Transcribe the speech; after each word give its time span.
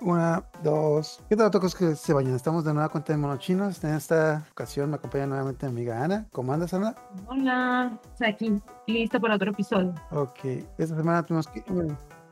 Una, 0.00 0.44
dos. 0.62 1.20
¿Qué 1.28 1.34
tal, 1.34 1.50
tocos 1.50 1.74
que 1.74 1.96
se 1.96 2.12
bañan? 2.12 2.34
Estamos 2.34 2.64
de 2.64 2.72
nueva 2.72 2.88
cuenta 2.88 3.12
de 3.12 3.18
Monochinos. 3.18 3.82
En 3.82 3.94
esta 3.94 4.46
ocasión 4.52 4.90
me 4.90 4.96
acompaña 4.96 5.26
nuevamente 5.26 5.66
mi 5.66 5.72
amiga 5.72 6.04
Ana. 6.04 6.26
¿Cómo 6.30 6.52
andas, 6.52 6.72
Ana? 6.74 6.94
Hola, 7.26 7.98
aquí, 8.24 8.60
lista 8.86 9.18
para 9.18 9.34
otro 9.34 9.50
episodio. 9.50 9.92
Ok, 10.12 10.44
esta 10.78 10.94
semana 10.94 11.24
tuvimos 11.24 11.48
que. 11.48 11.64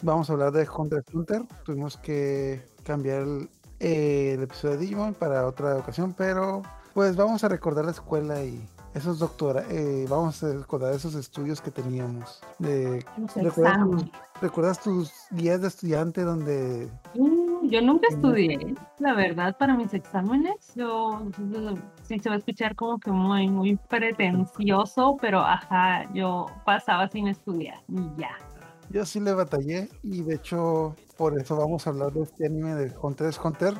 Vamos 0.02 0.30
a 0.30 0.32
hablar 0.34 0.52
de 0.52 0.68
Hunter 0.68 1.00
x 1.00 1.14
Hunter. 1.14 1.42
Tuvimos 1.64 1.96
que 1.96 2.64
cambiar 2.84 3.22
el, 3.22 3.50
eh, 3.80 4.34
el 4.34 4.42
episodio 4.44 4.76
de 4.76 4.80
Digimon 4.82 5.14
para 5.14 5.44
otra 5.44 5.76
ocasión, 5.76 6.14
pero 6.16 6.62
pues 6.94 7.16
vamos 7.16 7.42
a 7.42 7.48
recordar 7.48 7.84
la 7.84 7.90
escuela 7.90 8.44
y 8.44 8.68
esos 8.94 9.18
doctora, 9.18 9.64
eh, 9.70 10.06
vamos 10.08 10.42
a 10.42 10.52
recordar 10.52 10.92
esos 10.92 11.14
estudios 11.14 11.60
que 11.60 11.70
teníamos. 11.70 12.40
De, 12.58 13.04
¿recuerdas, 13.36 13.78
tus, 13.78 14.04
¿recuerdas, 14.40 14.82
tus 14.82 15.12
guías 15.30 15.60
de 15.62 15.68
estudiante 15.68 16.22
donde... 16.22 16.90
Mm, 17.14 17.68
yo 17.68 17.80
nunca 17.80 18.08
estudié, 18.10 18.74
la 18.98 19.14
verdad, 19.14 19.56
para 19.56 19.76
mis 19.76 19.94
exámenes. 19.94 20.74
Yo, 20.74 21.22
sí 22.02 22.18
se 22.18 22.28
va 22.28 22.34
a 22.34 22.38
escuchar 22.38 22.76
como 22.76 22.98
que 22.98 23.10
muy, 23.10 23.48
muy 23.48 23.76
pretencioso, 23.88 25.16
pero 25.20 25.40
ajá, 25.40 26.12
yo 26.12 26.46
pasaba 26.66 27.08
sin 27.08 27.28
estudiar 27.28 27.80
y 27.88 28.20
ya. 28.20 28.36
Yo 28.90 29.06
sí 29.06 29.20
le 29.20 29.32
batallé 29.32 29.88
y 30.02 30.22
de 30.22 30.34
hecho 30.34 30.94
por 31.16 31.38
eso 31.40 31.56
vamos 31.56 31.86
a 31.86 31.90
hablar 31.90 32.12
de 32.12 32.24
este 32.24 32.46
anime 32.46 32.74
de 32.74 32.92
Hunter 33.00 33.28
x 33.28 33.40
Hunter 33.42 33.74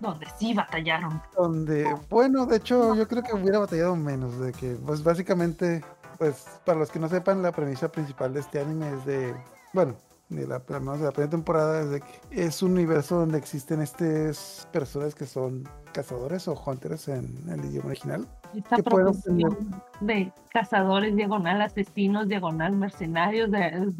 donde 0.00 0.26
sí 0.38 0.54
batallaron. 0.54 1.20
Donde, 1.36 1.86
bueno, 2.08 2.46
de 2.46 2.56
hecho, 2.56 2.94
yo 2.94 3.06
creo 3.08 3.22
que 3.22 3.34
hubiera 3.34 3.58
batallado 3.58 3.96
menos, 3.96 4.38
de 4.38 4.52
que, 4.52 4.76
pues 4.84 5.02
básicamente, 5.02 5.82
pues 6.18 6.46
para 6.64 6.78
los 6.78 6.90
que 6.90 6.98
no 6.98 7.08
sepan, 7.08 7.42
la 7.42 7.52
premisa 7.52 7.90
principal 7.90 8.32
de 8.34 8.40
este 8.40 8.60
anime 8.60 8.92
es 8.92 9.06
de, 9.06 9.34
bueno, 9.72 9.94
de 10.28 10.46
la, 10.46 10.58
de 10.58 11.04
la 11.04 11.12
primera 11.12 11.30
temporada 11.30 11.82
es 11.82 11.90
de 11.90 12.00
que 12.00 12.20
es 12.30 12.62
un 12.62 12.72
universo 12.72 13.20
donde 13.20 13.38
existen 13.38 13.80
estas 13.80 14.68
personas 14.72 15.14
que 15.14 15.24
son 15.24 15.68
cazadores 15.92 16.48
o 16.48 16.54
hunters 16.54 17.08
en 17.08 17.32
el 17.48 17.64
idioma 17.64 17.88
original. 17.88 18.26
Esta 18.54 18.76
profesión 18.78 19.82
de 20.00 20.32
cazadores 20.50 21.14
diagonal, 21.14 21.62
asesinos 21.62 22.28
diagonal, 22.28 22.72
mercenarios, 22.72 23.50
de... 23.50 23.92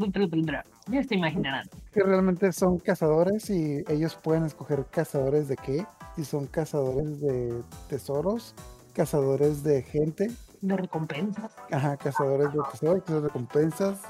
ya 0.89 1.03
se 1.05 1.15
imaginarán. 1.15 1.69
Que 1.93 2.03
realmente 2.03 2.53
son 2.53 2.79
cazadores 2.79 3.49
y 3.51 3.85
ellos 3.89 4.17
pueden 4.17 4.45
escoger 4.45 4.85
cazadores 4.91 5.49
de 5.49 5.57
qué, 5.57 5.87
si 6.17 6.25
son 6.25 6.47
cazadores 6.47 7.21
de 7.21 7.63
tesoros, 7.89 8.55
cazadores 8.95 9.63
de 9.63 9.83
gente. 9.83 10.31
De 10.63 10.77
recompensas. 10.77 11.53
Ajá, 11.71 11.97
cazadores 11.97 12.53
de 12.53 12.61
tesoros, 12.73 13.05
de 13.05 13.21
recompensas, 13.21 14.01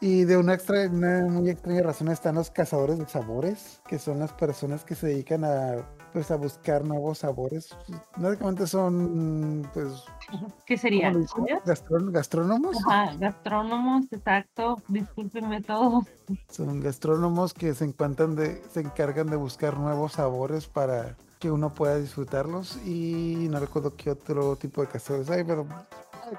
y 0.00 0.24
de 0.24 0.36
una, 0.36 0.52
extra, 0.52 0.88
muy 0.90 1.48
extraña 1.48 1.82
razón 1.82 2.08
están 2.08 2.34
los 2.34 2.50
cazadores 2.50 2.98
de 2.98 3.08
sabores, 3.08 3.80
que 3.88 3.98
son 3.98 4.18
las 4.18 4.32
personas 4.32 4.84
que 4.84 4.94
se 4.94 5.06
dedican 5.06 5.44
a 5.44 5.86
pues 6.12 6.30
a 6.30 6.36
buscar 6.36 6.84
nuevos 6.84 7.18
sabores. 7.18 7.76
Básicamente 8.16 8.66
son 8.66 9.68
pues 9.74 10.04
¿qué 10.64 10.76
serían? 10.78 11.26
gastrónomos. 12.12 12.76
Ajá, 12.86 13.14
gastrónomos, 13.18 14.06
exacto. 14.10 14.82
Discúlpenme 14.88 15.62
todo. 15.62 16.06
Son 16.48 16.80
gastrónomos 16.80 17.52
que 17.52 17.74
se 17.74 17.84
encuentran 17.84 18.34
de, 18.34 18.62
se 18.70 18.80
encargan 18.80 19.28
de 19.28 19.36
buscar 19.36 19.78
nuevos 19.78 20.12
sabores 20.12 20.66
para 20.66 21.16
que 21.38 21.50
uno 21.50 21.72
pueda 21.74 21.98
disfrutarlos 21.98 22.78
y 22.84 23.48
no 23.50 23.60
recuerdo 23.60 23.94
qué 23.96 24.10
otro 24.10 24.56
tipo 24.56 24.80
de 24.80 24.88
cazadores 24.88 25.30
hay, 25.30 25.44
pero 25.44 25.66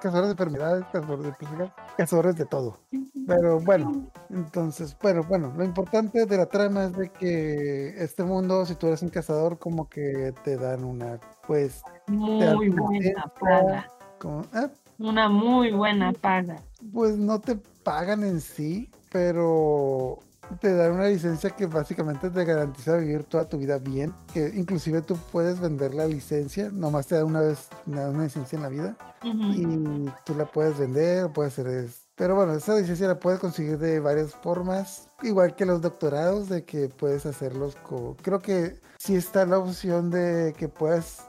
cazadores 0.02 0.28
de 0.28 0.32
enfermedades, 0.32 0.86
cazadores 0.92 1.26
de 1.26 1.72
cazadores 1.98 2.36
de 2.36 2.46
todo. 2.46 2.80
Pero 3.26 3.60
bueno, 3.60 4.08
entonces, 4.30 4.96
bueno, 5.02 5.24
bueno, 5.24 5.54
lo 5.56 5.64
importante 5.64 6.26
de 6.26 6.38
la 6.38 6.46
trama 6.48 6.86
es 6.86 6.94
de 6.94 7.10
que 7.10 7.90
este 8.02 8.24
mundo, 8.24 8.66
si 8.66 8.76
tú 8.76 8.88
eres 8.88 9.02
un 9.02 9.10
cazador, 9.10 9.58
como 9.60 9.90
que 9.90 10.34
te 10.44 10.58
dan 10.58 10.84
una, 10.84 11.20
pues, 11.46 11.82
muy 12.08 12.70
buena 12.70 13.32
paga. 13.40 13.92
¿eh? 14.56 14.70
Una 15.00 15.30
muy 15.30 15.72
buena 15.72 16.14
paga. 16.14 16.58
Pues 16.94 17.18
no 17.18 17.40
te 17.40 17.56
pagan 17.84 18.24
en 18.24 18.42
sí, 18.42 18.90
pero 19.12 20.20
te 20.60 20.74
dan 20.74 20.94
una 20.94 21.08
licencia 21.08 21.50
que 21.52 21.66
básicamente 21.66 22.30
te 22.30 22.46
garantiza 22.46 22.98
vivir 22.98 23.24
toda 23.24 23.48
tu 23.48 23.58
vida 23.58 23.78
bien, 23.78 24.14
que 24.34 24.52
inclusive 24.56 25.02
tú 25.02 25.18
puedes 25.32 25.60
vender 25.60 25.94
la 25.94 26.08
licencia, 26.08 26.70
nomás 26.72 27.08
te 27.08 27.16
da 27.16 27.26
una 27.26 27.42
vez 27.42 27.68
una 27.86 28.24
licencia 28.24 28.56
en 28.56 28.64
la 28.64 28.70
vida 28.70 28.98
y 29.24 30.10
tú 30.26 30.36
la 30.36 30.46
puedes 30.46 30.78
vender, 30.78 31.32
puedes 31.32 31.58
hacer 31.58 31.90
Pero 32.16 32.36
bueno, 32.36 32.54
esa 32.54 32.76
licencia 32.76 33.08
la 33.08 33.20
puedes 33.20 33.40
conseguir 33.40 33.78
de 33.78 34.00
varias 34.00 34.34
formas, 34.36 35.10
igual 35.22 35.56
que 35.56 35.66
los 35.66 35.82
doctorados, 35.82 36.50
de 36.50 36.64
que 36.64 36.90
puedes 36.90 37.26
hacerlos 37.26 37.76
con... 37.78 38.16
Creo 38.16 38.40
que 38.40 38.80
sí 38.98 39.16
está 39.16 39.46
la 39.46 39.60
opción 39.60 40.10
de 40.10 40.54
que 40.58 40.70
puedas, 40.70 41.24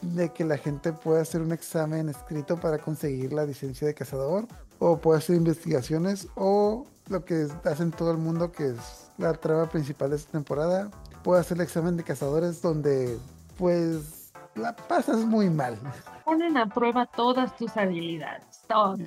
de 0.00 0.32
que 0.32 0.44
la 0.44 0.56
gente 0.56 0.92
pueda 0.92 1.22
hacer 1.22 1.42
un 1.42 1.52
examen 1.52 2.08
escrito 2.08 2.58
para 2.58 2.78
conseguir 2.78 3.32
la 3.32 3.44
licencia 3.44 3.86
de 3.86 3.94
cazador, 3.94 4.46
o 4.78 4.98
puede 4.98 5.18
hacer 5.18 5.36
investigaciones, 5.36 6.28
o 6.34 6.86
lo 7.08 7.24
que 7.24 7.46
hace 7.64 7.82
en 7.82 7.90
todo 7.90 8.10
el 8.10 8.18
mundo, 8.18 8.52
que 8.52 8.68
es 8.68 9.10
la 9.18 9.32
trama 9.34 9.68
principal 9.68 10.10
de 10.10 10.16
esta 10.16 10.32
temporada. 10.32 10.90
Puede 11.22 11.40
hacer 11.40 11.56
el 11.56 11.62
examen 11.62 11.96
de 11.96 12.04
cazadores 12.04 12.60
donde 12.62 13.18
pues 13.56 14.32
la 14.54 14.74
pasas 14.74 15.18
muy 15.18 15.50
mal. 15.50 15.78
Ponen 16.24 16.56
a 16.56 16.66
prueba 16.66 17.06
todas 17.06 17.56
tus 17.56 17.76
habilidades, 17.76 18.62
todas. 18.68 18.98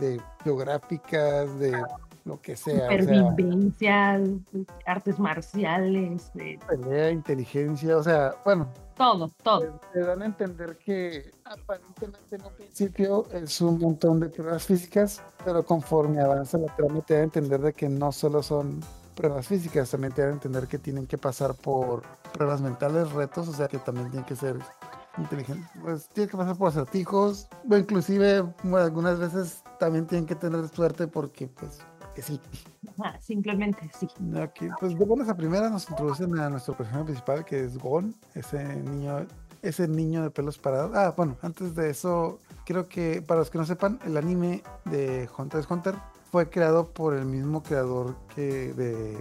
De 0.00 0.20
geográficas, 0.44 1.58
de 1.58 1.82
lo 2.24 2.40
que 2.40 2.56
sea. 2.56 2.88
Supervivencia, 2.90 4.20
artes 4.86 5.18
marciales. 5.18 6.30
De... 6.34 6.58
Pelea, 6.68 7.10
inteligencia, 7.10 7.96
o 7.96 8.02
sea, 8.02 8.34
bueno. 8.44 8.68
Todo, 8.98 9.30
todo. 9.44 9.80
Te, 9.92 10.00
dan 10.00 10.22
a 10.22 10.26
entender 10.26 10.76
que 10.76 11.30
aparentemente 11.44 12.34
en 12.34 12.44
un 12.44 12.52
principio 12.52 13.26
es 13.32 13.60
un 13.60 13.78
montón 13.78 14.18
de 14.18 14.28
pruebas 14.28 14.66
físicas, 14.66 15.22
pero 15.44 15.64
conforme 15.64 16.20
avanza 16.20 16.58
la 16.58 16.74
trama 16.74 17.00
te 17.02 17.14
da 17.14 17.20
a 17.20 17.22
entender 17.22 17.60
de 17.60 17.72
que 17.72 17.88
no 17.88 18.10
solo 18.10 18.42
son 18.42 18.80
pruebas 19.14 19.46
físicas, 19.46 19.90
también 19.90 20.12
te 20.12 20.22
dan 20.22 20.32
a 20.32 20.34
entender 20.34 20.66
que 20.66 20.78
tienen 20.78 21.06
que 21.06 21.16
pasar 21.16 21.54
por 21.54 22.02
pruebas 22.32 22.60
mentales, 22.60 23.12
retos, 23.12 23.46
o 23.46 23.52
sea 23.52 23.68
que 23.68 23.78
también 23.78 24.10
tienen 24.10 24.26
que 24.26 24.34
ser 24.34 24.56
inteligentes, 25.16 25.70
pues 25.80 26.08
tienen 26.08 26.30
que 26.30 26.36
pasar 26.36 26.56
por 26.56 26.68
acertijos, 26.68 27.48
o 27.70 27.76
inclusive 27.76 28.44
algunas 28.74 29.18
veces 29.20 29.62
también 29.78 30.08
tienen 30.08 30.26
que 30.26 30.34
tener 30.34 30.68
suerte 30.68 31.06
porque 31.06 31.46
pues 31.46 31.78
sí. 32.22 32.40
simplemente 33.20 33.90
sí. 33.98 34.08
Aquí, 34.40 34.68
pues 34.80 34.98
de 34.98 35.04
buenas 35.04 35.28
a 35.28 35.36
primera 35.36 35.68
nos 35.70 35.88
introducen 35.88 36.38
a 36.38 36.50
nuestro 36.50 36.76
personaje 36.76 37.04
principal 37.04 37.44
que 37.44 37.64
es 37.64 37.78
Gon, 37.78 38.14
ese 38.34 38.64
niño, 38.76 39.26
ese 39.62 39.88
niño 39.88 40.22
de 40.22 40.30
pelos 40.30 40.58
parados. 40.58 40.94
Ah, 40.94 41.14
bueno, 41.16 41.36
antes 41.42 41.74
de 41.74 41.90
eso, 41.90 42.38
creo 42.64 42.88
que 42.88 43.22
para 43.22 43.40
los 43.40 43.50
que 43.50 43.58
no 43.58 43.64
sepan, 43.64 43.98
el 44.04 44.16
anime 44.16 44.62
de 44.84 45.28
Hunter 45.36 45.60
x 45.60 45.70
Hunter 45.70 45.94
fue 46.30 46.50
creado 46.50 46.86
por 46.92 47.14
el 47.14 47.24
mismo 47.24 47.62
creador 47.62 48.16
que 48.34 48.72
de 48.74 49.16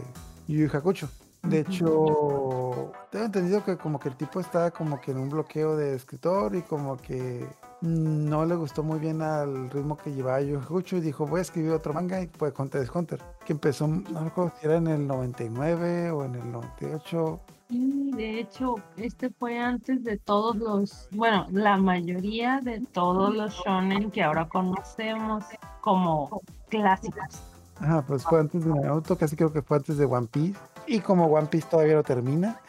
Yu 0.48 0.68
Yu 0.68 0.78
Hakusho. 0.78 1.10
De 1.44 1.60
hecho, 1.60 2.92
tengo 3.10 3.26
entendido 3.26 3.64
que 3.64 3.78
como 3.78 4.00
que 4.00 4.10
el 4.10 4.16
tipo 4.16 4.40
estaba 4.40 4.72
como 4.72 5.00
que 5.00 5.12
en 5.12 5.20
un 5.20 5.30
bloqueo 5.30 5.78
de 5.78 5.96
escritor 5.96 6.56
y 6.56 6.62
como 6.62 6.98
que 6.98 7.48
no 7.82 8.46
le 8.46 8.56
gustó 8.56 8.84
muy 8.84 9.00
bien 9.00 9.22
al 9.22 9.70
ritmo 9.70 9.98
que 9.98 10.12
llevaba 10.12 10.42
Yu 10.42 10.60
y 10.92 11.00
dijo 11.00 11.28
voy 11.28 11.40
a 11.40 11.42
escribir 11.42 11.72
otro 11.72 11.94
manga 11.94 12.22
y 12.22 12.28
fue 12.28 12.52
Hunter 12.58 12.82
x 12.82 12.96
Hunter 12.96 13.22
que 13.46 13.54
empezó 13.54 13.88
no 13.88 14.24
recuerdo 14.24 14.54
si 14.60 14.66
era 14.66 14.78
en 14.78 14.88
el 14.88 15.08
99 15.08 16.12
o 16.12 16.26
en 16.26 16.36
el 16.36 16.52
98 16.52 17.40
y 17.70 18.12
de 18.16 18.40
hecho 18.40 18.76
este 18.96 19.30
fue 19.30 19.60
antes 19.60 20.04
de 20.04 20.18
todos 20.18 20.56
los 20.56 21.08
bueno 21.12 21.46
la 21.52 21.78
mayoría 21.78 22.62
de 22.64 22.82
todos 22.92 23.36
los 23.36 23.54
shonen 23.54 24.10
que 24.10 24.24
ahora 24.24 24.48
conocemos 24.48 25.44
como 25.82 26.42
clásicos 26.70 27.42
Ajá, 27.80 28.02
pues 28.02 28.24
fue 28.24 28.40
antes 28.40 28.66
de 28.66 28.72
Naruto, 28.72 29.18
casi 29.18 29.36
creo 29.36 29.54
que 29.54 29.62
fue 29.62 29.78
antes 29.78 29.98
de 29.98 30.06
One 30.06 30.28
Piece. 30.32 30.60
Y 30.88 31.00
como 31.00 31.28
One 31.28 31.48
Piece 31.48 31.68
todavía 31.70 31.96
no 31.96 32.04
termina, 32.04 32.60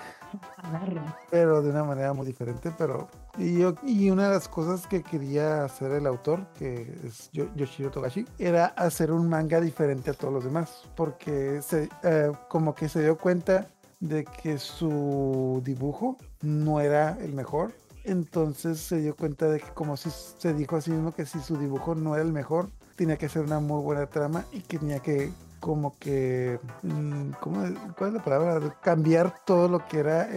pero 1.30 1.62
de 1.62 1.70
una 1.70 1.84
manera 1.84 2.12
muy 2.12 2.26
diferente. 2.26 2.70
Pero 2.76 3.08
y, 3.38 3.58
yo, 3.58 3.74
y 3.82 4.10
una 4.10 4.28
de 4.28 4.34
las 4.34 4.48
cosas 4.48 4.86
que 4.86 5.02
quería 5.02 5.64
hacer 5.64 5.92
el 5.92 6.06
autor, 6.06 6.46
que 6.58 6.98
es 7.04 7.30
Yoshiro 7.32 7.90
Togashi, 7.90 8.26
era 8.38 8.66
hacer 8.66 9.12
un 9.12 9.28
manga 9.28 9.60
diferente 9.60 10.10
a 10.10 10.14
todos 10.14 10.34
los 10.34 10.44
demás, 10.44 10.82
porque 10.96 11.62
se, 11.62 11.88
eh, 12.02 12.32
como 12.48 12.74
que 12.74 12.88
se 12.88 13.02
dio 13.02 13.16
cuenta 13.16 13.68
de 14.00 14.24
que 14.24 14.58
su 14.58 15.62
dibujo 15.64 16.16
no 16.42 16.80
era 16.80 17.16
el 17.20 17.32
mejor. 17.32 17.72
Entonces 18.04 18.78
se 18.80 19.00
dio 19.00 19.14
cuenta 19.16 19.46
de 19.46 19.60
que 19.60 19.68
como 19.74 19.96
si 19.96 20.10
se 20.10 20.54
dijo 20.54 20.76
a 20.76 20.80
sí 20.80 20.90
mismo 20.90 21.12
que 21.12 21.26
si 21.26 21.40
su 21.40 21.56
dibujo 21.58 21.94
no 21.94 22.14
era 22.14 22.24
el 22.24 22.32
mejor, 22.32 22.70
tenía 22.96 23.16
que 23.16 23.28
ser 23.28 23.42
una 23.42 23.60
muy 23.60 23.82
buena 23.82 24.06
trama 24.06 24.44
y 24.52 24.60
que 24.60 24.78
tenía 24.78 25.00
que 25.00 25.30
como 25.60 25.96
que, 25.98 26.58
mm, 26.82 27.32
¿cómo, 27.40 27.62
¿cuál 27.96 28.10
es 28.10 28.14
la 28.14 28.24
palabra? 28.24 28.78
Cambiar 28.82 29.34
todo 29.44 29.68
lo 29.68 29.86
que 29.86 30.00
era 30.00 30.28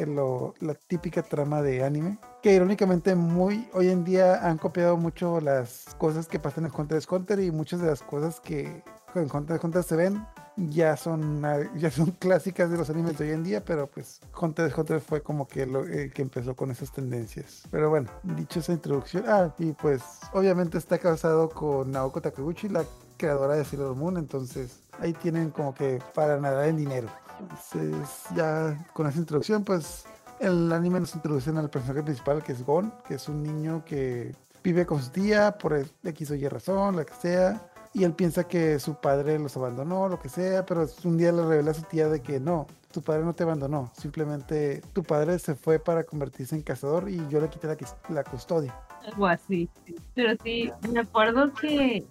la 0.59 0.73
típica 0.87 1.23
trama 1.23 1.61
de 1.61 1.83
anime. 1.83 2.19
Que 2.41 2.53
irónicamente 2.53 3.15
muy 3.15 3.69
hoy 3.73 3.89
en 3.89 4.03
día 4.03 4.47
han 4.47 4.57
copiado 4.57 4.97
mucho 4.97 5.39
las 5.41 5.95
cosas 5.97 6.27
que 6.27 6.39
pasan 6.39 6.65
en 6.65 6.71
Hunter 6.75 6.97
x 6.97 7.07
Hunter 7.11 7.39
y 7.39 7.51
muchas 7.51 7.81
de 7.81 7.87
las 7.87 8.01
cosas 8.01 8.39
que 8.39 8.83
en 9.13 9.29
Hunter 9.31 9.57
x 9.57 9.63
Hunter 9.63 9.83
se 9.83 9.95
ven 9.95 10.25
ya 10.57 10.97
son, 10.97 11.41
ya 11.75 11.91
son 11.91 12.11
clásicas 12.11 12.69
de 12.69 12.77
los 12.77 12.89
animes 12.89 13.17
de 13.17 13.25
hoy 13.25 13.31
en 13.31 13.43
día, 13.43 13.63
pero 13.63 13.87
pues 13.87 14.19
Hunter 14.39 14.65
x 14.67 14.77
Hunter 14.77 15.01
fue 15.01 15.21
como 15.21 15.47
que 15.47 15.65
lo 15.65 15.85
que 15.85 16.21
empezó 16.21 16.55
con 16.55 16.71
esas 16.71 16.91
tendencias. 16.91 17.63
Pero 17.71 17.89
bueno, 17.89 18.09
dicho 18.23 18.59
esa 18.59 18.73
introducción, 18.73 19.25
ah, 19.27 19.53
y 19.57 19.73
pues 19.73 20.01
obviamente 20.33 20.77
está 20.77 20.97
casado 20.97 21.49
con 21.49 21.91
Naoko 21.91 22.21
Takeuchi, 22.21 22.69
la 22.69 22.85
creadora 23.17 23.55
de 23.55 23.65
Sailor 23.65 23.95
Moon, 23.95 24.17
entonces 24.17 24.80
ahí 25.01 25.13
tienen 25.13 25.49
como 25.51 25.73
que 25.73 25.99
para 26.13 26.39
nadar 26.39 26.69
en 26.69 26.77
dinero. 26.77 27.07
Entonces 27.39 28.23
ya 28.35 28.77
con 28.93 29.07
esa 29.07 29.19
introducción, 29.19 29.63
pues 29.63 30.05
el 30.39 30.71
anime 30.71 30.99
nos 30.99 31.13
introducen 31.15 31.57
al 31.57 31.69
personaje 31.69 32.03
principal 32.03 32.43
que 32.43 32.53
es 32.53 32.65
Gon, 32.65 32.93
que 33.07 33.15
es 33.15 33.27
un 33.27 33.43
niño 33.43 33.83
que 33.85 34.35
vive 34.63 34.85
con 34.85 35.01
su 35.01 35.09
tía 35.09 35.57
por 35.57 35.85
X 36.03 36.31
o 36.31 36.35
Y 36.35 36.47
razón, 36.47 36.95
la 36.95 37.05
que 37.05 37.13
sea 37.13 37.71
y 37.93 38.03
él 38.03 38.13
piensa 38.13 38.45
que 38.45 38.79
su 38.79 38.95
padre 38.95 39.37
los 39.37 39.57
abandonó, 39.57 40.07
lo 40.07 40.19
que 40.19 40.29
sea, 40.29 40.65
pero 40.65 40.87
un 41.03 41.17
día 41.17 41.31
le 41.31 41.45
revela 41.45 41.71
a 41.71 41.73
su 41.73 41.83
tía 41.83 42.07
de 42.07 42.21
que 42.21 42.39
no, 42.39 42.67
tu 42.91 43.01
padre 43.01 43.23
no 43.23 43.33
te 43.33 43.43
abandonó, 43.43 43.91
simplemente 43.93 44.81
tu 44.93 45.03
padre 45.03 45.37
se 45.39 45.55
fue 45.55 45.79
para 45.79 46.03
convertirse 46.03 46.55
en 46.55 46.61
cazador 46.61 47.09
y 47.09 47.27
yo 47.27 47.41
le 47.41 47.49
quité 47.49 47.67
la, 47.67 47.77
la 48.09 48.23
custodia. 48.23 48.73
Algo 49.05 49.25
así, 49.27 49.67
pero 50.13 50.37
sí, 50.43 50.71
me 50.91 51.01
acuerdo 51.01 51.51
que 51.53 52.05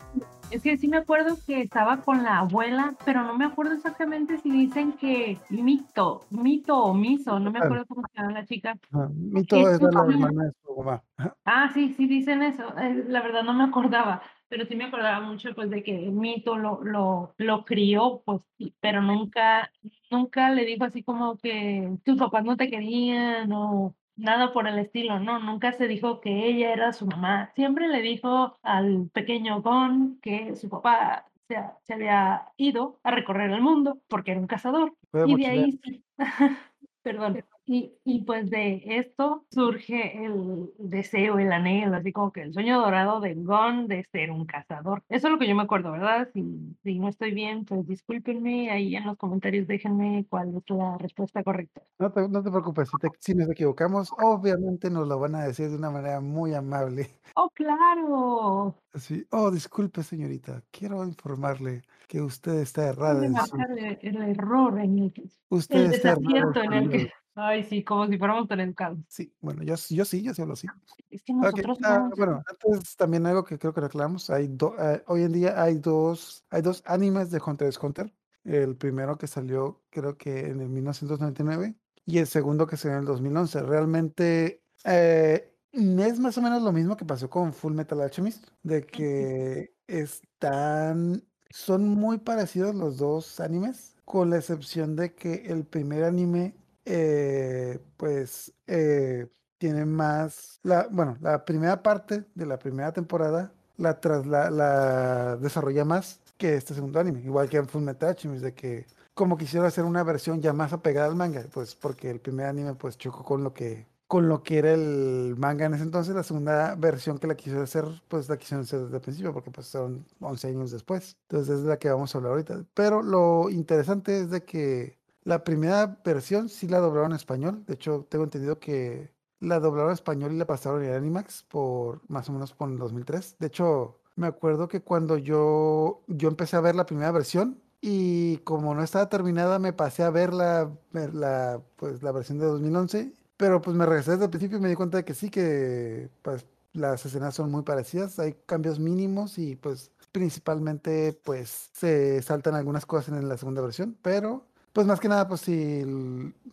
es 0.50 0.62
que 0.62 0.76
sí 0.76 0.88
me 0.88 0.98
acuerdo 0.98 1.38
que 1.46 1.62
estaba 1.62 1.98
con 1.98 2.22
la 2.22 2.38
abuela, 2.38 2.94
pero 3.04 3.22
no 3.22 3.36
me 3.36 3.44
acuerdo 3.44 3.74
exactamente 3.74 4.38
si 4.38 4.50
dicen 4.50 4.92
que 4.92 5.38
Mito, 5.48 6.26
Mito 6.30 6.76
o 6.76 6.94
Miso, 6.94 7.38
no 7.38 7.50
me 7.50 7.58
acuerdo 7.58 7.86
cómo 7.86 8.02
se 8.08 8.20
llama 8.20 8.32
la 8.32 8.46
chica. 8.46 8.76
mito 9.14 9.56
es, 9.56 9.80
la 9.80 9.88
hermana 9.88 10.44
de 10.44 10.52
su 10.62 10.76
mamá. 10.76 11.02
Ah, 11.44 11.70
sí, 11.72 11.94
sí 11.96 12.06
dicen 12.06 12.42
eso. 12.42 12.64
Eh, 12.78 13.04
la 13.08 13.22
verdad 13.22 13.42
no 13.42 13.52
me 13.52 13.64
acordaba, 13.64 14.22
pero 14.48 14.66
sí 14.66 14.74
me 14.74 14.84
acordaba 14.84 15.20
mucho 15.20 15.54
pues 15.54 15.70
de 15.70 15.82
que 15.82 15.92
Mito 16.10 16.56
lo, 16.56 16.82
lo, 16.82 17.34
lo 17.38 17.64
crió, 17.64 18.22
pues, 18.24 18.40
pero 18.80 19.02
nunca, 19.02 19.70
nunca 20.10 20.50
le 20.50 20.64
dijo 20.64 20.84
así 20.84 21.02
como 21.02 21.36
que 21.38 21.96
tus 22.04 22.18
papás 22.18 22.44
no 22.44 22.56
te 22.56 22.68
querían 22.68 23.52
o 23.52 23.94
nada 24.20 24.52
por 24.52 24.68
el 24.68 24.78
estilo, 24.78 25.18
no, 25.18 25.38
nunca 25.38 25.72
se 25.72 25.88
dijo 25.88 26.20
que 26.20 26.46
ella 26.46 26.72
era 26.72 26.92
su 26.92 27.06
mamá. 27.06 27.50
Siempre 27.54 27.88
le 27.88 28.02
dijo 28.02 28.56
al 28.62 29.10
pequeño 29.12 29.62
Gon 29.62 30.18
que 30.22 30.54
su 30.56 30.68
papá 30.68 31.26
se, 31.48 31.56
se 31.82 31.94
había 31.94 32.52
ido 32.56 33.00
a 33.02 33.10
recorrer 33.10 33.50
el 33.50 33.60
mundo 33.62 33.98
porque 34.08 34.32
era 34.32 34.40
un 34.40 34.46
cazador. 34.46 34.94
y 35.26 35.36
de 35.36 35.46
ahí 35.46 35.72
sí. 35.82 36.04
Perdón. 37.02 37.44
Y, 37.72 37.94
y, 38.02 38.24
pues 38.24 38.50
de 38.50 38.82
esto 38.84 39.44
surge 39.48 40.24
el 40.24 40.72
deseo, 40.76 41.38
el 41.38 41.52
anhelo, 41.52 41.98
así 41.98 42.12
como 42.12 42.32
que 42.32 42.42
el 42.42 42.52
sueño 42.52 42.80
dorado 42.80 43.20
de 43.20 43.34
Gon 43.34 43.86
de 43.86 44.04
ser 44.10 44.32
un 44.32 44.44
cazador. 44.44 45.04
Eso 45.08 45.28
es 45.28 45.32
lo 45.32 45.38
que 45.38 45.46
yo 45.46 45.54
me 45.54 45.62
acuerdo, 45.62 45.92
¿verdad? 45.92 46.28
Si, 46.34 46.42
si 46.82 46.98
no 46.98 47.08
estoy 47.08 47.32
bien, 47.32 47.64
pues 47.64 47.86
discúlpenme, 47.86 48.72
ahí 48.72 48.96
en 48.96 49.06
los 49.06 49.16
comentarios 49.16 49.68
déjenme 49.68 50.26
cuál 50.28 50.56
es 50.56 50.64
la 50.68 50.98
respuesta 50.98 51.44
correcta. 51.44 51.80
No 52.00 52.10
te, 52.10 52.28
no 52.28 52.42
te 52.42 52.50
preocupes, 52.50 52.88
si, 52.88 53.08
si 53.20 53.34
nos 53.36 53.48
equivocamos, 53.48 54.10
obviamente 54.20 54.90
nos 54.90 55.06
lo 55.06 55.20
van 55.20 55.36
a 55.36 55.44
decir 55.44 55.70
de 55.70 55.76
una 55.76 55.90
manera 55.90 56.20
muy 56.20 56.52
amable. 56.54 57.06
¡Oh, 57.36 57.50
claro! 57.50 58.74
Sí. 58.94 59.24
Oh, 59.30 59.48
disculpe, 59.52 60.02
señorita, 60.02 60.64
quiero 60.72 61.04
informarle 61.04 61.82
que 62.08 62.20
usted 62.20 62.54
está 62.62 62.88
errada. 62.88 63.24
En 63.24 63.36
su... 63.36 63.56
el, 63.56 64.16
error 64.22 64.80
en 64.80 64.98
el 64.98 65.12
que... 65.12 65.22
Usted 65.50 65.84
el 65.84 65.94
está 65.94 66.16
desacierto 66.16 66.62
en 66.64 66.72
el 66.72 66.90
que... 66.90 67.12
Ay, 67.34 67.64
sí, 67.64 67.84
como 67.84 68.06
si 68.06 68.18
fuéramos 68.18 68.48
tan 68.48 68.60
educados. 68.60 68.98
Sí, 69.08 69.32
bueno, 69.40 69.62
yo, 69.62 69.74
yo 69.88 70.04
sí, 70.04 70.22
yo 70.22 70.34
sí 70.34 70.42
hablo 70.42 70.54
así. 70.54 70.66
Es 71.10 71.22
que 71.22 71.32
nosotros 71.32 71.78
ah, 71.84 72.10
Bueno, 72.16 72.42
antes 72.46 72.96
también 72.96 73.26
algo 73.26 73.44
que 73.44 73.58
creo 73.58 73.72
que 73.72 73.80
reclamamos, 73.80 74.30
hay 74.30 74.46
eh, 74.78 75.02
hoy 75.06 75.22
en 75.22 75.32
día 75.32 75.62
hay 75.62 75.76
dos, 75.76 76.44
hay 76.50 76.62
dos 76.62 76.82
animes 76.86 77.30
de 77.30 77.40
Hunter 77.44 77.68
x 77.68 77.78
Hunter. 77.82 78.12
El 78.44 78.76
primero 78.76 79.16
que 79.18 79.26
salió 79.26 79.82
creo 79.90 80.16
que 80.16 80.46
en 80.46 80.60
el 80.60 80.68
1999 80.68 81.74
y 82.06 82.18
el 82.18 82.26
segundo 82.26 82.66
que 82.66 82.76
salió 82.76 82.96
en 82.96 83.02
el 83.02 83.06
2011. 83.06 83.62
Realmente 83.62 84.62
eh, 84.84 85.52
es 85.72 86.18
más 86.18 86.36
o 86.38 86.42
menos 86.42 86.62
lo 86.62 86.72
mismo 86.72 86.96
que 86.96 87.04
pasó 87.04 87.30
con 87.30 87.52
Full 87.52 87.74
Metal 87.74 88.00
Alchemist, 88.00 88.48
de 88.62 88.84
que 88.84 89.74
están, 89.86 91.22
son 91.50 91.88
muy 91.88 92.18
parecidos 92.18 92.74
los 92.74 92.98
dos 92.98 93.40
animes, 93.40 93.96
con 94.04 94.30
la 94.30 94.38
excepción 94.38 94.96
de 94.96 95.14
que 95.14 95.44
el 95.46 95.64
primer 95.64 96.04
anime, 96.04 96.54
eh, 96.92 97.78
pues, 97.96 98.52
eh, 98.66 99.28
tiene 99.58 99.84
más, 99.84 100.58
la, 100.62 100.88
bueno, 100.90 101.16
la 101.20 101.44
primera 101.44 101.82
parte 101.82 102.24
de 102.34 102.46
la 102.46 102.58
primera 102.58 102.92
temporada 102.92 103.52
la, 103.76 104.00
tras, 104.00 104.26
la, 104.26 105.36
desarrolla 105.36 105.84
más 105.84 106.20
que 106.36 106.56
este 106.56 106.74
segundo 106.74 106.98
anime, 106.98 107.20
igual 107.20 107.48
que 107.48 107.58
en 107.58 107.68
Full 107.68 107.82
Metal 107.82 108.08
Alchemist, 108.08 108.42
de 108.42 108.54
que 108.54 108.86
como 109.14 109.36
quisiera 109.36 109.66
hacer 109.66 109.84
una 109.84 110.02
versión 110.02 110.40
ya 110.40 110.52
más 110.52 110.72
apegada 110.72 111.06
al 111.06 111.14
manga, 111.14 111.44
pues 111.52 111.76
porque 111.76 112.10
el 112.10 112.20
primer 112.20 112.46
anime 112.46 112.74
pues 112.74 112.98
chocó 112.98 113.22
con 113.22 113.44
lo 113.44 113.54
que 113.54 113.86
con 114.08 114.28
lo 114.28 114.42
que 114.42 114.58
era 114.58 114.72
el 114.72 115.36
manga 115.38 115.66
en 115.66 115.74
ese 115.74 115.84
entonces, 115.84 116.16
la 116.16 116.24
segunda 116.24 116.74
versión 116.74 117.18
que 117.18 117.28
la 117.28 117.36
quiso 117.36 117.62
hacer, 117.62 117.84
pues 118.08 118.28
la 118.28 118.36
quisieron 118.36 118.64
hacer 118.64 118.80
desde 118.80 118.96
el 118.96 119.00
principio, 119.00 119.32
porque 119.32 119.52
pues 119.52 119.68
son 119.68 120.04
11 120.18 120.48
años 120.48 120.72
después. 120.72 121.16
Entonces 121.28 121.58
es 121.58 121.62
de 121.62 121.68
la 121.68 121.78
que 121.78 121.90
vamos 121.90 122.12
a 122.12 122.18
hablar 122.18 122.32
ahorita. 122.32 122.64
Pero 122.74 123.02
lo 123.02 123.50
interesante 123.50 124.18
es 124.18 124.30
de 124.30 124.42
que 124.42 124.98
la 125.24 125.44
primera 125.44 126.00
versión 126.04 126.48
sí 126.48 126.68
la 126.68 126.78
doblaron 126.78 127.12
en 127.12 127.16
español. 127.16 127.64
De 127.66 127.74
hecho, 127.74 128.06
tengo 128.08 128.24
entendido 128.24 128.58
que 128.58 129.12
la 129.40 129.60
doblaron 129.60 129.90
en 129.90 129.94
español 129.94 130.32
y 130.32 130.38
la 130.38 130.46
pasaron 130.46 130.84
en 130.84 130.92
Animax 130.92 131.44
por 131.44 132.02
más 132.08 132.28
o 132.28 132.32
menos 132.32 132.52
por 132.52 132.70
el 132.70 132.78
2003. 132.78 133.36
De 133.38 133.46
hecho, 133.46 134.00
me 134.16 134.26
acuerdo 134.26 134.68
que 134.68 134.82
cuando 134.82 135.16
yo, 135.18 136.02
yo 136.08 136.28
empecé 136.28 136.56
a 136.56 136.60
ver 136.60 136.74
la 136.74 136.86
primera 136.86 137.12
versión, 137.12 137.60
y 137.82 138.38
como 138.38 138.74
no 138.74 138.82
estaba 138.82 139.08
terminada, 139.08 139.58
me 139.58 139.72
pasé 139.72 140.02
a 140.02 140.10
ver 140.10 140.34
la, 140.34 140.70
la, 140.92 141.62
pues, 141.76 142.02
la 142.02 142.12
versión 142.12 142.38
de 142.38 142.44
2011 142.44 143.14
pero 143.40 143.62
pues 143.62 143.74
me 143.74 143.86
regresé 143.86 144.10
desde 144.10 144.24
el 144.24 144.30
principio 144.30 144.58
y 144.58 144.60
me 144.60 144.68
di 144.68 144.74
cuenta 144.74 144.98
de 144.98 145.04
que 145.06 145.14
sí, 145.14 145.30
que 145.30 146.10
pues 146.20 146.44
las 146.74 147.06
escenas 147.06 147.34
son 147.34 147.50
muy 147.50 147.62
parecidas, 147.62 148.18
hay 148.18 148.34
cambios 148.44 148.78
mínimos 148.78 149.38
y 149.38 149.56
pues 149.56 149.92
principalmente 150.12 151.18
pues 151.24 151.70
se 151.72 152.20
saltan 152.20 152.54
algunas 152.54 152.84
cosas 152.84 153.16
en 153.16 153.26
la 153.30 153.38
segunda 153.38 153.62
versión, 153.62 153.96
pero 154.02 154.44
pues 154.72 154.86
más 154.86 155.00
que 155.00 155.08
nada 155.08 155.26
pues 155.28 155.40
si, 155.40 155.84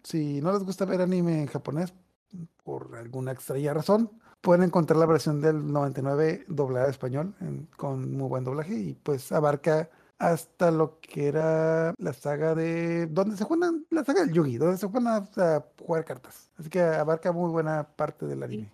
si 0.03 0.41
no 0.41 0.51
les 0.51 0.63
gusta 0.63 0.85
ver 0.85 1.01
anime 1.01 1.41
en 1.41 1.47
japonés 1.47 1.93
por 2.63 2.95
alguna 2.95 3.31
extraña 3.31 3.73
razón, 3.73 4.11
pueden 4.41 4.63
encontrar 4.63 4.97
la 4.97 5.05
versión 5.05 5.41
del 5.41 5.71
99 5.71 6.45
doblada 6.47 6.89
español 6.89 7.33
con 7.75 8.11
muy 8.11 8.27
buen 8.29 8.43
doblaje 8.43 8.77
y 8.77 8.93
pues 8.93 9.31
abarca 9.31 9.89
hasta 10.19 10.71
lo 10.71 10.99
que 10.99 11.27
era 11.27 11.93
la 11.97 12.13
saga 12.13 12.55
de. 12.55 13.07
donde 13.07 13.37
se 13.37 13.43
juegan 13.43 13.85
la 13.89 14.03
saga 14.03 14.21
del 14.25 14.33
Yugi, 14.33 14.57
donde 14.57 14.77
se 14.77 14.87
juegan 14.87 15.07
a, 15.07 15.63
jugar 15.79 16.05
cartas. 16.05 16.51
Así 16.57 16.69
que 16.69 16.81
abarca 16.81 17.31
muy 17.31 17.51
buena 17.51 17.83
parte 17.83 18.25
del 18.25 18.43
anime. 18.43 18.71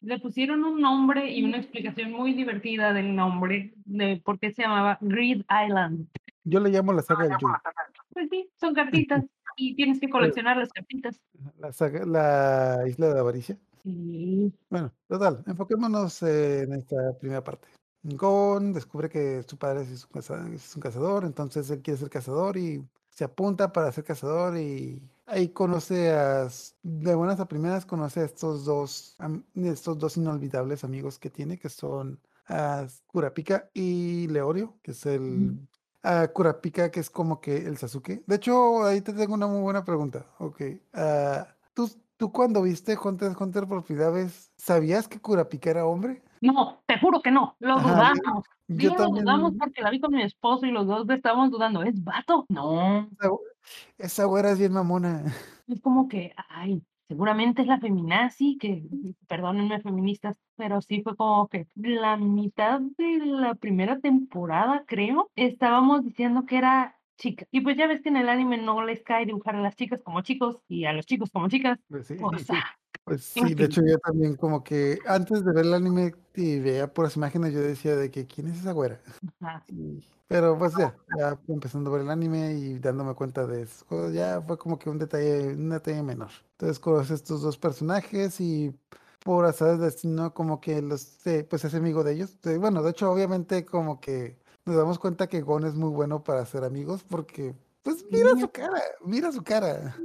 Le 0.00 0.20
pusieron 0.20 0.64
un 0.64 0.80
nombre 0.80 1.32
y 1.32 1.44
una 1.44 1.58
explicación 1.58 2.12
muy 2.12 2.32
divertida 2.34 2.92
del 2.92 3.14
nombre, 3.16 3.74
de 3.84 4.20
por 4.24 4.38
qué 4.38 4.52
se 4.52 4.62
llamaba 4.62 4.98
Greed 5.00 5.44
Island. 5.64 6.06
Yo 6.44 6.60
le 6.60 6.70
llamo 6.70 6.92
la 6.92 7.02
saga 7.02 7.24
del 7.24 7.32
Yugi. 7.40 7.54
Pues 8.16 8.30
sí, 8.30 8.50
son 8.58 8.72
cartitas 8.72 9.22
y 9.58 9.76
tienes 9.76 10.00
que 10.00 10.08
coleccionar 10.40 10.56
las 10.56 10.72
cartitas. 10.72 11.20
La, 11.58 11.70
saga, 11.70 12.06
la 12.06 12.88
isla 12.88 13.12
de 13.12 13.20
avaricia. 13.20 13.58
Sí. 13.82 14.50
Bueno, 14.70 14.90
total, 15.06 15.44
enfoquémonos 15.46 16.22
en 16.22 16.72
esta 16.72 16.96
primera 17.20 17.44
parte. 17.44 17.68
Gon 18.02 18.72
descubre 18.72 19.10
que 19.10 19.42
su 19.42 19.58
padre 19.58 19.82
es 19.82 20.06
un, 20.74 20.80
cazador, 20.80 21.26
entonces 21.26 21.68
él 21.68 21.82
quiere 21.82 22.00
ser 22.00 22.08
cazador 22.08 22.56
y 22.56 22.82
se 23.10 23.24
apunta 23.24 23.70
para 23.70 23.92
ser 23.92 24.04
cazador 24.04 24.56
y 24.56 25.02
ahí 25.26 25.50
conoce 25.50 26.10
a, 26.10 26.48
de 26.82 27.14
buenas 27.14 27.38
a 27.38 27.48
primeras, 27.48 27.84
conoce 27.84 28.20
a 28.20 28.24
estos 28.24 28.64
dos, 28.64 29.18
estos 29.56 29.98
dos 29.98 30.16
inolvidables 30.16 30.84
amigos 30.84 31.18
que 31.18 31.28
tiene, 31.28 31.58
que 31.58 31.68
son 31.68 32.18
a 32.48 32.86
Kurapika 33.08 33.68
y 33.74 34.26
Leorio, 34.28 34.78
que 34.82 34.92
es 34.92 35.04
el... 35.04 35.58
a 36.06 36.28
Kurapika, 36.28 36.90
que 36.90 37.00
es 37.00 37.10
como 37.10 37.40
que 37.40 37.56
el 37.56 37.76
Sasuke. 37.76 38.22
De 38.26 38.36
hecho, 38.36 38.84
ahí 38.84 39.00
te 39.00 39.12
tengo 39.12 39.34
una 39.34 39.48
muy 39.48 39.60
buena 39.60 39.84
pregunta. 39.84 40.24
Ok. 40.38 40.62
Ah, 40.94 41.48
¿tú, 41.74 41.90
¿Tú 42.16 42.32
cuando 42.32 42.62
viste 42.62 42.96
Hunter 42.96 43.32
x 43.32 43.40
Hunter 43.40 43.66
por 43.66 43.84
primera 43.84 44.10
vez, 44.10 44.52
sabías 44.56 45.08
que 45.08 45.20
Kurapika 45.20 45.70
era 45.70 45.84
hombre? 45.84 46.22
No, 46.40 46.80
te 46.86 46.98
juro 46.98 47.20
que 47.20 47.30
no, 47.30 47.56
lo 47.58 47.78
dudamos. 47.80 48.44
Yo, 48.68 48.94
lo 48.94 49.08
dudamos 49.08 49.52
porque 49.58 49.82
la 49.82 49.90
vi 49.90 50.00
con 50.00 50.12
mi 50.12 50.22
esposo 50.22 50.64
y 50.64 50.70
los 50.70 50.86
dos 50.86 51.08
estábamos 51.10 51.50
dudando, 51.50 51.82
¿es 51.82 52.02
vato? 52.02 52.46
No. 52.48 53.08
Esa, 53.98 54.24
güera 54.24 54.52
es 54.52 54.58
bien 54.58 54.72
mamona. 54.72 55.24
Es 55.66 55.80
como 55.80 56.08
que, 56.08 56.32
ay, 56.48 56.82
seguramente 57.08 57.62
es 57.62 57.68
la 57.68 57.78
feminazi, 57.78 58.58
que 58.58 58.82
perdónenme 59.26 59.80
feministas, 59.80 60.36
pero 60.56 60.80
sí 60.80 61.02
fue 61.02 61.16
como 61.16 61.48
que 61.48 61.66
la 61.74 62.16
mitad 62.16 62.80
de 62.80 63.18
la 63.24 63.54
primera 63.54 64.00
temporada, 64.00 64.84
creo, 64.86 65.30
estábamos 65.36 66.04
diciendo 66.04 66.46
que 66.46 66.58
era 66.58 66.98
chica. 67.16 67.46
Y 67.50 67.60
pues 67.60 67.76
ya 67.76 67.86
ves 67.86 68.02
que 68.02 68.08
en 68.08 68.16
el 68.16 68.28
anime 68.28 68.58
no 68.58 68.84
les 68.84 69.02
cae 69.02 69.26
dibujar 69.26 69.56
a 69.56 69.60
las 69.60 69.76
chicas 69.76 70.02
como 70.02 70.20
chicos 70.20 70.62
y 70.68 70.84
a 70.84 70.92
los 70.92 71.06
chicos 71.06 71.30
como 71.30 71.48
chicas. 71.48 71.78
Pues 71.88 72.06
sí, 72.06 72.16
o 72.20 72.38
sea, 72.38 72.64
Pues 73.06 73.22
sí, 73.24 73.54
de 73.54 73.66
hecho, 73.66 73.82
yo 73.86 73.98
también 73.98 74.34
como 74.34 74.64
que 74.64 74.98
antes 75.06 75.44
de 75.44 75.52
ver 75.52 75.64
el 75.64 75.74
anime 75.74 76.12
y 76.34 76.58
veía 76.58 76.92
puras 76.92 77.14
imágenes, 77.16 77.54
yo 77.54 77.60
decía 77.60 77.94
de 77.94 78.10
que: 78.10 78.26
"¿Quién 78.26 78.48
es 78.48 78.58
esa 78.58 78.72
güera?". 78.72 79.00
Ajá. 79.40 79.64
Y 79.68 80.02
pero, 80.28 80.58
pues, 80.58 80.74
ya, 80.76 80.96
ya 81.18 81.38
empezando 81.48 81.90
a 81.90 81.92
ver 81.94 82.02
el 82.02 82.10
anime 82.10 82.54
y 82.54 82.78
dándome 82.80 83.14
cuenta 83.14 83.46
de 83.46 83.68
cosas, 83.88 84.12
ya 84.12 84.40
fue 84.42 84.58
como 84.58 84.76
que 84.78 84.90
un 84.90 84.98
detalle 84.98 85.54
un 85.54 85.68
detalle 85.70 86.02
menor. 86.02 86.30
Entonces, 86.52 86.80
conoces 86.80 87.12
estos 87.12 87.42
2 87.42 87.58
personajes 87.58 88.40
y 88.40 88.76
por 89.24 89.44
azares 89.44 89.78
del 89.78 89.90
destino 89.90 90.34
como 90.34 90.60
que 90.60 90.82
los 90.82 91.24
eh, 91.28 91.44
pues, 91.48 91.64
hace 91.64 91.76
amigo 91.76 92.02
de 92.02 92.14
ellos. 92.14 92.36
Eh, 92.44 92.58
bueno, 92.58 92.82
de 92.82 92.90
hecho, 92.90 93.10
obviamente, 93.12 93.64
como 93.64 94.00
que 94.00 94.36
nos 94.64 94.76
damos 94.76 94.98
cuenta 94.98 95.28
que 95.28 95.42
Gon 95.42 95.64
es 95.64 95.74
muy 95.76 95.90
bueno 95.90 96.24
para 96.24 96.40
hacer 96.40 96.64
amigos 96.64 97.04
porque, 97.08 97.54
pues, 97.84 98.04
mira 98.10 98.30
su 98.40 98.50
cara, 98.50 98.82
mira 99.04 99.30
su 99.30 99.44
cara. 99.44 99.96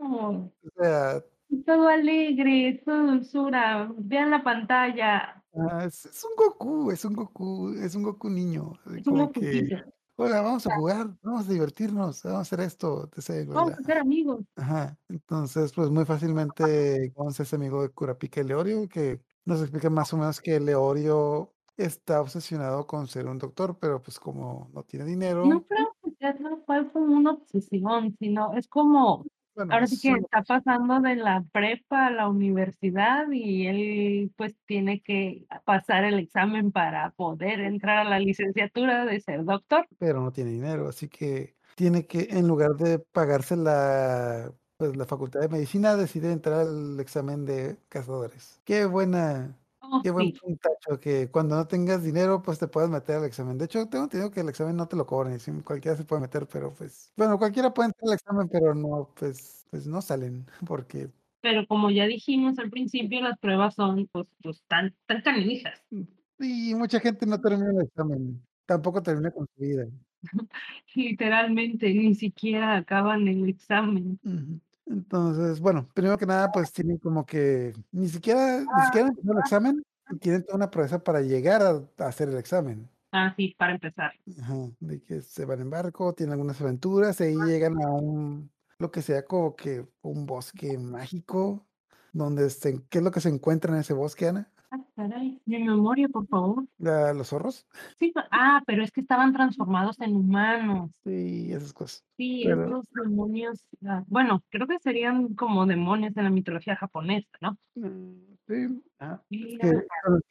No. 0.00 0.52
O 0.64 0.70
sea 0.82 1.22
Todo 1.66 1.88
alegre, 1.88 2.82
todo 2.84 3.06
dulzura, 3.06 3.90
vean 3.98 4.30
la 4.30 4.42
pantalla. 4.44 5.44
Ah, 5.54 5.84
es 5.84 6.06
es 6.06 6.24
un 6.24 6.30
Goku, 6.34 6.90
es 6.92 7.04
un 7.04 7.12
Goku, 7.14 7.74
es 7.74 7.94
un 7.94 8.02
Goku 8.04 8.30
niño, 8.30 8.72
Es 8.86 9.06
un 9.06 9.28
que. 9.28 9.74
"Hola, 10.16 10.40
vamos 10.40 10.66
a 10.66 10.70
jugar, 10.70 11.14
vamos 11.22 11.46
a 11.46 11.52
divertirnos, 11.52 12.22
vamos 12.22 12.38
a 12.38 12.40
hacer 12.40 12.60
esto", 12.60 13.10
etcétera, 13.14 13.44
Vamos 13.52 13.78
a 13.78 13.82
ser 13.82 13.98
amigos. 13.98 14.44
Ajá. 14.56 14.98
Entonces, 15.08 15.72
pues, 15.74 15.90
muy 15.90 16.04
fácilmente 16.06 17.10
Gon 17.14 17.32
se 17.34 17.42
hace 17.44 17.56
amigo 17.56 17.82
de 17.82 17.90
Kurapika 17.90 18.42
Leorio, 18.42 18.88
que 18.88 19.22
nos 19.46 19.60
explica 19.62 19.90
más 19.90 20.12
o 20.14 20.18
menos 20.18 20.40
que 20.40 20.60
Leorio 20.60 21.54
está 21.76 22.20
obsesionado 22.22 22.86
con 22.86 23.08
ser 23.08 23.26
un 23.28 23.38
doctor, 23.38 23.78
pero, 23.80 24.02
pues, 24.02 24.20
como 24.20 24.70
no 24.74 24.84
tiene 24.84 25.06
No 25.44 25.60
dinero 25.60 25.66
creo 25.66 25.96
que 26.04 26.12
sea 26.12 26.36
tal 26.36 26.62
cual 26.64 26.92
como 26.92 27.16
una 27.16 27.32
obsesión, 27.32 28.14
sino 28.20 28.54
es 28.54 28.68
como, 28.68 29.24
Bueno, 29.54 29.74
ahora 29.74 29.86
sí 29.86 30.00
que 30.00 30.18
está 30.18 30.42
pasando 30.42 31.00
de 31.00 31.16
la 31.16 31.44
prepa 31.52 32.06
a 32.06 32.10
la 32.10 32.28
universidad 32.28 33.30
y 33.30 33.66
él, 33.66 34.32
pues, 34.36 34.56
tiene 34.66 35.00
que 35.00 35.44
pasar 35.64 36.04
el 36.04 36.18
examen 36.18 36.72
para 36.72 37.10
poder 37.10 37.60
entrar 37.60 37.98
a 38.06 38.08
la 38.08 38.18
licenciatura 38.18 39.04
de 39.04 39.20
ser 39.20 39.44
doctor. 39.44 39.86
Pero 39.98 40.20
no 40.20 40.32
tiene 40.32 40.50
dinero, 40.50 40.88
así 40.88 41.08
que 41.08 41.54
tiene 41.74 42.06
que, 42.06 42.28
en 42.30 42.48
lugar 42.48 42.76
de 42.76 42.98
pagarse 42.98 43.56
la, 43.56 44.52
pues, 44.76 44.96
la 44.96 45.04
facultad 45.06 45.40
de 45.40 45.48
medicina, 45.48 45.96
decide 45.96 46.32
entrar 46.32 46.60
al 46.60 46.98
examen 47.00 47.44
de 47.44 47.76
cazadores. 47.88 48.60
Qué 48.64 48.84
buena 48.86 49.58
qué 50.02 50.10
buen 50.10 50.32
puntacho 50.32 51.00
que 51.00 51.30
cuando 51.30 51.56
no 51.56 51.66
tengas 51.66 52.02
dinero, 52.02 52.42
pues, 52.42 52.58
te 52.58 52.68
puedas 52.68 52.90
meter 52.90 53.16
al 53.16 53.24
examen. 53.24 53.58
De 53.58 53.66
hecho, 53.66 53.88
tengo 53.88 54.04
entendido 54.04 54.30
que 54.30 54.40
el 54.40 54.48
examen 54.48 54.76
no 54.76 54.88
te 54.88 54.96
lo 54.96 55.06
cobran, 55.06 55.38
cualquiera 55.64 55.96
se 55.96 56.04
puede 56.04 56.22
meter, 56.22 56.46
pero, 56.46 56.72
pues, 56.74 57.12
bueno, 57.16 57.38
cualquiera 57.38 57.72
puede 57.72 57.88
entrar 57.88 58.08
al 58.08 58.14
examen, 58.14 58.48
pero 58.48 58.74
no, 58.74 59.08
pues 59.18 59.66
pues, 59.70 59.86
no 59.86 60.02
salen, 60.02 60.46
porque 60.68 61.10
Pero 61.40 61.66
como 61.66 61.90
ya 61.90 62.06
dijimos 62.06 62.58
al 62.58 62.70
principio, 62.70 63.20
las 63.22 63.38
pruebas 63.38 63.74
son, 63.74 64.08
pues 64.12 64.26
pues, 64.42 64.62
tan 64.68 64.94
tan 65.06 65.22
canijas. 65.22 65.82
Mm, 65.90 66.02
y 66.40 66.74
mucha 66.74 67.00
gente 67.00 67.26
no 67.26 67.40
termina 67.40 67.70
el 67.70 67.82
examen, 67.86 68.42
tampoco 68.66 69.02
termina 69.02 69.30
con 69.30 69.46
su 69.54 69.62
vida. 69.62 69.86
Literalmente, 70.94 71.92
ni 71.94 72.14
siquiera 72.14 72.76
acaban 72.76 73.26
el 73.28 73.48
examen. 73.48 74.18
Ujú. 74.24 74.60
Entonces, 74.86 75.60
bueno, 75.60 75.88
primero 75.94 76.18
que 76.18 76.26
nada, 76.26 76.50
pues, 76.50 76.72
tienen 76.72 76.98
como 76.98 77.24
que 77.24 77.72
ni 77.92 78.08
siquiera 78.08 78.66
ni 78.72 78.82
siquiera 78.82 79.06
han 79.06 79.10
empezado 79.12 79.32
el 79.34 79.38
examen, 79.40 79.82
y 80.08 80.18
tienen 80.18 80.42
toda 80.44 80.56
una 80.56 80.70
proeza 80.70 81.02
para 81.02 81.20
llegar 81.22 81.62
a 81.62 81.88
a 82.04 82.08
hacer 82.08 82.28
el 82.28 82.36
examen. 82.36 82.90
Ah, 83.14 83.34
sí, 83.36 83.54
para 83.58 83.72
empezar. 83.74 84.12
Ajá, 84.40 84.54
de 84.80 85.02
que 85.02 85.20
se 85.22 85.44
van 85.44 85.60
en 85.60 85.70
barco, 85.70 86.14
tienen 86.14 86.32
algunas 86.34 86.60
aventuras, 86.60 87.20
y 87.20 87.24
ahí 87.24 87.44
llegan 87.44 87.80
a 87.82 87.90
un 87.90 88.52
lo 88.78 88.90
que 88.90 89.02
sea 89.02 89.24
como 89.24 89.54
que 89.56 89.86
un 90.02 90.26
bosque 90.26 90.78
mágico, 90.78 91.68
donde 92.12 92.50
se 92.50 92.82
¿qué 92.88 92.98
es 92.98 93.04
lo 93.04 93.10
que 93.12 93.20
se 93.20 93.28
encuentra 93.28 93.72
en 93.72 93.80
ese 93.80 93.94
bosque, 93.94 94.28
Ana? 94.28 94.52
Ah, 94.74 94.78
caray, 94.96 95.38
mi 95.44 95.62
memoria, 95.62 96.08
por 96.08 96.26
favor. 96.28 96.64
¿La 96.78 97.12
los 97.12 97.28
zorros? 97.28 97.66
Sí, 97.98 98.10
pa 98.10 98.26
ah, 98.30 98.62
pero 98.66 98.82
es 98.82 98.90
que 98.90 99.02
estaban 99.02 99.34
transformados 99.34 100.00
en 100.00 100.16
humanos. 100.16 100.90
Sí, 101.04 101.52
esas 101.52 101.74
cosas, 101.74 102.02
Sí, 102.16 102.44
pero 102.46 102.64
estos 102.64 102.88
demonios, 103.04 103.66
ah, 103.86 104.02
bueno, 104.06 104.42
creo 104.48 104.66
que 104.66 104.78
serían 104.78 105.34
como 105.34 105.66
demonios 105.66 106.16
en 106.16 106.24
la 106.24 106.30
mitología 106.30 106.74
japonesa, 106.76 107.28
¿no? 107.42 107.58
Mm, 107.74 108.14
sí, 108.48 108.82
ajá, 108.98 109.22
es 109.28 109.52
que 109.60 109.66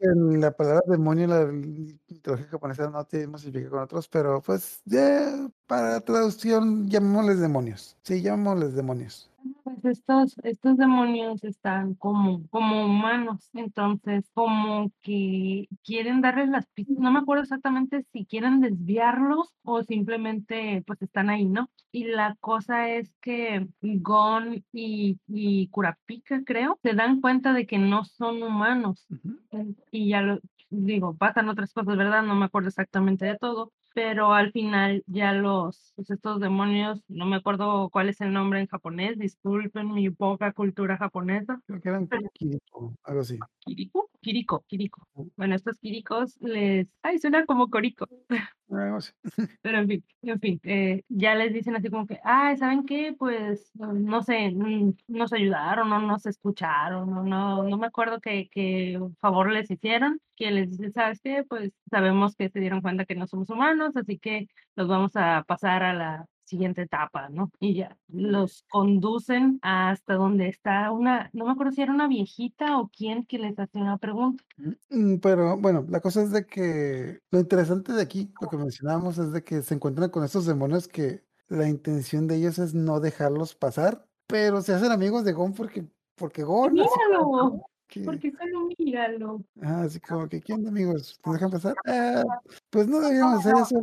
Mira. 0.07 0.39
la 0.39 0.51
palabra 0.51 0.81
demonio 0.87 1.25
en 1.25 1.29
la 1.29 1.45
mitología 1.45 2.47
japonesa 2.47 2.89
no 2.89 3.05
tiene 3.05 3.27
mismo 3.27 3.37
significado 3.37 3.71
con 3.75 3.83
otros, 3.83 4.07
pero, 4.07 4.41
pues, 4.41 4.81
ya 4.85 5.47
para 5.67 6.01
traducción, 6.01 6.89
llamémosles 6.89 7.39
demonios. 7.39 7.95
Sí, 8.01 8.23
llamémosles 8.23 8.73
demonios. 8.73 9.30
Pues, 9.63 9.83
estos 9.85 10.35
estos 10.43 10.77
demonios 10.77 11.43
están 11.43 11.95
como 11.95 12.47
como 12.49 12.85
humanos, 12.85 13.49
entonces, 13.53 14.29
como 14.33 14.91
que 15.01 15.67
quieren 15.83 16.21
darles 16.21 16.49
las 16.49 16.67
pistas, 16.67 16.97
no 16.99 17.11
me 17.11 17.19
acuerdo 17.19 17.43
exactamente 17.43 18.03
si 18.11 18.25
quieren 18.25 18.59
desviarlos 18.61 19.49
o 19.63 19.81
simplemente, 19.83 20.83
pues, 20.85 21.01
están 21.01 21.29
ahí, 21.29 21.45
¿no? 21.45 21.69
Y 21.91 22.05
la 22.05 22.35
cosa 22.39 22.89
es 22.89 23.11
que 23.21 23.67
Gon 23.81 24.63
y 24.73 25.17
y 25.27 25.67
Kurapika, 25.69 26.43
creo, 26.45 26.77
se 26.83 26.93
dan 26.93 27.19
cuenta 27.21 27.53
de 27.53 27.65
que 27.65 27.77
no 27.79 28.03
son 28.05 28.43
humanos, 28.43 29.07
y 29.91 30.09
ya 30.09 30.21
lo 30.21 30.39
digo, 30.69 31.15
pasan 31.17 31.49
otras 31.49 31.73
cosas, 31.73 31.97
¿verdad? 31.97 32.21
No 32.23 32.35
me 32.35 32.45
acuerdo 32.45 32.69
exactamente 32.69 33.25
de 33.25 33.37
todo, 33.37 33.73
pero 33.93 34.33
al 34.33 34.51
final 34.51 35.03
ya 35.07 35.33
los, 35.33 35.93
pues, 35.95 36.09
estos 36.09 36.39
demonios, 36.39 37.03
no 37.07 37.25
me 37.25 37.35
acuerdo 37.35 37.89
cuál 37.89 38.09
es 38.09 38.21
el 38.21 38.33
nombre 38.33 38.59
en 38.59 38.67
japonés, 38.67 39.17
disculpen 39.17 39.93
mi 39.93 40.09
poca 40.09 40.53
cultura 40.53 40.97
japonesa. 40.97 41.61
Creo 41.65 41.81
que 41.81 41.89
eran 41.89 42.07
Pero 42.07 42.29
Kirito, 42.33 42.93
algo 43.03 43.21
así. 43.21 43.37
¿Kiriko? 43.59 44.09
Kiriko, 44.21 44.63
Kiriko. 44.67 45.07
Mm. 45.15 45.27
Bueno, 45.35 45.55
estos 45.55 45.77
Kirikos 45.79 46.37
les 46.41 46.87
ay, 47.01 47.19
suena 47.19 47.45
como 47.45 47.69
corico. 47.69 48.07
Pero 49.61 49.79
en 49.79 49.87
fin 49.87 50.05
en 50.23 50.39
fin, 50.39 50.59
eh, 50.63 51.03
ya 51.09 51.35
les 51.35 51.53
dicen 51.53 51.75
así 51.75 51.89
como 51.89 52.07
que: 52.07 52.19
"Ay, 52.23 52.57
¿saben 52.57 52.85
qué? 52.85 53.13
Pues, 53.17 53.71
no 53.75 54.21
sé, 54.23 54.51
nos 55.07 55.33
ayudaron, 55.33 55.89
no 55.89 55.99
nos 56.01 56.25
escucharon, 56.25 57.09
no 57.11 57.23
no 57.23 57.63
no 57.63 57.77
me 57.77 57.87
acuerdo 57.87 58.19
qué 58.21 58.49
qué 58.51 58.99
favor 59.19 59.51
les 59.51 59.69
hicieron", 59.71 60.19
que 60.35 60.51
les 60.51 60.69
dicen: 60.71 60.91
"¿Sabes 60.93 61.21
qué? 61.21 61.43
Pues, 61.47 61.71
sabemos 61.89 62.35
que 62.35 62.49
se 62.49 62.59
dieron 62.59 62.81
cuenta 62.81 63.05
que 63.05 63.15
no 63.15 63.27
somos 63.27 63.49
humanos, 63.49 63.95
así 63.97 64.17
que 64.19 64.47
los 64.75 64.87
vamos 64.87 65.15
a 65.15 65.43
pasar 65.47 65.83
a 65.83 65.93
la 65.93 66.25
siguiente 66.51 66.83
etapa", 66.83 67.29
¿no? 67.29 67.51
Y 67.59 67.75
ya, 67.75 67.97
los 68.09 68.63
conducen 68.69 69.59
hasta 69.63 70.15
donde 70.15 70.49
está 70.49 70.91
una 70.91 71.29
no 71.33 71.45
me 71.45 71.51
acuerdo 71.53 71.73
si 71.73 71.81
era 71.83 71.93
una 71.93 72.07
viejita 72.09 72.79
o 72.79 72.89
quién 72.89 73.25
que 73.25 73.39
les 73.39 73.57
hacía 73.59 73.81
una 73.81 73.97
pregunta. 73.99 74.43
Mm, 74.89 75.17
pero 75.19 75.57
bueno, 75.57 75.85
la 75.89 75.99
cosa 76.01 76.21
es 76.23 76.31
de 76.31 76.45
que 76.45 77.19
lo 77.31 77.39
interesante 77.39 77.93
de 77.93 78.01
aquí, 78.01 78.33
lo 78.39 78.47
que 78.49 78.57
mencionábamos, 78.57 79.17
es 79.17 79.31
de 79.31 79.43
que 79.43 79.61
se 79.61 79.73
encuentran 79.75 80.09
con 80.09 80.23
estos 80.23 80.45
demonios 80.45 80.87
que 80.87 81.23
la 81.47 81.67
intención 81.67 82.27
de 82.27 82.35
ellos 82.37 82.59
es 82.59 82.73
no 82.73 82.99
dejarlos 82.99 83.55
pasar, 83.55 84.07
pero 84.27 84.61
se 84.61 84.73
hacen 84.73 84.91
amigos 84.91 85.23
de 85.25 85.33
Gon 85.33 85.53
porque 85.53 85.87
porque 86.15 86.43
Gon, 86.43 86.73
míralo, 86.73 87.61
que 87.87 88.01
porque 88.03 88.31
solo 88.31 88.67
míralo. 88.77 89.45
ajá, 89.59 89.83
así 89.83 89.99
como 90.01 90.27
que: 90.29 90.41
"¿Qué 90.41 90.53
onda, 90.53 90.69
amigos? 90.69 91.19
¿Nos 91.25 91.33
dejan 91.35 91.51
pasar? 91.51 91.79
Ah, 91.85 92.23
pues 92.69 92.87
no 92.87 92.99
debíamos 93.01 93.39
hacer 93.39 93.57
eso, 93.57 93.75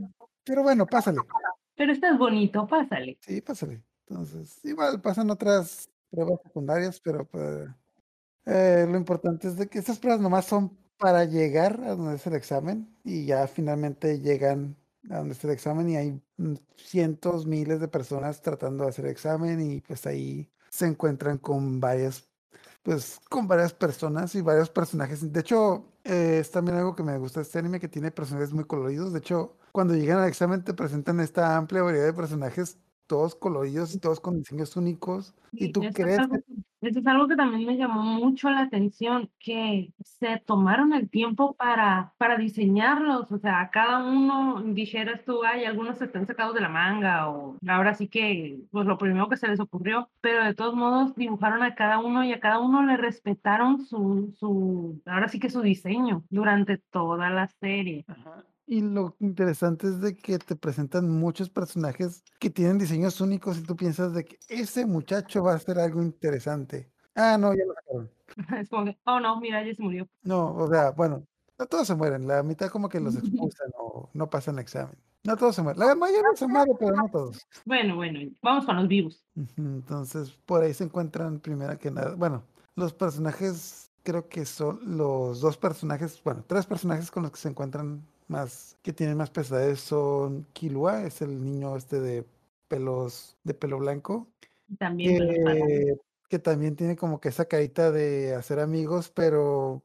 pero 0.44 0.62
bueno, 0.62 0.88
pásale". 0.88 1.28
Pero 1.78 1.92
estás 1.92 2.18
bonito, 2.18 2.66
pásale. 2.66 3.18
Sí, 3.20 3.40
pásale. 3.40 3.82
Entonces, 4.08 4.58
igual 4.64 5.00
pasan 5.00 5.30
otras 5.30 5.88
pruebas 6.10 6.40
secundarias, 6.42 7.00
pero, 7.00 7.24
pues, 7.26 7.68
eh, 8.46 8.86
lo 8.90 8.96
importante 8.98 9.48
es 9.48 9.56
de 9.56 9.68
que 9.68 9.78
esas 9.80 9.98
pruebas 9.98 10.20
nomás 10.20 10.46
son 10.46 10.76
para 10.98 11.24
llegar 11.24 11.80
a 11.84 11.94
donde 11.96 12.16
es 12.16 12.26
el 12.26 12.34
examen, 12.34 12.88
y 13.04 13.26
ya 13.26 13.46
finalmente 13.48 14.20
llegan 14.20 14.76
a 15.10 15.18
donde 15.18 15.34
está 15.34 15.48
el 15.48 15.54
examen, 15.54 15.88
y 15.90 15.96
hay, 15.96 16.22
mm, 16.38 16.54
cientos, 16.76 17.46
miles 17.46 17.80
de 17.80 17.88
personas 17.88 18.42
tratando 18.42 18.84
de 18.84 18.90
hacer 18.90 19.06
el 19.06 19.12
examen, 19.12 19.60
y, 19.60 19.80
pues, 19.82 20.06
ahí 20.06 20.50
se 20.70 20.86
encuentran 20.86 21.38
con 21.38 21.80
varias, 21.80 22.27
pues, 22.82 23.20
con 23.28 23.48
varias 23.48 23.74
personas 23.74 24.34
y 24.34 24.42
varios 24.42 24.70
personajes. 24.70 25.32
De 25.32 25.40
hecho, 25.40 25.92
eh, 26.04 26.38
es 26.40 26.50
también 26.50 26.78
algo 26.78 26.94
que 26.96 27.02
me 27.02 27.18
gusta 27.18 27.40
este 27.40 27.58
anime, 27.58 27.80
que 27.80 27.88
tiene 27.88 28.10
personajes 28.10 28.52
muy 28.52 28.64
coloridos. 28.64 29.12
De 29.12 29.18
hecho, 29.18 29.56
cuando 29.72 29.94
llegan 29.94 30.18
al 30.18 30.28
examen 30.28 30.64
te 30.64 30.74
presentan 30.74 31.20
esta 31.20 31.56
amplia 31.56 31.82
variedad 31.82 32.06
de 32.06 32.12
personajes, 32.14 32.78
todos 33.06 33.34
coloridos 33.34 33.94
y 33.94 33.98
todos 33.98 34.20
con 34.20 34.38
diseños 34.38 34.76
únicos, 34.76 35.34
y 35.56 35.68
tú 35.68 35.90
crees 35.92 36.22
que 36.28 36.47
eso 36.80 37.00
es 37.00 37.06
algo 37.06 37.28
que 37.28 37.36
también 37.36 37.66
me 37.66 37.76
llamó 37.76 38.02
mucho 38.02 38.50
la 38.50 38.60
atención, 38.62 39.30
que 39.38 39.92
se 40.00 40.38
tomaron 40.46 40.92
el 40.92 41.10
tiempo 41.10 41.54
para 41.56 42.14
para 42.18 42.36
diseñarlos, 42.38 43.30
o 43.32 43.38
sea, 43.38 43.70
cada 43.72 43.98
uno 44.04 44.62
dijeras 44.62 45.24
tú: 45.24 45.42
"Ay, 45.44 45.64
algunos 45.64 46.00
están 46.02 46.26
sacados 46.26 46.54
de 46.54 46.60
la 46.60 46.68
manga", 46.68 47.28
o 47.30 47.56
ahora 47.68 47.94
sí 47.94 48.08
que, 48.08 48.60
pues, 48.70 48.86
lo 48.86 48.98
primero 48.98 49.28
que 49.28 49.36
se 49.36 49.48
les 49.48 49.60
ocurrió, 49.60 50.10
pero 50.20 50.44
de 50.44 50.54
todos 50.54 50.74
modos 50.74 51.14
dibujaron 51.16 51.62
a 51.62 51.74
cada 51.74 51.98
uno, 52.00 52.24
y 52.24 52.32
a 52.32 52.40
cada 52.40 52.58
uno 52.60 52.82
le 52.84 52.96
respetaron 52.96 53.80
su 53.80 54.32
su 54.38 55.02
ahora 55.06 55.28
sí 55.28 55.38
que 55.40 55.50
su 55.50 55.62
diseño 55.62 56.24
durante 56.30 56.78
toda 56.78 57.30
la 57.30 57.48
serie. 57.48 58.04
Ajá. 58.08 58.44
Y 58.70 58.82
lo 58.82 59.16
interesante 59.18 59.86
es 59.86 59.98
de 60.02 60.14
que 60.14 60.38
te 60.38 60.54
presentan 60.54 61.08
muchos 61.08 61.48
personajes 61.48 62.22
que 62.38 62.50
tienen 62.50 62.76
diseños 62.76 63.18
únicos, 63.22 63.56
y 63.56 63.62
tú 63.62 63.74
piensas 63.74 64.12
de 64.12 64.26
que 64.26 64.38
ese 64.46 64.84
muchacho 64.84 65.42
va 65.42 65.54
a 65.54 65.58
ser 65.58 65.78
algo 65.78 66.02
interesante. 66.02 66.92
Ah, 67.14 67.38
no, 67.38 67.54
ya 67.54 67.64
lo 67.64 67.72
sacaron. 67.72 68.10
Es 68.60 68.68
como 68.68 68.84
que, 68.84 68.98
oh 69.06 69.20
no, 69.20 69.40
mira, 69.40 69.66
ya 69.66 69.74
se 69.74 69.82
murió. 69.82 70.06
No, 70.22 70.54
o 70.54 70.68
sea, 70.68 70.90
bueno, 70.90 71.26
no 71.58 71.64
todos 71.64 71.86
se 71.86 71.94
mueren, 71.94 72.28
la 72.28 72.42
mitad 72.42 72.68
como 72.68 72.90
que 72.90 73.00
los 73.00 73.16
expulsan 73.16 73.70
o 73.78 74.10
no 74.12 74.28
pasan 74.28 74.56
el 74.56 74.60
examen. 74.60 74.98
No 75.24 75.34
todos 75.38 75.56
se 75.56 75.62
mueren. 75.62 75.80
La 75.80 75.94
mayoría 75.94 76.28
se 76.34 76.46
muere, 76.46 76.72
pero 76.78 76.94
no 76.94 77.08
todos. 77.10 77.48
Bueno, 77.64 77.96
bueno, 77.96 78.20
vamos 78.42 78.66
con 78.66 78.76
los 78.76 78.86
vivos. 78.86 79.24
Entonces, 79.56 80.30
por 80.44 80.62
ahí 80.62 80.74
se 80.74 80.84
encuentran 80.84 81.40
primera 81.40 81.78
que 81.78 81.90
nada. 81.90 82.14
Bueno, 82.16 82.44
los 82.76 82.92
personajes, 82.92 83.90
creo 84.02 84.28
que 84.28 84.44
son 84.44 84.98
los 84.98 85.40
dos 85.40 85.56
personajes, 85.56 86.22
bueno, 86.22 86.44
tres 86.46 86.66
personajes 86.66 87.10
con 87.10 87.22
los 87.22 87.32
que 87.32 87.38
se 87.38 87.48
encuentran 87.48 88.06
más, 88.28 88.78
que 88.82 88.92
tienen 88.92 89.16
más 89.16 89.30
pesadez 89.30 89.80
son 89.80 90.46
Kilua, 90.52 91.04
es 91.04 91.22
el 91.22 91.42
niño 91.42 91.76
este 91.76 92.00
de 92.00 92.24
pelos, 92.68 93.36
de 93.44 93.54
pelo 93.54 93.78
blanco, 93.78 94.28
También 94.78 95.18
que, 96.28 96.38
también 96.38 96.76
tiene 96.76 96.94
como 96.94 97.20
que 97.20 97.30
esa 97.30 97.46
carita 97.46 97.90
de 97.90 98.34
hacer 98.34 98.60
amigos, 98.60 99.10
pero 99.10 99.82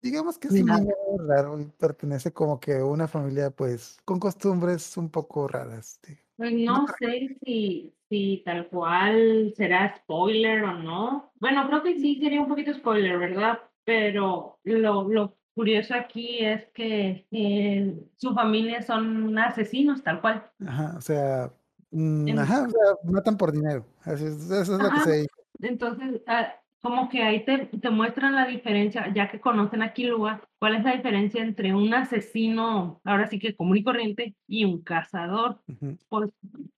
digamos 0.00 0.38
que 0.38 0.46
es 0.46 0.54
un 0.54 0.66
niño 0.66 0.94
raro 1.26 1.60
y 1.60 1.64
pertenece 1.64 2.32
como 2.32 2.60
que 2.60 2.76
a 2.76 2.84
una 2.84 3.08
familia 3.08 3.50
pues 3.50 3.98
con 4.04 4.20
costumbres 4.20 4.96
un 4.96 5.10
poco 5.10 5.48
raras. 5.48 6.00
Pues 6.36 6.52
No 6.52 6.82
no 6.82 6.86
sé 7.00 7.36
si, 7.44 7.92
si 8.08 8.42
tal 8.44 8.68
cual 8.68 9.52
será 9.56 9.96
spoiler 9.96 10.62
o 10.62 10.74
no. 10.74 11.32
Bueno, 11.40 11.66
creo 11.66 11.82
que 11.82 11.98
sí 11.98 12.20
sería 12.20 12.40
un 12.40 12.48
poquito 12.48 12.72
spoiler, 12.72 13.18
¿verdad? 13.18 13.58
Pero 13.84 14.58
lo, 14.62 15.08
lo 15.08 15.36
curioso 15.54 15.94
aquí 15.94 16.38
es 16.40 16.66
que 16.74 17.26
eh, 17.30 17.94
su 18.16 18.34
familia 18.34 18.82
son 18.82 19.38
asesinos, 19.38 20.02
tal 20.02 20.20
cual. 20.20 20.50
Ajá, 20.66 20.94
o 20.96 21.00
sea, 21.00 21.52
mm, 21.90 22.28
En- 22.28 22.38
ajá, 22.38 22.66
o 22.66 22.70
sea, 22.70 22.80
matan 23.10 23.36
por 23.36 23.52
dinero. 23.52 23.86
Así 24.02 24.24
es, 24.24 24.50
eso 24.50 24.60
es 24.60 24.68
lo 24.68 24.78
que 24.78 24.86
Ajá. 24.86 25.04
se 25.04 25.16
dijo. 25.22 25.36
Entonces, 25.60 26.22
ah, 26.26 26.54
como 26.82 27.08
que 27.08 27.22
ahí 27.22 27.44
te, 27.46 27.66
te 27.66 27.88
muestran 27.90 28.34
la 28.34 28.46
diferencia, 28.46 29.10
ya 29.14 29.30
que 29.30 29.40
conocen 29.40 29.80
a 29.82 29.94
Kilua, 29.94 30.42
cuál 30.58 30.74
es 30.74 30.84
la 30.84 30.94
diferencia 30.94 31.42
entre 31.42 31.72
un 31.74 31.94
asesino, 31.94 33.00
ahora 33.04 33.26
sí 33.26 33.38
que 33.38 33.56
común 33.56 33.78
y 33.78 33.84
corriente, 33.84 34.34
y 34.46 34.64
un 34.64 34.82
cazador. 34.82 35.60
Ujú. 35.68 35.96
Pues 36.10 36.30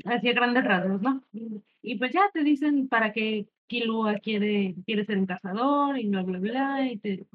así 0.04 0.28
a 0.28 0.33
grandes 0.33 0.64
rasgos, 0.64 1.02
¿no? 1.02 1.25
Y, 1.33 1.61
y 1.83 1.99
pues 1.99 2.12
ya 2.12 2.30
te 2.33 2.45
dicen 2.45 2.88
para 2.88 3.12
qué 3.12 3.49
Kilua 3.66 4.18
quiere, 4.18 4.75
quiere 4.85 5.04
ser 5.04 5.18
un 5.18 5.26
cazador 5.26 5.99
y 5.99 6.08
bla, 6.08 6.23
bla, 6.23 6.38
bla. 6.38 6.87
Y 6.87 6.99
te, 6.99 7.18
que 7.18 7.26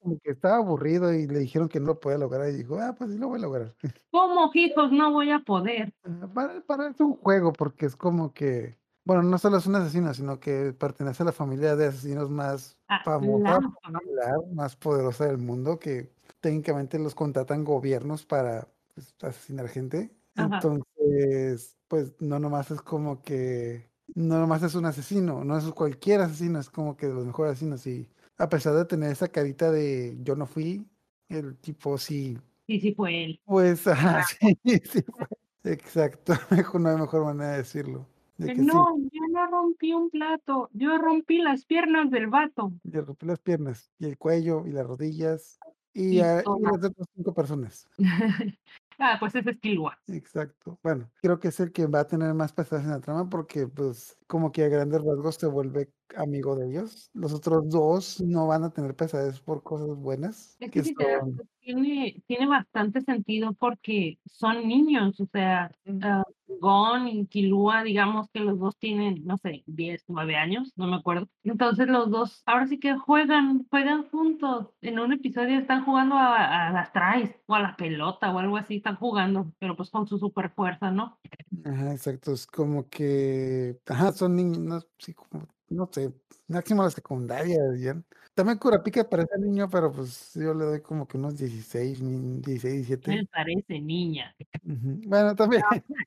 como 0.00 0.18
que 0.22 0.30
estaba 0.30 0.56
aburrido 0.56 1.12
y 1.14 1.26
le 1.26 1.40
dijeron 1.40 1.68
que 1.68 1.80
no 1.80 1.86
lo 1.86 2.00
podía 2.00 2.18
lograr 2.18 2.48
y 2.50 2.56
dijo, 2.56 2.78
ah, 2.78 2.94
pues 2.96 3.10
sí 3.10 3.18
lo 3.18 3.28
voy 3.28 3.38
a 3.38 3.42
lograr. 3.42 3.74
¿Cómo, 4.10 4.50
hijos? 4.54 4.92
No 4.92 5.12
voy 5.12 5.30
a 5.30 5.40
poder. 5.40 5.92
Para, 6.34 6.60
para 6.62 6.88
es 6.88 7.00
un 7.00 7.14
juego 7.14 7.52
porque 7.52 7.86
es 7.86 7.96
como 7.96 8.32
que, 8.32 8.76
bueno, 9.04 9.22
no 9.22 9.38
solo 9.38 9.58
es 9.58 9.66
un 9.66 9.76
asesino, 9.76 10.12
sino 10.14 10.40
que 10.40 10.72
pertenece 10.72 11.22
a 11.22 11.26
la 11.26 11.32
familia 11.32 11.76
de 11.76 11.86
asesinos 11.86 12.30
más 12.30 12.80
Ah, 12.92 13.02
famosa, 13.04 13.60
popular, 13.60 14.40
más 14.52 14.74
poderosa 14.74 15.26
del 15.26 15.38
mundo, 15.38 15.78
que 15.78 16.12
técnicamente 16.40 16.98
los 16.98 17.14
contratan 17.14 17.62
gobiernos 17.62 18.26
para 18.26 18.66
pues, 18.92 19.14
asesinar 19.22 19.68
gente. 19.68 20.10
Ajá. 20.34 20.56
Entonces, 20.56 21.78
pues 21.86 22.20
no 22.20 22.40
nomás 22.40 22.72
es 22.72 22.82
como 22.82 23.22
que, 23.22 23.88
no 24.14 24.38
nomás 24.38 24.62
es 24.62 24.74
un 24.74 24.86
asesino, 24.86 25.44
no 25.44 25.56
es 25.58 25.64
cualquier 25.72 26.20
asesino, 26.20 26.58
es 26.60 26.70
como 26.70 26.96
que 26.96 27.06
de 27.08 27.14
los 27.14 27.26
mejores 27.26 27.52
asesinos. 27.52 27.86
Y 27.86 28.08
a 28.38 28.48
pesar 28.48 28.74
de 28.74 28.84
tener 28.84 29.10
esa 29.12 29.28
carita 29.28 29.70
de 29.70 30.16
yo 30.22 30.36
no 30.36 30.46
fui, 30.46 30.86
el 31.28 31.56
tipo 31.56 31.98
sí, 31.98 32.38
Sí, 32.66 32.80
sí 32.80 32.94
fue 32.94 33.24
él. 33.24 33.40
pues, 33.44 33.86
ajá, 34.20 34.22
sí, 34.24 34.56
sí 34.64 35.02
fue. 35.02 35.26
Exacto, 35.64 36.32
no 36.80 36.88
hay 36.88 36.96
mejor 36.96 37.24
manera 37.24 37.52
de 37.52 37.58
decirlo. 37.58 38.06
De 38.38 38.46
que 38.54 38.62
sí, 38.62 38.66
No, 38.66 38.96
yo 38.96 39.20
no 39.30 39.46
rompí 39.48 39.92
un 39.92 40.08
plato, 40.08 40.70
yo 40.72 40.96
rompí 40.96 41.38
las 41.42 41.66
piernas 41.66 42.10
del 42.10 42.28
vato. 42.28 42.72
le 42.84 43.02
rompí 43.02 43.26
las 43.26 43.38
piernas 43.40 43.90
y 43.98 44.06
el 44.06 44.16
cuello 44.16 44.64
y 44.66 44.70
las 44.72 44.86
rodillas 44.86 45.58
y, 45.92 46.16
Y 46.16 46.20
a- 46.20 46.40
y 46.40 46.44
todo. 46.44 46.58
las 46.60 46.76
otras 46.84 47.06
cinco 47.14 47.34
personas. 47.34 47.86
ah, 49.00 49.16
pues 49.18 49.34
es 49.34 49.44
Kilua. 49.60 49.98
Exacto. 50.08 50.78
Bueno, 50.82 51.10
creo 51.22 51.38
que 51.38 51.48
es 51.48 51.60
el 51.60 51.72
que 51.72 51.86
va 51.86 52.00
a 52.00 52.06
tener 52.06 52.34
más 52.34 52.52
pesadas 52.52 52.84
en 52.84 52.90
la 52.90 53.00
trama 53.00 53.28
porque, 53.28 53.68
pues, 53.68 54.16
como 54.26 54.50
que 54.52 54.64
a 54.64 54.68
grandes 54.68 55.02
rasgos 55.02 55.36
se 55.36 55.46
vuelve 55.46 55.90
amigo 56.16 56.56
de 56.56 56.68
ellos. 56.68 57.10
Los 57.14 57.32
otros 57.32 57.68
dos 57.68 58.20
no 58.20 58.46
van 58.46 58.64
a 58.64 58.72
tener 58.72 58.94
pesadez 58.96 59.40
por 59.40 59.62
cosas 59.62 59.88
buenas, 59.96 60.58
Es 60.58 60.70
que 60.70 60.80
que 60.80 60.82
si 60.82 60.94
te 60.94 61.06
das, 61.06 61.22
son... 61.22 61.36
cu- 61.36 61.46
tiene, 61.60 62.22
tiene 62.26 62.46
bastante 62.46 63.00
sentido 63.00 63.54
porque 63.54 64.18
son 64.26 64.68
niños, 64.68 65.18
o 65.20 65.26
sea, 65.26 65.70
ah, 66.02 66.22
Gon 66.60 67.08
y 67.08 67.26
Kilua, 67.26 67.82
digamos 67.82 68.28
que 68.30 68.40
los 68.40 68.58
dos 68.58 68.76
tienen, 68.78 69.24
no 69.24 69.38
sé, 69.38 69.62
10, 69.66 70.04
9 70.08 70.36
años, 70.36 70.72
no 70.76 70.86
me 70.86 70.96
acuerdo. 70.96 71.28
Entonces 71.44 71.88
los 71.88 72.10
dos, 72.10 72.42
ahora 72.44 72.66
sí 72.66 72.78
que 72.78 72.96
juegan, 72.98 73.66
juegan 73.70 74.08
juntos. 74.10 74.68
En 74.82 74.98
un 74.98 75.12
episodio 75.14 75.58
están 75.58 75.84
jugando 75.86 76.16
a, 76.16 76.68
a 76.68 76.72
las 76.72 76.92
traes 76.92 77.34
o 77.46 77.54
a 77.54 77.60
la 77.62 77.76
pelota 77.76 78.30
o 78.34 78.38
algo 78.38 78.56
así, 78.58 78.76
están 78.76 78.96
jugando, 78.96 79.50
pero 79.58 79.76
pues 79.76 79.88
con 79.90 80.06
su 80.06 80.18
super 80.18 80.50
fuerza, 80.50 80.90
¿no? 80.90 81.18
Ajá, 81.64 81.92
exacto. 81.92 82.32
Es 82.32 82.46
como 82.46 82.88
que, 82.88 83.80
ajá, 83.86 84.12
son 84.12 84.36
niños, 84.36 84.58
no, 84.58 84.80
sí, 84.98 85.14
como, 85.14 85.46
no 85.70 85.88
sé, 85.92 86.12
máximo 86.48 86.82
la 86.82 86.90
secundaria, 86.90 87.58
dirían. 87.70 88.04
También 88.34 88.58
Kurapika 88.58 89.08
parece 89.08 89.38
niño, 89.38 89.68
pero 89.70 89.90
pues 89.92 90.32
yo 90.34 90.54
le 90.54 90.64
doy 90.64 90.80
como 90.80 91.06
que 91.06 91.16
unos 91.16 91.36
16, 91.36 92.00
ni- 92.02 92.40
16, 92.40 92.74
17. 92.86 93.12
Él 93.12 93.28
parece 93.32 93.80
niña. 93.80 94.34
Bueno, 94.62 95.34
también. 95.34 95.62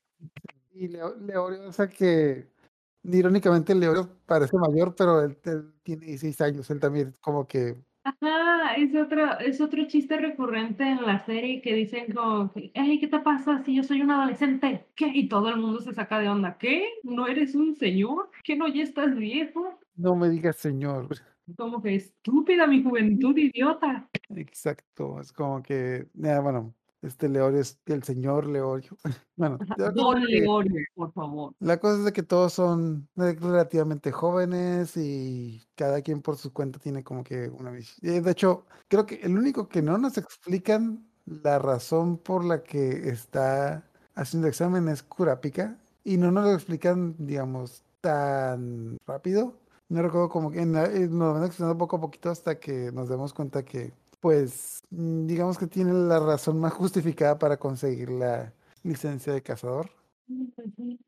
Y 0.76 0.88
Leo- 0.88 1.16
Leorio, 1.16 1.68
o 1.70 1.72
sea 1.72 1.88
que, 1.88 2.48
irónicamente, 3.04 3.76
Leorio 3.76 4.10
parece 4.26 4.58
mayor, 4.58 4.96
pero 4.96 5.22
él, 5.22 5.38
él 5.44 5.72
tiene 5.84 6.08
16 6.08 6.42
años. 6.42 6.70
Él 6.72 6.80
también, 6.80 7.16
como 7.22 7.46
que, 7.46 7.76
Ajá, 8.06 8.76
es 8.76 8.94
otro, 8.96 9.40
es 9.40 9.62
otro 9.62 9.86
chiste 9.88 10.18
recurrente 10.18 10.84
en 10.84 11.06
la 11.06 11.20
serie 11.20 11.62
que 11.62 11.74
dicen 11.74 12.14
como 12.14 12.52
hey, 12.74 13.00
¿qué 13.00 13.08
te 13.08 13.20
pasa 13.20 13.64
si 13.64 13.76
yo 13.76 13.84
soy 13.84 14.02
un 14.02 14.12
adolescente? 14.12 14.86
¿Qué? 14.96 15.08
Y 15.08 15.30
todo 15.30 15.48
el 15.50 15.58
mundo 15.58 15.80
se 15.80 15.94
saca 15.94 16.20
de 16.20 16.28
onda. 16.28 16.58
¿Qué? 16.58 16.86
¿No 17.04 17.28
eres 17.28 17.56
un 17.56 17.76
señor? 17.76 18.30
¿Que 18.44 18.58
no 18.58 18.68
ya 18.68 18.84
estás 18.84 19.16
viejo? 19.16 19.80
no 19.96 20.16
me 20.16 20.30
digas 20.30 20.58
señor. 20.58 21.08
Como 21.58 21.82
que 21.82 21.96
estúpida 21.96 22.68
mi 22.68 22.84
juventud, 22.84 23.38
idiota. 23.38 24.10
Exacto, 24.36 25.20
es 25.20 25.32
como 25.32 25.62
que, 25.62 26.08
ya, 26.14 26.40
bueno, 26.42 26.74
este 27.04 27.30
Leorio 27.30 27.60
es 27.62 27.80
el 27.86 28.04
señor 28.04 28.48
Leorio. 28.48 28.98
Bueno, 29.36 29.58
Don 29.96 30.24
Leorio, 30.24 30.76
por 30.96 31.12
favor. 31.12 31.54
La 31.60 31.78
cosa 31.80 31.98
es 32.00 32.06
de 32.06 32.14
que 32.14 32.22
todos 32.24 32.54
son 32.54 33.08
eh, 33.18 33.36
relativamente 33.40 34.12
jóvenes 34.12 34.96
y 34.96 35.64
cada 35.76 36.02
quien 36.02 36.22
por 36.22 36.38
su 36.38 36.54
cuenta 36.54 36.78
tiene 36.80 37.04
como 37.04 37.24
que 37.24 37.50
una 37.50 37.72
visión. 37.72 38.24
De 38.24 38.32
hecho, 38.32 38.66
creo 38.88 39.06
que 39.08 39.16
el 39.16 39.38
único 39.38 39.68
que 39.68 39.82
no 39.82 39.98
nos 39.98 40.18
explican 40.18 41.06
la 41.26 41.58
razón 41.58 42.18
por 42.18 42.46
la 42.46 42.62
que 42.64 43.10
está 43.10 43.84
haciendo 44.16 44.48
examen 44.48 44.88
es 44.88 45.02
Kurapika 45.02 45.78
y 46.04 46.18
no 46.18 46.32
nos 46.32 46.46
lo 46.46 46.54
explican, 46.54 47.16
digamos, 47.18 47.84
tan 48.02 48.98
rápido. 49.08 49.56
No 49.90 50.02
recuerdo 50.02 50.30
como 50.30 50.52
que 50.52 50.62
en 50.62 50.74
la- 50.74 50.86
eh, 50.86 51.08
nos 51.10 51.34
van 51.34 51.44
explicando 51.46 51.78
poco 51.78 51.96
a 51.98 52.02
poquito 52.02 52.30
hasta 52.30 52.60
que 52.60 52.92
nos 52.92 53.10
demos 53.10 53.34
cuenta 53.34 53.64
que, 53.64 53.94
pues, 54.24 54.84
mm, 54.92 55.28
digamos 55.28 55.60
que 55.60 55.68
tiene 55.68 55.94
la 55.94 56.20
razón 56.20 56.60
más 56.62 56.74
justificada 56.74 57.38
para 57.40 57.58
conseguir 57.60 58.10
la 58.12 58.54
licencia 58.84 59.34
de 59.34 59.44
cazador. 59.44 59.92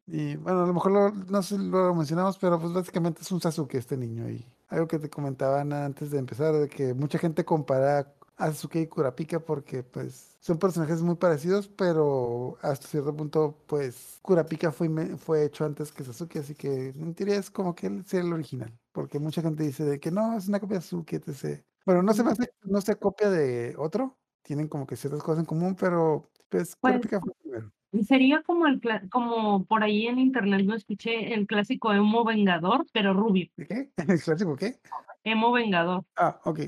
Y 0.08 0.36
bueno, 0.38 0.63
a 0.63 0.67
lo 0.67 0.73
mejor 0.73 0.91
lo- 0.91 1.12
no 1.12 1.41
sé 1.43 1.58
lo 1.58 1.93
mencionamos, 1.95 2.38
pero 2.38 2.60
pues 2.60 2.73
básicamente 2.73 3.21
es 3.21 3.32
un 3.32 3.41
Sasuke 3.41 3.75
este 3.75 3.97
niño. 3.97 4.30
Y 4.30 4.45
algo 4.67 4.88
que 4.88 4.99
te 4.99 5.10
comentaban 5.10 5.73
antes 5.73 6.12
de 6.12 6.19
empezar, 6.19 6.54
de 6.54 6.69
que 6.69 6.93
mucha 6.93 7.17
gente 7.19 7.45
compara 7.45 8.13
a 8.38 8.47
Sasuke 8.51 8.78
y 8.82 8.88
Kurapika 8.88 9.39
porque 9.39 9.84
pues 9.84 10.36
son 10.41 10.58
personajes 10.60 11.01
muy 11.01 11.15
parecidos, 11.15 11.67
pero 11.69 12.58
hasta 12.62 12.88
cierto 12.88 13.15
punto 13.15 13.58
pues 13.67 14.19
Kurapika 14.21 14.71
fue, 14.71 14.89
fue 15.17 15.45
hecho 15.45 15.65
antes 15.65 15.91
que 15.91 16.04
Sasuke, 16.04 16.38
así 16.39 16.56
que 16.56 16.89
en 16.89 17.13
teoría 17.15 17.38
es 17.38 17.49
como 17.51 17.73
que 17.75 17.88
él 17.88 18.06
sea 18.06 18.21
el 18.21 18.34
original. 18.34 18.71
Porque 18.91 19.19
mucha 19.19 19.41
gente 19.41 19.63
dice 19.63 19.84
de 19.86 19.99
que 19.99 20.12
no, 20.12 20.38
es 20.38 20.47
una 20.47 20.60
copia 20.60 20.78
de 20.78 20.82
Sasuke, 20.84 21.13
etc. 21.15 21.63
Bueno, 21.85 22.01
no 22.01 22.13
se 22.13 22.23
me 22.23 22.31
hace, 22.31 22.49
no 22.63 22.81
se 22.81 22.95
copia 22.95 23.29
de 23.29 23.75
otro, 23.77 24.17
tienen 24.41 24.67
como 24.67 24.87
que 24.87 24.95
ciertas 24.95 25.21
cosas 25.21 25.39
en 25.41 25.45
común, 25.45 25.75
pero 25.79 26.29
pues 26.49 26.75
Pues, 26.79 26.93
Kurapika 26.93 27.19
fue 27.19 27.33
primero. 27.41 27.71
Sería 28.07 28.41
como 28.43 28.67
el 28.67 28.81
cla- 28.81 29.07
como 29.09 29.65
por 29.65 29.83
ahí 29.83 30.07
en 30.07 30.19
internet 30.19 30.61
lo 30.61 30.75
escuché, 30.75 31.33
el 31.33 31.47
clásico 31.47 31.93
emo 31.93 32.25
vengador, 32.25 32.85
pero 32.91 33.13
rubio. 33.13 33.49
¿De 33.55 33.67
qué? 33.67 33.91
¿El 34.17 34.21
clásico 34.21 34.55
qué? 34.55 34.79
Emo 35.23 35.51
vengador. 35.51 36.03
Ah, 36.17 36.39
ok. 36.43 36.59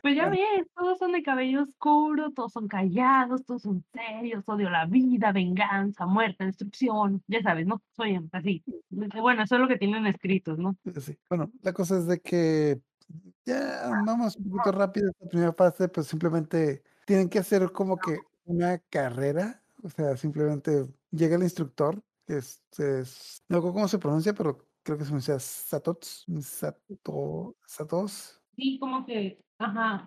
Pues 0.00 0.14
ya 0.14 0.28
Bueno. 0.28 0.30
ves, 0.30 0.66
todos 0.76 0.98
son 0.98 1.12
de 1.12 1.22
cabello 1.22 1.62
oscuro, 1.62 2.30
todos 2.30 2.52
son 2.52 2.68
callados, 2.68 3.44
todos 3.44 3.62
son 3.62 3.84
serios, 3.92 4.44
odio 4.46 4.70
la 4.70 4.86
vida, 4.86 5.32
venganza, 5.32 6.06
muerte, 6.06 6.44
destrucción, 6.44 7.22
ya 7.26 7.42
sabes, 7.42 7.66
¿no? 7.66 7.82
Soy 7.96 8.20
así. 8.32 8.62
Bueno, 8.90 9.42
eso 9.42 9.56
es 9.56 9.60
lo 9.60 9.68
que 9.68 9.76
tienen 9.78 10.06
escritos, 10.06 10.56
¿no? 10.58 10.76
Sí. 11.00 11.18
Bueno, 11.28 11.50
la 11.62 11.72
cosa 11.72 11.98
es 11.98 12.06
de 12.06 12.20
que 12.20 12.80
ya 13.44 13.90
vamos 14.06 14.36
un 14.36 14.50
poquito 14.50 14.72
rápido 14.72 15.10
esta 15.10 15.26
primera 15.28 15.52
fase, 15.52 15.88
pues 15.88 16.06
simplemente 16.06 16.82
tienen 17.06 17.28
que 17.28 17.38
hacer 17.38 17.70
como 17.72 17.96
que 17.96 18.18
una 18.44 18.78
carrera, 18.78 19.62
o 19.82 19.88
sea, 19.88 20.16
simplemente 20.16 20.86
llega 21.10 21.36
el 21.36 21.42
instructor, 21.42 22.02
que 22.26 22.38
es, 22.38 22.62
es- 22.78 23.42
no 23.48 23.56
recuerdo 23.56 23.74
cómo 23.74 23.88
se 23.88 23.98
pronuncia, 23.98 24.34
pero 24.34 24.58
creo 24.82 24.98
que 24.98 25.04
se 25.04 25.08
pronuncia 25.10 25.38
Satots, 25.38 26.26
Sato, 26.40 27.56
Satos. 27.66 28.42
Sí, 28.56 28.78
como 28.80 29.06
que, 29.06 29.40
ajá, 29.58 30.06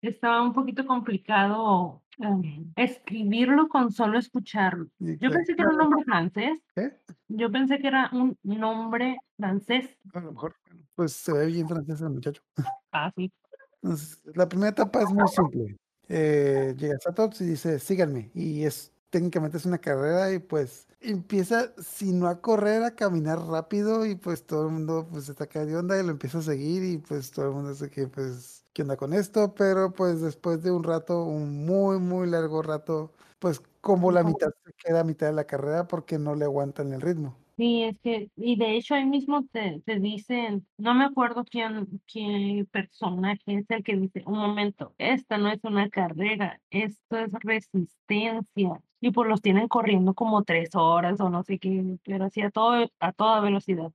estaba 0.00 0.42
un 0.42 0.52
poquito 0.52 0.86
complicado 0.86 2.02
em, 2.18 2.72
escribirlo 2.76 3.68
con 3.68 3.90
solo 3.90 4.18
escucharlo. 4.18 4.88
Yo 4.98 5.30
pensé 5.30 5.54
que 5.54 5.62
era 5.62 5.70
un 5.70 5.78
nombre 5.78 6.04
francés. 6.04 6.60
¿Qué? 6.74 6.98
Yo 7.28 7.50
pensé 7.50 7.78
que 7.78 7.88
era 7.88 8.10
un 8.12 8.36
nombre 8.44 9.18
francés. 9.36 9.98
A 10.14 10.20
lo 10.20 10.32
mejor, 10.32 10.56
bueno, 10.66 10.83
pues 10.94 11.12
se 11.12 11.32
ve 11.32 11.46
bien 11.46 11.68
francés 11.68 12.00
el 12.00 12.10
muchacho. 12.10 12.42
Ah, 12.96 13.12
sí. 13.16 13.32
Entonces, 13.82 14.20
la 14.34 14.48
primera 14.48 14.70
etapa 14.70 15.02
es 15.02 15.10
muy 15.10 15.26
simple. 15.26 15.76
Eh, 16.08 16.74
llega 16.78 16.96
Satots 17.00 17.40
y 17.40 17.46
dice, 17.46 17.80
síganme. 17.80 18.30
Y 18.32 18.64
es 18.64 18.92
técnicamente 19.14 19.58
es 19.58 19.64
una 19.64 19.78
carrera 19.78 20.32
y 20.32 20.40
pues 20.40 20.88
empieza, 21.00 21.72
si 21.80 22.12
no 22.12 22.26
a 22.26 22.40
correr, 22.40 22.82
a 22.82 22.96
caminar 22.96 23.38
rápido 23.38 24.04
y 24.06 24.16
pues 24.16 24.44
todo 24.44 24.66
el 24.66 24.72
mundo 24.72 25.06
pues 25.08 25.28
está 25.28 25.44
acá 25.44 25.64
de 25.64 25.76
onda 25.76 25.96
y 26.00 26.02
lo 26.04 26.10
empieza 26.10 26.38
a 26.38 26.42
seguir 26.42 26.82
y 26.82 26.98
pues 26.98 27.30
todo 27.30 27.46
el 27.46 27.52
mundo 27.52 27.70
dice 27.70 27.90
que 27.90 28.08
pues, 28.08 28.64
¿qué 28.72 28.82
onda 28.82 28.96
con 28.96 29.12
esto? 29.12 29.54
Pero 29.54 29.92
pues 29.92 30.20
después 30.20 30.64
de 30.64 30.72
un 30.72 30.82
rato, 30.82 31.22
un 31.22 31.64
muy, 31.64 32.00
muy 32.00 32.28
largo 32.28 32.60
rato, 32.62 33.12
pues 33.38 33.62
como 33.80 34.10
la 34.10 34.24
mitad 34.24 34.50
se 34.64 34.72
queda 34.72 35.00
a 35.00 35.04
mitad 35.04 35.28
de 35.28 35.34
la 35.34 35.44
carrera 35.44 35.86
porque 35.86 36.18
no 36.18 36.34
le 36.34 36.44
aguantan 36.46 36.92
el 36.92 37.00
ritmo. 37.00 37.36
Sí, 37.56 37.84
es 37.84 38.00
que, 38.00 38.30
y 38.34 38.56
de 38.56 38.74
hecho 38.76 38.96
ahí 38.96 39.06
mismo 39.06 39.44
te, 39.52 39.80
te 39.86 40.00
dicen, 40.00 40.66
no 40.76 40.92
me 40.92 41.04
acuerdo 41.04 41.44
quién, 41.44 42.02
qué 42.04 42.66
personaje 42.72 43.40
es 43.46 43.64
el 43.70 43.84
que 43.84 43.94
dice, 43.96 44.24
un 44.26 44.38
momento, 44.38 44.92
esta 44.98 45.38
no 45.38 45.48
es 45.52 45.60
una 45.62 45.88
carrera, 45.88 46.60
esto 46.70 47.16
es 47.16 47.32
resistencia. 47.44 48.80
Y 49.00 49.12
pues 49.12 49.28
los 49.28 49.40
tienen 49.40 49.68
corriendo 49.68 50.14
como 50.14 50.42
tres 50.42 50.70
horas 50.74 51.20
o 51.20 51.28
no 51.30 51.44
sé 51.44 51.58
qué, 51.60 51.96
pero 52.04 52.24
así 52.24 52.40
a 52.40 52.50
todo, 52.50 52.90
a 52.98 53.12
toda 53.12 53.40
velocidad. 53.40 53.92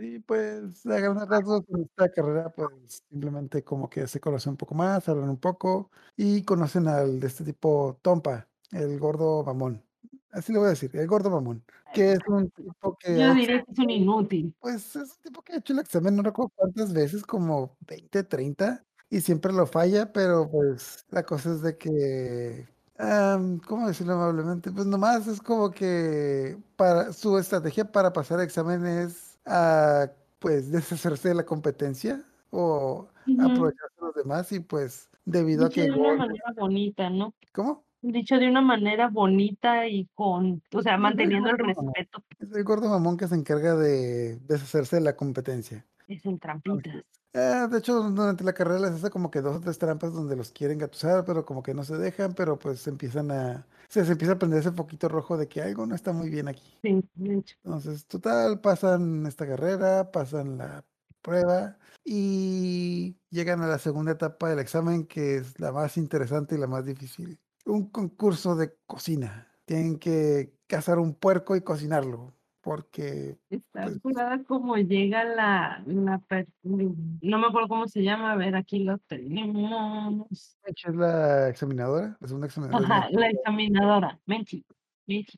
Y 0.00 0.18
pues 0.20 0.84
a 0.86 0.98
grandes 0.98 1.28
rasgos 1.28 1.62
en 1.68 1.82
esta 1.82 2.10
carrera 2.10 2.50
pues 2.50 3.04
simplemente 3.08 3.62
como 3.62 3.88
que 3.88 4.06
se 4.08 4.18
conocen 4.20 4.52
un 4.52 4.56
poco 4.56 4.74
más, 4.74 5.08
hablan 5.08 5.28
un 5.30 5.38
poco 5.38 5.90
y 6.16 6.42
conocen 6.44 6.88
al 6.88 7.20
de 7.20 7.26
este 7.26 7.44
tipo 7.44 7.98
Tompa, 8.02 8.48
el 8.72 8.98
gordo 8.98 9.44
mamón. 9.44 9.89
Así 10.32 10.52
le 10.52 10.58
voy 10.58 10.66
a 10.66 10.70
decir, 10.70 10.90
el 10.94 11.06
gordo 11.06 11.30
mamón, 11.30 11.62
que 11.92 12.12
es 12.12 12.18
un 12.28 12.50
tipo 12.50 12.96
que 12.98 13.18
Yo 13.18 13.34
diría 13.34 13.64
que 13.64 13.72
es 13.72 13.78
un 13.78 13.90
inútil. 13.90 14.54
pues 14.60 14.94
es 14.96 15.16
un 15.16 15.22
tipo 15.22 15.42
que 15.42 15.54
ha 15.54 15.56
hecho 15.58 15.72
el 15.72 15.80
examen, 15.80 16.14
no 16.16 16.22
recuerdo 16.22 16.52
cuántas 16.54 16.92
veces, 16.92 17.24
como 17.24 17.76
20, 17.88 18.22
30, 18.22 18.84
y 19.08 19.20
siempre 19.20 19.52
lo 19.52 19.66
falla, 19.66 20.12
pero 20.12 20.48
pues 20.48 21.04
la 21.10 21.24
cosa 21.24 21.50
es 21.52 21.62
de 21.62 21.76
que, 21.76 22.68
am, 22.98 23.58
¿cómo 23.60 23.88
decirlo 23.88 24.12
amablemente? 24.14 24.70
Pues 24.70 24.86
nomás 24.86 25.26
es 25.26 25.40
como 25.40 25.70
que 25.72 26.56
para 26.76 27.12
su 27.12 27.36
estrategia 27.38 27.90
para 27.90 28.12
pasar 28.12 28.38
el 28.38 28.44
examen 28.44 28.86
es 28.86 29.38
ah, 29.46 30.06
pues 30.38 30.70
deshacerse 30.70 31.30
de 31.30 31.34
la 31.34 31.44
competencia 31.44 32.22
o 32.50 33.08
aprovecharse 33.40 33.96
de 34.00 34.06
los 34.06 34.14
demás 34.14 34.52
y 34.52 34.60
pues 34.60 35.08
debido 35.24 35.66
a 35.66 35.70
que 35.70 35.82
de 35.82 35.90
una 35.90 36.08
Gol- 36.10 36.18
manera 36.18 36.44
bonita, 36.56 37.10
¿no? 37.10 37.34
¿cómo? 37.52 37.84
Dicho 38.02 38.38
de 38.38 38.48
una 38.48 38.62
manera 38.62 39.08
bonita 39.08 39.86
y 39.86 40.08
con, 40.14 40.62
o 40.72 40.82
sea, 40.82 40.96
manteniendo 40.96 41.50
el 41.50 41.58
respeto. 41.58 42.24
Es 42.38 42.50
el 42.52 42.64
gordo 42.64 42.88
mamón 42.88 43.16
que 43.16 43.28
se 43.28 43.34
encarga 43.34 43.76
de 43.76 44.36
deshacerse 44.38 44.96
de 44.96 45.02
la 45.02 45.16
competencia. 45.16 45.84
Es 46.08 46.24
en 46.24 46.38
trampitas. 46.38 46.86
Entonces, 46.86 47.04
eh, 47.32 47.68
de 47.70 47.78
hecho, 47.78 48.02
durante 48.10 48.42
la 48.42 48.52
carrera 48.52 48.80
les 48.80 48.90
hace 48.92 49.10
como 49.10 49.30
que 49.30 49.40
dos 49.40 49.56
o 49.56 49.60
tres 49.60 49.78
trampas 49.78 50.12
donde 50.12 50.34
los 50.34 50.50
quieren 50.50 50.78
gatusar, 50.78 51.24
pero 51.24 51.44
como 51.44 51.62
que 51.62 51.74
no 51.74 51.84
se 51.84 51.96
dejan, 51.96 52.34
pero 52.34 52.58
pues 52.58 52.86
empiezan 52.88 53.30
a... 53.30 53.66
Se, 53.88 54.04
se 54.04 54.12
empieza 54.12 54.32
a 54.34 54.38
prender 54.38 54.60
ese 54.60 54.72
poquito 54.72 55.08
rojo 55.08 55.36
de 55.36 55.46
que 55.46 55.62
algo 55.62 55.86
no 55.86 55.94
está 55.94 56.12
muy 56.12 56.30
bien 56.30 56.48
aquí. 56.48 56.78
Sí, 56.82 57.04
de 57.14 57.34
hecho. 57.34 57.56
Entonces, 57.64 58.06
total, 58.06 58.60
pasan 58.60 59.26
esta 59.26 59.46
carrera, 59.46 60.10
pasan 60.10 60.58
la 60.58 60.84
prueba 61.22 61.78
y 62.04 63.16
llegan 63.30 63.62
a 63.62 63.66
la 63.66 63.78
segunda 63.78 64.12
etapa 64.12 64.48
del 64.48 64.58
examen, 64.58 65.06
que 65.06 65.36
es 65.36 65.60
la 65.60 65.70
más 65.70 65.96
interesante 65.96 66.54
y 66.54 66.58
la 66.58 66.66
más 66.66 66.84
difícil. 66.84 67.38
Un 67.66 67.90
concurso 67.90 68.56
de 68.56 68.72
cocina. 68.86 69.46
Tienen 69.64 69.98
que 69.98 70.52
cazar 70.66 70.98
un 70.98 71.14
puerco 71.14 71.54
y 71.56 71.60
cocinarlo, 71.62 72.34
porque 72.60 73.38
Está 73.50 73.84
Pues- 73.84 74.00
curada 74.00 74.42
como 74.44 74.76
llega 74.76 75.24
la, 75.24 75.82
la, 75.86 76.18
per- 76.18 76.48
no 76.62 77.38
me 77.38 77.46
acuerdo 77.46 77.68
cómo 77.68 77.86
se 77.88 78.02
llama, 78.02 78.32
a 78.32 78.36
ver, 78.36 78.56
aquí 78.56 78.80
lo 78.84 78.98
tenemos. 78.98 80.26
Es 80.30 80.56
la 80.94 81.48
examinadora, 81.48 82.16
la 82.20 82.26
segunda 82.26 82.46
examinadora. 82.46 82.84
es 82.84 82.90
Ajá, 82.90 83.08
la 83.12 83.28
examinadora. 83.28 84.20
Menchi. 84.26 84.64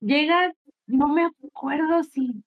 Llega, 0.01 0.53
no 0.87 1.09
me 1.09 1.25
acuerdo 1.25 2.03
si 2.05 2.43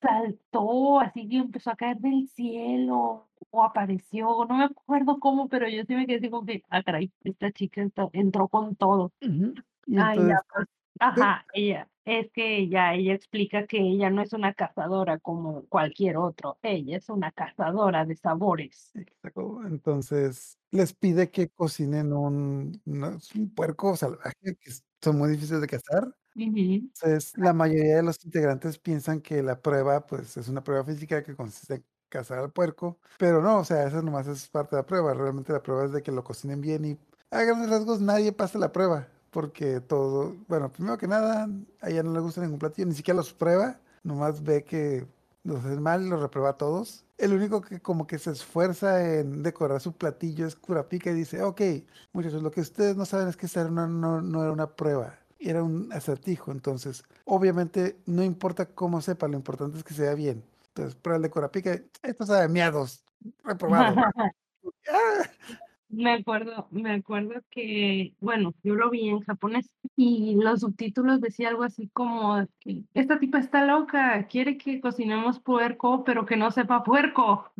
saltó, 0.00 1.00
así 1.00 1.28
que 1.28 1.36
empezó 1.36 1.70
a 1.70 1.76
caer 1.76 1.98
del 1.98 2.28
cielo 2.28 3.28
o 3.50 3.64
apareció, 3.64 4.44
no 4.48 4.56
me 4.56 4.64
acuerdo 4.64 5.18
cómo, 5.20 5.48
pero 5.48 5.68
yo 5.68 5.82
sí 5.86 5.94
me 5.94 6.06
quedé 6.06 6.18
así 6.18 6.30
como 6.30 6.46
que, 6.46 6.62
ah, 6.70 6.82
caray, 6.82 7.12
esta 7.24 7.50
chica 7.52 7.80
entró, 7.80 8.10
entró 8.12 8.48
con 8.48 8.76
todo. 8.76 9.12
Entonces, 9.20 10.28
ya, 10.28 10.40
pues, 10.52 10.66
ajá, 11.00 11.46
ella, 11.54 11.88
es 12.04 12.30
que 12.32 12.58
ella, 12.58 12.94
ella 12.94 13.14
explica 13.14 13.66
que 13.66 13.78
ella 13.78 14.10
no 14.10 14.22
es 14.22 14.32
una 14.32 14.54
cazadora 14.54 15.18
como 15.18 15.66
cualquier 15.66 16.16
otro, 16.16 16.58
ella 16.62 16.96
es 16.96 17.08
una 17.08 17.32
cazadora 17.32 18.04
de 18.04 18.16
sabores. 18.16 18.90
exacto, 18.94 19.60
entonces 19.66 20.58
les 20.70 20.92
pide 20.94 21.30
que 21.30 21.48
cocinen 21.48 22.12
un, 22.12 22.80
un 22.86 23.54
puerco 23.54 23.96
salvaje 23.96 24.56
que 24.60 24.70
son 25.02 25.18
muy 25.18 25.30
difíciles 25.30 25.60
de 25.60 25.66
cazar. 25.66 26.14
Entonces, 27.00 27.32
la 27.38 27.52
mayoría 27.52 27.96
de 27.96 28.02
los 28.02 28.24
integrantes 28.24 28.78
piensan 28.78 29.20
que 29.20 29.42
la 29.42 29.60
prueba, 29.62 30.04
pues, 30.06 30.36
es 30.36 30.48
una 30.48 30.64
prueba 30.64 30.84
física 30.84 31.22
que 31.22 31.36
consiste 31.36 31.74
en 31.76 31.84
cazar 32.08 32.38
al 32.38 32.50
puerco, 32.52 32.98
pero 33.18 33.40
no, 33.42 33.58
o 33.58 33.64
sea, 33.64 33.86
eso 33.86 34.02
nomás 34.02 34.26
es 34.26 34.48
parte 34.48 34.74
de 34.76 34.82
la 34.82 34.86
prueba. 34.86 35.14
Realmente 35.14 35.52
la 35.52 35.62
prueba 35.62 35.84
es 35.84 35.92
de 35.92 36.02
que 36.02 36.10
lo 36.12 36.24
cocinen 36.24 36.60
bien 36.60 36.84
y 36.84 36.98
a 37.30 37.42
grandes 37.42 37.70
rasgos 37.70 38.00
nadie 38.00 38.32
pasa 38.32 38.58
la 38.58 38.72
prueba, 38.72 39.08
porque 39.30 39.80
todo, 39.80 40.34
bueno, 40.48 40.72
primero 40.72 40.96
que 40.98 41.06
nada, 41.06 41.48
a 41.80 41.90
ella 41.90 42.02
no 42.02 42.12
le 42.12 42.20
gusta 42.20 42.40
ningún 42.40 42.58
platillo, 42.58 42.88
ni 42.88 42.94
siquiera 42.94 43.16
los 43.18 43.32
prueba, 43.34 43.80
nomás 44.02 44.42
ve 44.42 44.64
que 44.64 45.06
los 45.44 45.64
hacen 45.64 45.82
mal 45.82 46.02
y 46.04 46.08
los 46.08 46.20
reprueba 46.20 46.50
a 46.50 46.56
todos. 46.56 47.04
El 47.18 47.32
único 47.34 47.60
que 47.60 47.80
como 47.80 48.06
que 48.06 48.18
se 48.18 48.30
esfuerza 48.32 49.18
en 49.20 49.42
decorar 49.42 49.80
su 49.80 49.92
platillo 49.96 50.46
es 50.46 50.56
Curapica 50.56 51.10
y 51.10 51.14
dice, 51.14 51.42
ok, 51.42 51.60
muchachos, 52.12 52.42
lo 52.42 52.50
que 52.50 52.60
ustedes 52.60 52.96
no 52.96 53.04
saben 53.04 53.28
es 53.28 53.36
que 53.36 53.46
era 53.54 53.68
una- 53.68 53.86
no, 53.86 54.20
no 54.22 54.42
era 54.42 54.52
una 54.52 54.74
prueba, 54.76 55.18
era 55.38 55.62
un 55.62 55.92
acertijo, 55.92 56.52
entonces 56.52 57.04
obviamente 57.24 57.96
no 58.06 58.22
importa 58.22 58.66
cómo 58.66 59.00
sepa, 59.00 59.28
lo 59.28 59.36
importante 59.36 59.78
es 59.78 59.84
que 59.84 59.94
se 59.94 60.02
vea 60.02 60.14
bien. 60.14 60.44
Entonces, 60.68 60.94
prueba 60.94 61.16
el 61.16 61.22
de 61.22 61.30
Curapica, 61.30 61.80
esto 62.02 62.26
sabe 62.26 62.44
a 62.44 62.48
miados, 62.48 63.04
reprobado. 63.44 63.96
Ah, 64.90 65.22
Me 65.88 66.12
acuerdo, 66.12 66.68
me 66.70 66.92
acuerdo 66.92 67.40
que, 67.50 68.12
bueno, 68.20 68.52
yo 68.62 68.74
lo 68.74 68.90
vi 68.90 69.08
en 69.08 69.20
japonés 69.20 69.70
y 69.96 70.34
los 70.34 70.60
subtítulos 70.60 71.22
decía 71.22 71.48
algo 71.48 71.62
así 71.62 71.88
como 71.88 72.46
que 72.60 72.82
esta 72.92 73.18
tipa 73.18 73.38
está 73.38 73.64
loca, 73.64 74.26
quiere 74.26 74.58
que 74.58 74.80
cocinemos 74.82 75.40
puerco, 75.40 76.04
pero 76.04 76.26
que 76.26 76.36
no 76.36 76.50
sepa 76.50 76.84
puerco. 76.84 77.50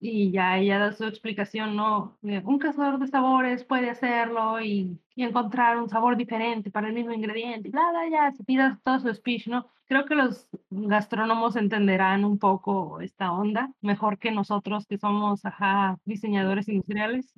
Y 0.00 0.32
ya 0.32 0.58
ella 0.58 0.78
da 0.80 0.92
su 0.92 1.04
explicación, 1.04 1.76
¿no? 1.76 2.18
Un 2.22 2.58
cazador 2.58 2.98
de 2.98 3.06
sabores 3.06 3.62
puede 3.64 3.90
hacerlo 3.90 4.60
y, 4.60 4.98
y 5.16 5.24
encontrar 5.24 5.78
un 5.78 5.88
sabor 5.88 6.16
diferente 6.16 6.70
para 6.70 6.88
el 6.88 6.94
mismo 6.94 7.12
ingrediente, 7.12 7.70
bla, 7.70 7.90
bla, 7.90 8.08
ya, 8.08 8.30
se 8.32 8.44
pida 8.44 8.78
todo 8.84 9.00
su 9.00 9.12
speech, 9.12 9.48
¿no? 9.48 9.66
Creo 9.86 10.04
que 10.04 10.14
los 10.14 10.46
gastrónomos 10.68 11.56
entenderán 11.56 12.24
un 12.24 12.38
poco 12.38 13.00
esta 13.00 13.32
onda, 13.32 13.72
mejor 13.80 14.18
que 14.18 14.30
nosotros 14.30 14.86
que 14.86 14.98
somos, 14.98 15.44
ajá, 15.46 15.98
diseñadores 16.04 16.68
industriales. 16.68 17.32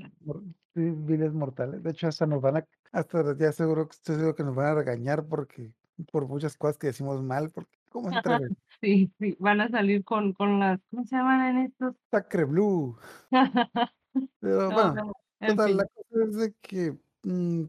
viles 0.75 1.33
mortales. 1.33 1.81
De 1.83 1.91
hecho, 1.91 2.09
hasta 2.09 2.27
nos 2.27 2.43
van 2.43 2.57
a, 2.57 2.65
hasta 2.91 3.37
ya 3.39 3.53
seguro 3.53 3.87
que 3.87 3.95
estoy 3.95 4.17
seguro 4.17 4.35
que 4.35 4.43
nos 4.43 4.57
van 4.57 4.67
a 4.67 4.75
regañar 4.75 5.25
porque 5.27 5.73
por 6.11 6.27
muchas 6.27 6.57
cosas 6.57 6.79
que 6.79 6.89
decimos 6.89 7.23
mal, 7.23 7.51
porque 7.51 7.79
¿cómo 7.91 8.11
se 8.11 8.19
atreven? 8.19 8.57
Sí, 8.81 9.13
sí, 9.19 9.37
van 9.39 9.61
a 9.61 9.69
salir 9.69 10.05
con, 10.05 10.33
con 10.33 10.59
las, 10.59 10.81
¿cómo 10.91 11.05
se 11.05 11.17
llaman 11.17 11.57
en 11.57 11.67
estos? 11.67 11.95
Sacre 12.11 12.45
Blue. 12.45 12.97
Pero 14.41 14.71
No, 14.71 14.73
bueno, 14.73 14.95
no, 14.95 15.13
total, 15.47 15.77
la 15.77 15.85
cosa 15.85 16.25
es 16.25 16.37
de 16.37 16.55
que 16.61 16.97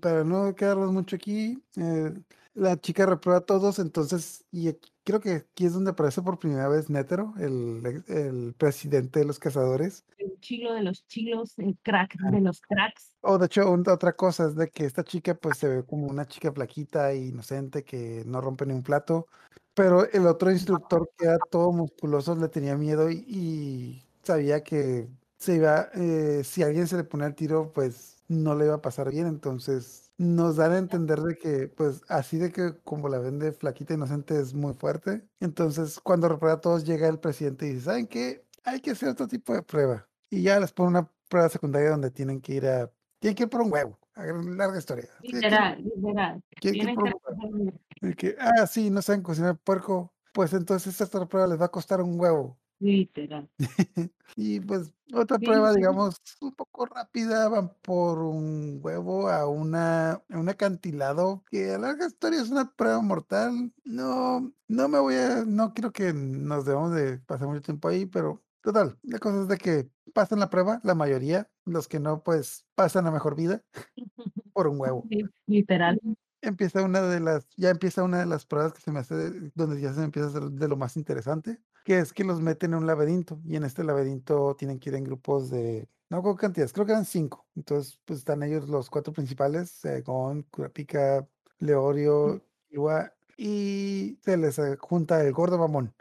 para 0.01 0.23
no 0.23 0.53
quedarnos 0.55 0.91
mucho 0.91 1.15
aquí, 1.15 1.61
eh, 1.75 2.13
la 2.53 2.79
chica 2.79 3.05
reprueba 3.05 3.39
a 3.39 3.45
todos, 3.45 3.79
entonces, 3.79 4.43
y 4.51 4.67
aquí- 4.69 4.91
creo 5.03 5.19
que 5.19 5.31
aquí 5.33 5.65
es 5.65 5.73
donde 5.73 5.91
aparece 5.91 6.21
por 6.21 6.37
primera 6.39 6.67
vez 6.67 6.89
Nétero, 6.89 7.33
el, 7.39 8.03
el 8.07 8.53
presidente 8.57 9.19
de 9.19 9.25
los 9.25 9.39
cazadores. 9.39 10.03
El 10.17 10.39
chilo 10.39 10.73
de 10.73 10.81
los 10.83 11.05
chilos, 11.07 11.57
el 11.57 11.77
crack 11.81 12.15
Ah. 12.23 12.31
de 12.31 12.41
los 12.41 12.61
cracks. 12.61 13.11
O 13.21 13.37
de 13.37 13.45
hecho, 13.47 13.71
un- 13.71 13.87
otra 13.87 14.13
cosa 14.13 14.47
es 14.47 14.55
de 14.55 14.69
que 14.69 14.85
esta 14.85 15.03
chica 15.03 15.35
pues 15.35 15.57
se 15.57 15.67
ve 15.67 15.83
como 15.85 16.07
una 16.07 16.25
chica 16.27 16.51
flaquita 16.51 17.11
e 17.11 17.27
inocente 17.27 17.83
que 17.83 18.23
no 18.25 18.41
rompe 18.41 18.65
ni 18.65 18.73
un 18.73 18.83
plato, 18.83 19.27
pero 19.73 20.09
el 20.11 20.27
otro 20.27 20.51
instructor 20.51 21.09
que 21.17 21.25
era 21.25 21.37
todo 21.49 21.71
musculoso 21.71 22.35
le 22.35 22.49
tenía 22.49 22.75
miedo 22.77 23.09
y, 23.09 23.23
y 23.27 24.03
sabía 24.23 24.61
que 24.63 25.07
se 25.37 25.55
iba, 25.55 25.89
eh, 25.95 26.41
si 26.43 26.61
alguien 26.63 26.87
se 26.87 26.97
le 26.97 27.03
ponía 27.05 27.27
el 27.27 27.35
tiro, 27.35 27.71
pues 27.73 28.17
no 28.29 28.55
le 28.55 28.65
iba 28.65 28.75
a 28.75 28.81
pasar 28.81 29.11
bien. 29.11 29.27
Entonces 29.27 30.13
nos 30.17 30.55
dan 30.55 30.71
a 30.71 30.77
entender 30.77 31.19
de 31.19 31.35
que, 31.35 31.67
pues 31.67 32.01
así 32.07 32.37
de 32.37 32.51
que 32.51 32.77
como 32.83 33.09
la 33.09 33.19
ven 33.19 33.39
de 33.39 33.51
flaquita 33.51 33.93
inocente 33.93 34.39
es 34.39 34.53
muy 34.53 34.73
fuerte. 34.73 35.27
Entonces 35.41 35.99
cuando 35.99 36.29
reprueba 36.29 36.57
a 36.57 36.61
todos 36.61 36.85
llega 36.85 37.09
el 37.09 37.19
presidente 37.19 37.65
y 37.65 37.73
dice, 37.73 37.85
¿saben 37.85 38.07
qué? 38.07 38.45
Hay 38.63 38.79
que 38.79 38.91
hacer 38.91 39.09
otro 39.09 39.27
tipo 39.27 39.53
de 39.53 39.63
prueba. 39.63 40.07
Y 40.29 40.43
ya 40.43 40.59
les 40.59 40.71
pone 40.71 40.89
una 40.89 41.11
prueba 41.27 41.49
secundaria 41.49 41.89
donde 41.89 42.11
tienen 42.11 42.39
que 42.39 42.53
ir 42.53 42.67
a, 42.67 42.91
tienen 43.19 43.35
que 43.35 43.43
ir 43.43 43.49
por 43.49 43.61
un 43.61 43.73
huevo. 43.73 43.99
Larga 44.15 44.77
historia. 44.77 45.09
Literal, 45.21 45.81
literal. 45.81 46.43
Tienen 46.59 46.85
que 46.85 46.91
ir 46.91 46.95
por 46.95 47.33
un 47.33 47.65
huevo. 48.01 48.15
Que, 48.17 48.35
ah, 48.39 48.67
sí, 48.67 48.89
no 48.89 49.01
saben 49.01 49.23
cocinar 49.23 49.57
puerco. 49.57 50.13
Pues 50.33 50.53
entonces 50.53 50.99
esta 51.01 51.25
prueba 51.25 51.47
les 51.47 51.59
va 51.59 51.65
a 51.65 51.71
costar 51.71 52.01
un 52.01 52.19
huevo. 52.19 52.57
Literal. 52.79 53.49
y 54.37 54.59
pues 54.61 54.93
otra 55.13 55.37
prueba, 55.37 55.73
digamos, 55.73 56.15
un 56.39 56.53
poco 56.53 56.85
rápida, 56.85 57.49
van 57.49 57.73
por 57.81 58.19
un 58.19 58.79
huevo 58.81 59.29
a 59.29 59.47
una 59.47 60.23
un 60.29 60.47
acantilado 60.47 61.43
que 61.49 61.73
a 61.73 61.77
larga 61.77 62.07
historia 62.07 62.41
es 62.41 62.49
una 62.49 62.73
prueba 62.73 63.01
mortal. 63.01 63.73
No, 63.83 64.53
no 64.67 64.87
me 64.87 64.99
voy 64.99 65.15
a, 65.15 65.43
no 65.45 65.73
quiero 65.73 65.91
que 65.91 66.13
nos 66.13 66.65
debamos 66.65 66.93
de 66.93 67.19
pasar 67.19 67.47
mucho 67.47 67.61
tiempo 67.61 67.89
ahí, 67.89 68.05
pero 68.05 68.43
total, 68.61 68.97
la 69.03 69.19
cosa 69.19 69.41
es 69.41 69.47
de 69.49 69.57
que 69.57 69.89
pasan 70.13 70.39
la 70.39 70.49
prueba, 70.49 70.79
la 70.83 70.95
mayoría, 70.95 71.49
los 71.65 71.87
que 71.87 71.99
no, 71.99 72.23
pues 72.23 72.65
pasan 72.75 73.07
a 73.07 73.11
mejor 73.11 73.35
vida 73.35 73.63
por 74.53 74.67
un 74.67 74.79
huevo. 74.79 75.05
literal 75.47 75.99
empieza 76.41 76.83
una 76.83 77.01
de 77.01 77.19
las, 77.19 77.47
ya 77.57 77.69
empieza 77.69 78.03
una 78.03 78.19
de 78.19 78.25
las 78.25 78.45
pruebas 78.45 78.73
que 78.73 78.81
se 78.81 78.91
me 78.91 78.99
hace, 78.99 79.51
donde 79.55 79.81
ya 79.81 79.93
se 79.93 80.03
empieza 80.03 80.27
a 80.27 80.31
hacer 80.31 80.43
de 80.43 80.67
lo 80.67 80.77
más 80.77 80.97
interesante, 80.97 81.59
que 81.83 81.99
es 81.99 82.13
que 82.13 82.23
los 82.23 82.41
meten 82.41 82.73
en 82.73 82.79
un 82.79 82.87
laberinto 82.87 83.39
y 83.45 83.55
en 83.55 83.63
este 83.63 83.83
laberinto 83.83 84.55
tienen 84.55 84.79
que 84.79 84.89
ir 84.89 84.95
en 84.95 85.03
grupos 85.03 85.49
de, 85.49 85.87
no 86.09 86.21
con 86.21 86.35
cantidades, 86.35 86.73
creo 86.73 86.85
que 86.85 86.91
eran 86.91 87.05
cinco. 87.05 87.47
Entonces, 87.55 87.99
pues 88.05 88.19
están 88.19 88.43
ellos 88.43 88.69
los 88.69 88.89
cuatro 88.89 89.13
principales, 89.13 89.71
Segón, 89.71 90.43
Curapica, 90.51 91.27
Leorio, 91.59 92.43
Iwa, 92.69 93.13
y 93.37 94.17
se 94.21 94.37
les 94.37 94.59
junta 94.79 95.23
el 95.23 95.31
gordo 95.31 95.57
mamón. 95.57 95.93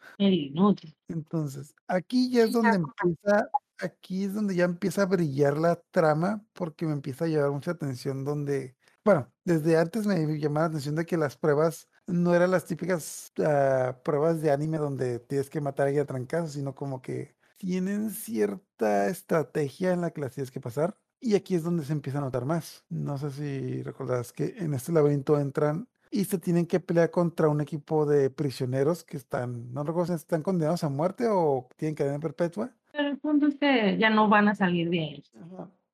Entonces, 1.08 1.74
aquí 1.86 2.30
ya 2.30 2.44
es 2.44 2.52
donde 2.52 2.76
empieza, 2.76 3.48
aquí 3.78 4.24
es 4.24 4.34
donde 4.34 4.56
ya 4.56 4.64
empieza 4.64 5.02
a 5.02 5.06
brillar 5.06 5.56
la 5.56 5.76
trama, 5.90 6.44
porque 6.52 6.86
me 6.86 6.92
empieza 6.92 7.26
a 7.26 7.28
llevar 7.28 7.50
mucha 7.52 7.70
atención 7.70 8.24
donde 8.24 8.76
bueno, 9.08 9.32
desde 9.42 9.78
antes 9.78 10.06
me 10.06 10.38
llamaba 10.38 10.66
la 10.66 10.68
atención 10.68 10.94
de 10.94 11.06
que 11.06 11.16
las 11.16 11.34
pruebas 11.34 11.88
no 12.08 12.34
eran 12.34 12.50
las 12.50 12.64
típicas 12.64 13.32
ah, 13.44 13.96
pruebas 14.02 14.40
de 14.40 14.50
anime 14.50 14.78
donde 14.78 15.20
tienes 15.20 15.50
que 15.50 15.60
matar 15.60 15.84
a 15.84 15.86
alguien 15.88 16.02
a 16.02 16.06
trancazos, 16.06 16.52
sino 16.52 16.74
como 16.74 17.02
que 17.02 17.36
tienen 17.58 18.10
cierta 18.10 19.08
estrategia 19.08 19.92
en 19.92 20.00
la 20.00 20.10
que 20.10 20.22
las 20.22 20.34
tienes 20.34 20.50
que 20.50 20.60
pasar. 20.60 20.96
Y 21.20 21.34
aquí 21.34 21.54
es 21.54 21.64
donde 21.64 21.84
se 21.84 21.92
empieza 21.92 22.18
a 22.18 22.22
notar 22.22 22.44
más. 22.44 22.84
No 22.88 23.18
sé 23.18 23.30
si 23.30 23.82
recordarás 23.82 24.32
que 24.32 24.54
en 24.58 24.72
este 24.72 24.92
laberinto 24.92 25.38
entran 25.38 25.88
y 26.10 26.24
se 26.24 26.38
tienen 26.38 26.66
que 26.66 26.80
pelear 26.80 27.10
contra 27.10 27.48
un 27.48 27.60
equipo 27.60 28.06
de 28.06 28.30
prisioneros 28.30 29.04
que 29.04 29.16
están, 29.16 29.72
no 29.74 29.84
recuerdo 29.84 30.06
si 30.06 30.12
están 30.14 30.42
condenados 30.42 30.84
a 30.84 30.88
muerte 30.88 31.26
o 31.28 31.68
tienen 31.76 31.94
cadena 31.94 32.20
perpetua. 32.20 32.72
Pero 32.92 33.08
el 33.08 33.18
punto 33.18 33.46
es 33.46 33.56
que 33.56 33.98
ya 33.98 34.08
no 34.08 34.28
van 34.28 34.48
a 34.48 34.54
salir 34.54 34.88
de 34.88 35.00
ahí. 35.00 35.24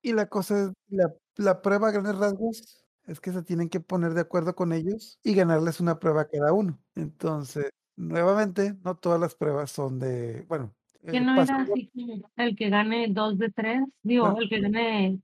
Y 0.02 0.12
la 0.12 0.26
cosa 0.26 0.64
es, 0.64 0.72
la, 0.88 1.12
la 1.36 1.62
prueba 1.62 1.88
a 1.88 1.90
grandes 1.90 2.16
rasgos 2.16 2.83
es 3.06 3.20
que 3.20 3.32
se 3.32 3.42
tienen 3.42 3.68
que 3.68 3.80
poner 3.80 4.14
de 4.14 4.20
acuerdo 4.20 4.54
con 4.54 4.72
ellos 4.72 5.18
y 5.22 5.34
ganarles 5.34 5.80
una 5.80 5.98
prueba 5.98 6.22
a 6.22 6.28
cada 6.28 6.52
uno. 6.52 6.78
Entonces, 6.94 7.70
nuevamente, 7.96 8.74
no 8.84 8.96
todas 8.96 9.20
las 9.20 9.34
pruebas 9.34 9.70
son 9.70 9.98
de, 9.98 10.44
bueno. 10.48 10.74
Que 11.06 11.18
eh, 11.18 11.20
no 11.20 11.40
era 11.42 11.56
así 11.56 11.90
el 12.36 12.56
que 12.56 12.70
gane 12.70 13.08
dos 13.10 13.38
de 13.38 13.50
tres, 13.50 13.82
digo, 14.02 14.38
el 14.40 14.48
que 14.48 14.60
gane 14.60 15.20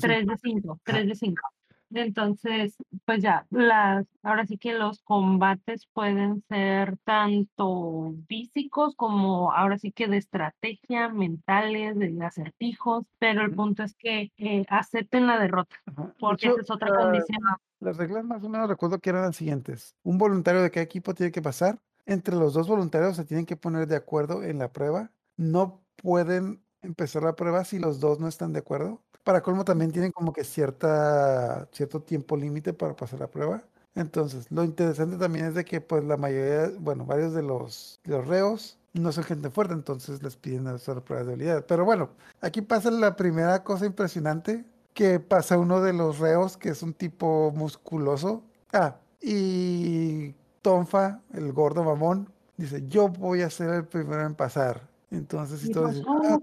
tres 0.00 0.26
de 0.26 0.36
cinco, 0.42 0.80
tres 0.84 1.06
de 1.06 1.14
cinco. 1.14 1.42
Entonces, 1.92 2.76
pues 3.04 3.22
ya, 3.22 3.46
las, 3.50 4.06
ahora 4.22 4.46
sí 4.46 4.58
que 4.58 4.74
los 4.74 5.02
combates 5.02 5.86
pueden 5.92 6.42
ser 6.48 6.96
tanto 7.04 8.14
físicos 8.28 8.94
como 8.94 9.52
ahora 9.52 9.78
sí 9.78 9.90
que 9.92 10.06
de 10.06 10.18
estrategia, 10.18 11.08
mentales, 11.08 11.98
de 11.98 12.16
acertijos, 12.24 13.06
pero 13.18 13.42
el 13.42 13.54
punto 13.54 13.82
es 13.82 13.94
que 13.96 14.30
eh, 14.36 14.64
acepten 14.68 15.26
la 15.26 15.38
derrota, 15.38 15.76
porque 16.18 16.48
esa 16.48 16.60
es 16.60 16.70
otra 16.70 16.94
condición. 16.94 17.40
Las 17.80 17.96
reglas 17.96 18.24
más 18.24 18.44
o 18.44 18.48
menos 18.48 18.68
recuerdo 18.68 18.98
que 18.98 19.10
eran 19.10 19.22
las 19.22 19.36
siguientes. 19.36 19.96
Un 20.02 20.18
voluntario 20.18 20.62
de 20.62 20.70
cada 20.70 20.84
equipo 20.84 21.14
tiene 21.14 21.32
que 21.32 21.42
pasar. 21.42 21.80
Entre 22.06 22.34
los 22.34 22.54
dos 22.54 22.68
voluntarios 22.68 23.16
se 23.16 23.24
tienen 23.24 23.46
que 23.46 23.56
poner 23.56 23.86
de 23.86 23.96
acuerdo 23.96 24.42
en 24.42 24.58
la 24.58 24.72
prueba. 24.72 25.10
No 25.36 25.82
pueden 25.96 26.62
empezar 26.82 27.22
la 27.22 27.36
prueba 27.36 27.64
si 27.64 27.78
los 27.78 28.00
dos 28.00 28.20
no 28.20 28.28
están 28.28 28.52
de 28.52 28.60
acuerdo. 28.60 29.00
Para 29.24 29.42
colmo 29.42 29.64
también 29.64 29.92
tienen 29.92 30.12
como 30.12 30.32
que 30.32 30.44
cierta, 30.44 31.68
cierto 31.72 32.02
tiempo 32.02 32.36
límite 32.36 32.72
para 32.72 32.96
pasar 32.96 33.20
la 33.20 33.30
prueba. 33.30 33.62
Entonces, 33.94 34.46
lo 34.50 34.64
interesante 34.64 35.16
también 35.16 35.46
es 35.46 35.54
de 35.54 35.64
que 35.64 35.80
pues 35.80 36.04
la 36.04 36.16
mayoría, 36.16 36.70
bueno, 36.78 37.04
varios 37.04 37.34
de 37.34 37.42
los, 37.42 38.00
los 38.04 38.26
reos 38.26 38.78
no 38.94 39.12
son 39.12 39.24
gente 39.24 39.50
fuerte, 39.50 39.74
entonces 39.74 40.22
les 40.22 40.36
piden 40.36 40.66
hacer 40.68 41.02
pruebas 41.02 41.26
de 41.26 41.34
habilidad. 41.34 41.66
Pero 41.66 41.84
bueno, 41.84 42.10
aquí 42.40 42.62
pasa 42.62 42.90
la 42.90 43.16
primera 43.16 43.62
cosa 43.64 43.86
impresionante, 43.86 44.64
que 44.94 45.20
pasa 45.20 45.58
uno 45.58 45.80
de 45.80 45.92
los 45.92 46.18
reos, 46.18 46.56
que 46.56 46.70
es 46.70 46.82
un 46.82 46.94
tipo 46.94 47.52
musculoso. 47.54 48.42
Ah, 48.72 48.96
y 49.20 50.34
Tonfa, 50.62 51.20
el 51.32 51.52
gordo 51.52 51.84
mamón, 51.84 52.32
dice, 52.56 52.86
yo 52.88 53.08
voy 53.08 53.42
a 53.42 53.50
ser 53.50 53.70
el 53.70 53.86
primero 53.86 54.24
en 54.26 54.34
pasar. 54.34 54.89
Entonces, 55.10 55.64
y 55.64 55.72
todos 55.72 55.94
dicen, 55.94 56.06
ah, 56.08 56.38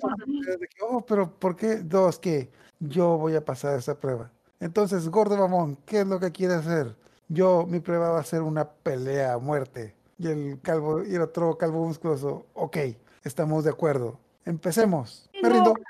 oh, 0.89 1.05
pero 1.05 1.31
¿por 1.31 1.55
qué? 1.55 1.77
Dos, 1.77 2.19
que 2.19 2.49
yo 2.79 3.17
voy 3.17 3.35
a 3.35 3.45
pasar 3.45 3.79
esa 3.79 3.99
prueba. 3.99 4.31
Entonces, 4.59 5.07
gordo 5.09 5.37
mamón, 5.37 5.77
¿qué 5.85 6.01
es 6.01 6.07
lo 6.07 6.19
que 6.19 6.31
quiere 6.31 6.55
hacer? 6.55 6.95
Yo, 7.29 7.65
mi 7.65 7.79
prueba 7.79 8.09
va 8.09 8.19
a 8.19 8.23
ser 8.23 8.41
una 8.41 8.69
pelea 8.69 9.33
a 9.33 9.37
muerte. 9.37 9.95
Y 10.17 10.27
el 10.27 10.59
calvo, 10.61 11.03
y 11.03 11.15
el 11.15 11.21
otro 11.21 11.57
calvo 11.57 11.85
musculoso, 11.85 12.47
ok, 12.53 12.77
estamos 13.23 13.63
de 13.63 13.69
acuerdo. 13.69 14.19
Empecemos. 14.45 15.29
Me 15.41 15.49
rindo. 15.49 15.73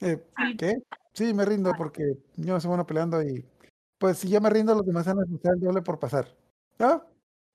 Eh, 0.00 0.18
¿Qué? 0.56 0.82
Sí, 1.12 1.34
me 1.34 1.44
rindo 1.44 1.74
porque 1.76 2.16
yo 2.36 2.58
soy 2.58 2.68
bueno 2.68 2.86
peleando 2.86 3.22
y 3.22 3.44
pues 3.98 4.16
si 4.16 4.30
ya 4.30 4.40
me 4.40 4.48
rindo, 4.48 4.74
los 4.74 4.86
demás 4.86 5.04
van 5.04 5.18
a 5.18 5.20
necesitar 5.20 5.52
el 5.52 5.60
doble 5.60 5.82
por 5.82 5.98
pasar. 5.98 6.34
¿Ah? 6.78 7.04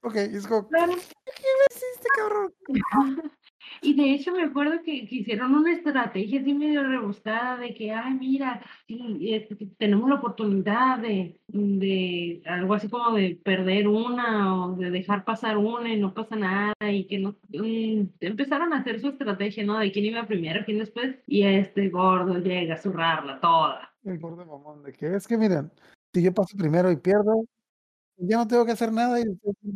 Ok, 0.04 0.16
es 0.18 0.46
como, 0.46 0.70
¿qué 0.70 0.86
me 0.86 0.94
hiciste, 0.94 2.08
cabrón? 2.16 2.54
Y 3.86 3.94
de 3.94 4.16
hecho 4.16 4.32
me 4.32 4.42
acuerdo 4.42 4.82
que, 4.84 5.08
hicieron 5.12 5.54
una 5.54 5.72
estrategia 5.72 6.42
así 6.42 6.56
medio 6.56 6.82
rebuscada 6.82 7.58
de 7.58 7.76
que, 7.76 7.92
ay, 7.92 8.16
mira, 8.16 8.60
este, 8.88 9.56
tenemos 9.78 10.10
la 10.10 10.16
oportunidad 10.16 10.98
de, 10.98 11.40
de 11.48 12.42
algo 12.48 12.74
así 12.74 12.90
como 12.90 13.16
de 13.16 13.40
perder 13.44 13.88
una 13.88 14.66
o 14.66 14.76
de 14.76 14.90
dejar 14.90 15.24
pasar 15.24 15.58
una 15.58 15.94
y 15.94 16.00
no 16.00 16.16
pasa 16.16 16.36
nada 16.36 16.74
y 16.92 17.06
que 17.06 17.20
no 17.20 17.36
empezaron 18.22 18.74
a 18.74 18.80
hacer 18.80 19.00
su 19.00 19.10
estrategia, 19.10 19.64
¿no? 19.64 19.78
De 19.78 19.92
quién 19.92 20.06
iba 20.06 20.26
primero, 20.26 20.66
quién 20.66 20.80
después 20.80 21.16
y 21.28 21.44
este 21.44 21.90
gordo 21.90 22.40
llega 22.40 22.74
a 22.74 22.82
zurrarla 22.82 23.40
toda. 23.40 23.94
El 24.04 24.18
gordo 24.18 24.48
mamón, 24.48 24.82
de 24.82 24.94
que 24.94 25.16
es 25.16 25.28
que 25.28 25.38
miren, 25.38 25.72
si 26.12 26.24
yo 26.24 26.34
paso 26.34 26.58
primero 26.58 26.92
y 26.92 26.98
pierdo, 26.98 27.46
ya 28.18 28.38
no 28.38 28.48
tengo 28.48 28.66
que 28.66 28.72
hacer 28.72 28.92
nada 28.92 29.20
y 29.20 29.26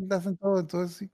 hacen 0.10 0.36
todo, 0.36 0.60
entonces 0.60 0.98
sí. 0.98 1.12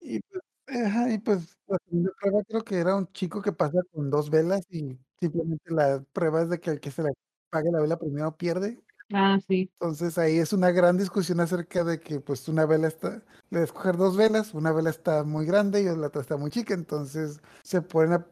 Y 0.00 0.20
pues 0.20 0.42
Ajá, 0.68 1.12
y 1.12 1.18
pues 1.18 1.58
la 1.66 1.76
segunda 1.84 2.10
prueba 2.18 2.42
creo 2.48 2.64
que 2.64 2.76
era 2.78 2.96
un 2.96 3.06
chico 3.12 3.42
que 3.42 3.52
pasa 3.52 3.80
con 3.92 4.08
dos 4.08 4.30
velas 4.30 4.62
y 4.70 4.98
simplemente 5.20 5.70
la 5.70 6.02
prueba 6.12 6.42
es 6.42 6.48
de 6.48 6.58
que 6.58 6.70
el 6.70 6.80
que 6.80 6.90
se 6.90 7.02
le 7.02 7.10
pague 7.50 7.70
la 7.70 7.80
vela 7.80 7.98
primero 7.98 8.34
pierde. 8.36 8.82
Ah, 9.12 9.38
sí. 9.46 9.70
Entonces 9.80 10.16
ahí 10.18 10.38
es 10.38 10.52
una 10.54 10.70
gran 10.70 10.96
discusión 10.96 11.40
acerca 11.40 11.84
de 11.84 12.00
que 12.00 12.20
pues 12.20 12.48
una 12.48 12.66
vela 12.66 12.88
está, 12.88 13.22
le 13.50 13.60
a 13.60 13.62
escoger 13.64 13.96
dos 13.98 14.16
velas, 14.16 14.54
una 14.54 14.72
vela 14.72 14.90
está 14.90 15.24
muy 15.24 15.46
grande 15.46 15.82
y 15.82 15.84
la 15.84 16.06
otra 16.06 16.22
está 16.22 16.36
muy 16.38 16.50
chica, 16.50 16.74
entonces 16.74 17.40
se 17.62 17.82
ponen 17.82 18.14
a 18.14 18.26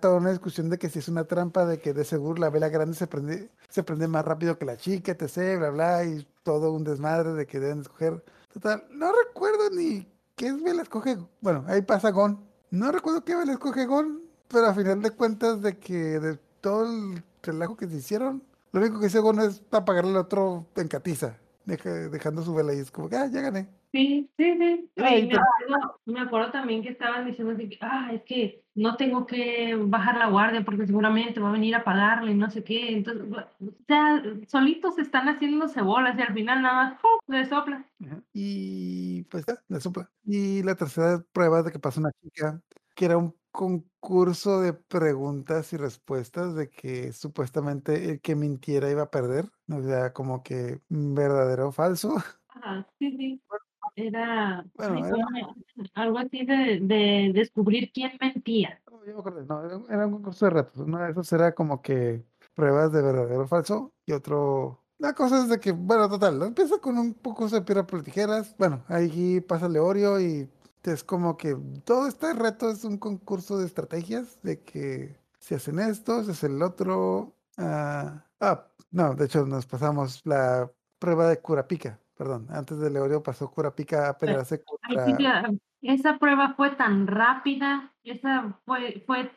toda 0.00 0.16
una 0.18 0.30
discusión 0.30 0.68
de 0.70 0.78
que 0.78 0.90
si 0.90 0.98
es 0.98 1.08
una 1.08 1.24
trampa, 1.24 1.64
de 1.64 1.80
que 1.80 1.94
de 1.94 2.04
seguro 2.04 2.40
la 2.40 2.50
vela 2.50 2.68
grande 2.68 2.96
se 2.96 3.06
prende, 3.06 3.50
se 3.70 3.82
prende 3.84 4.08
más 4.08 4.24
rápido 4.26 4.58
que 4.58 4.66
la 4.66 4.76
chica, 4.76 5.12
etc, 5.12 5.58
bla, 5.58 5.70
bla, 5.70 6.04
y 6.04 6.26
todo 6.42 6.72
un 6.72 6.84
desmadre 6.84 7.32
de 7.32 7.46
que 7.46 7.60
deben 7.60 7.80
escoger. 7.80 8.22
Total, 8.52 8.84
no 8.90 9.10
recuerdo 9.26 9.70
ni 9.70 10.06
¿Qué 10.40 10.50
vela 10.52 10.80
escoge? 10.80 11.18
Bueno, 11.42 11.66
ahí 11.68 11.82
pasa 11.82 12.12
Gon. 12.12 12.40
No 12.70 12.90
recuerdo 12.90 13.26
qué 13.26 13.36
vela 13.36 13.52
escoge 13.52 13.84
Gon, 13.84 14.22
pero 14.48 14.68
a 14.68 14.74
final 14.74 15.02
de 15.02 15.10
cuentas 15.10 15.60
de 15.60 15.76
que 15.76 16.18
de 16.18 16.38
todo 16.62 16.86
el 16.90 17.22
relajo 17.42 17.76
que 17.76 17.86
se 17.86 17.98
hicieron, 17.98 18.42
lo 18.72 18.80
único 18.80 18.98
que 18.98 19.08
hizo 19.08 19.20
Gon 19.20 19.38
es 19.40 19.62
apagarle 19.70 20.12
al 20.12 20.16
otro 20.16 20.64
en 20.76 20.88
catiza, 20.88 21.36
dejando 21.66 22.40
su 22.40 22.54
vela 22.54 22.72
y 22.72 22.78
es 22.78 22.90
como 22.90 23.10
que, 23.10 23.16
ah, 23.16 23.26
ya 23.30 23.42
gané. 23.42 23.68
Sí, 23.92 24.30
sí, 24.38 24.56
sí. 24.58 24.90
me, 26.06 26.20
acuerdo, 26.20 26.50
también 26.52 26.82
que 26.82 26.88
estaban 26.88 27.26
diciendo 27.26 27.52
así, 27.52 27.68
ah, 27.82 28.10
es 28.14 28.22
que 28.22 28.62
no 28.80 28.96
tengo 28.96 29.26
que 29.26 29.76
bajar 29.76 30.16
la 30.16 30.28
guardia 30.28 30.64
porque 30.64 30.86
seguramente 30.86 31.38
va 31.38 31.50
a 31.50 31.52
venir 31.52 31.74
a 31.74 31.84
pagarle 31.84 32.32
y 32.32 32.34
no 32.34 32.50
sé 32.50 32.64
qué. 32.64 32.92
Entonces, 32.92 33.24
o 33.30 33.84
sea, 33.86 34.22
solitos 34.48 34.98
están 34.98 35.28
haciéndose 35.28 35.82
bolas 35.82 36.18
y 36.18 36.22
al 36.22 36.32
final 36.32 36.62
nada 36.62 36.74
más 36.74 37.00
le 37.28 37.44
sopla. 37.46 37.84
Y 38.32 39.22
pues 39.24 39.44
ya, 39.46 39.62
le 39.68 39.80
sopla. 39.80 40.10
Y 40.24 40.62
la 40.62 40.74
tercera 40.74 41.22
prueba 41.32 41.62
de 41.62 41.72
que 41.72 41.78
pasa 41.78 42.00
una 42.00 42.12
chica 42.22 42.60
que 42.94 43.04
era 43.04 43.18
un 43.18 43.34
concurso 43.50 44.60
de 44.60 44.72
preguntas 44.72 45.72
y 45.72 45.76
respuestas 45.76 46.54
de 46.54 46.70
que 46.70 47.12
supuestamente 47.12 48.10
el 48.10 48.20
que 48.20 48.34
mintiera 48.34 48.90
iba 48.90 49.02
a 49.02 49.10
perder, 49.10 49.46
o 49.68 49.82
sea, 49.82 50.12
como 50.12 50.42
que 50.42 50.80
verdadero 50.88 51.68
o 51.68 51.72
falso. 51.72 52.16
Ajá, 52.48 52.86
sí, 52.98 53.10
sí. 53.16 53.42
Bueno, 53.48 53.64
era 53.96 54.64
algo 55.94 56.18
así 56.18 56.44
de, 56.44 56.78
de 56.82 57.32
descubrir 57.34 57.90
quién 57.92 58.12
mentía. 58.20 58.80
no, 59.48 59.62
me 59.80 59.94
era 59.94 60.06
un 60.06 60.12
concurso 60.12 60.46
de 60.46 60.50
retos. 60.50 60.78
Uno 60.78 60.98
de 60.98 61.36
era 61.36 61.54
como 61.54 61.82
que 61.82 62.24
pruebas 62.54 62.92
de 62.92 63.02
verdadero 63.02 63.42
o 63.42 63.46
falso 63.46 63.92
y 64.04 64.12
otro 64.12 64.80
la 65.00 65.14
cosa 65.14 65.42
es 65.42 65.48
de 65.48 65.58
que, 65.58 65.72
bueno, 65.72 66.10
total, 66.10 66.42
empieza 66.42 66.76
con 66.78 66.98
un 66.98 67.14
poco 67.14 67.48
de 67.48 67.62
piedra 67.62 67.86
por 67.86 68.02
tijeras. 68.02 68.54
Bueno, 68.58 68.84
ahí 68.86 69.40
pasa 69.40 69.66
Leorio 69.66 70.20
y 70.20 70.46
es 70.84 71.04
como 71.04 71.38
que 71.38 71.56
todo 71.84 72.06
este 72.06 72.34
reto 72.34 72.70
es 72.70 72.84
un 72.84 72.98
concurso 72.98 73.56
de 73.58 73.64
estrategias, 73.64 74.38
de 74.42 74.60
que 74.62 75.18
se 75.38 75.54
hacen 75.54 75.78
esto, 75.78 76.22
se 76.22 76.32
hace 76.32 76.48
el 76.48 76.62
otro. 76.62 77.34
ah, 77.56 78.26
ah, 78.40 78.66
no, 78.90 79.14
de 79.14 79.24
hecho 79.24 79.46
nos 79.46 79.64
pasamos 79.64 80.20
la 80.24 80.70
prueba 80.98 81.28
de 81.28 81.40
Curapica, 81.40 81.98
perdón. 82.20 82.46
Antes 82.50 82.78
de 82.78 82.90
Leorio 82.90 83.22
pasó 83.22 83.50
Curapica 83.50 84.10
a 84.10 84.18
pelearse 84.18 84.62
contra... 84.62 85.18
la- 85.18 85.50
esa 85.80 86.18
prueba 86.18 86.52
fue 86.54 86.72
tan 86.72 87.06
rápida, 87.06 87.94
esa 88.04 88.60
fue, 88.66 89.02
fue, 89.06 89.32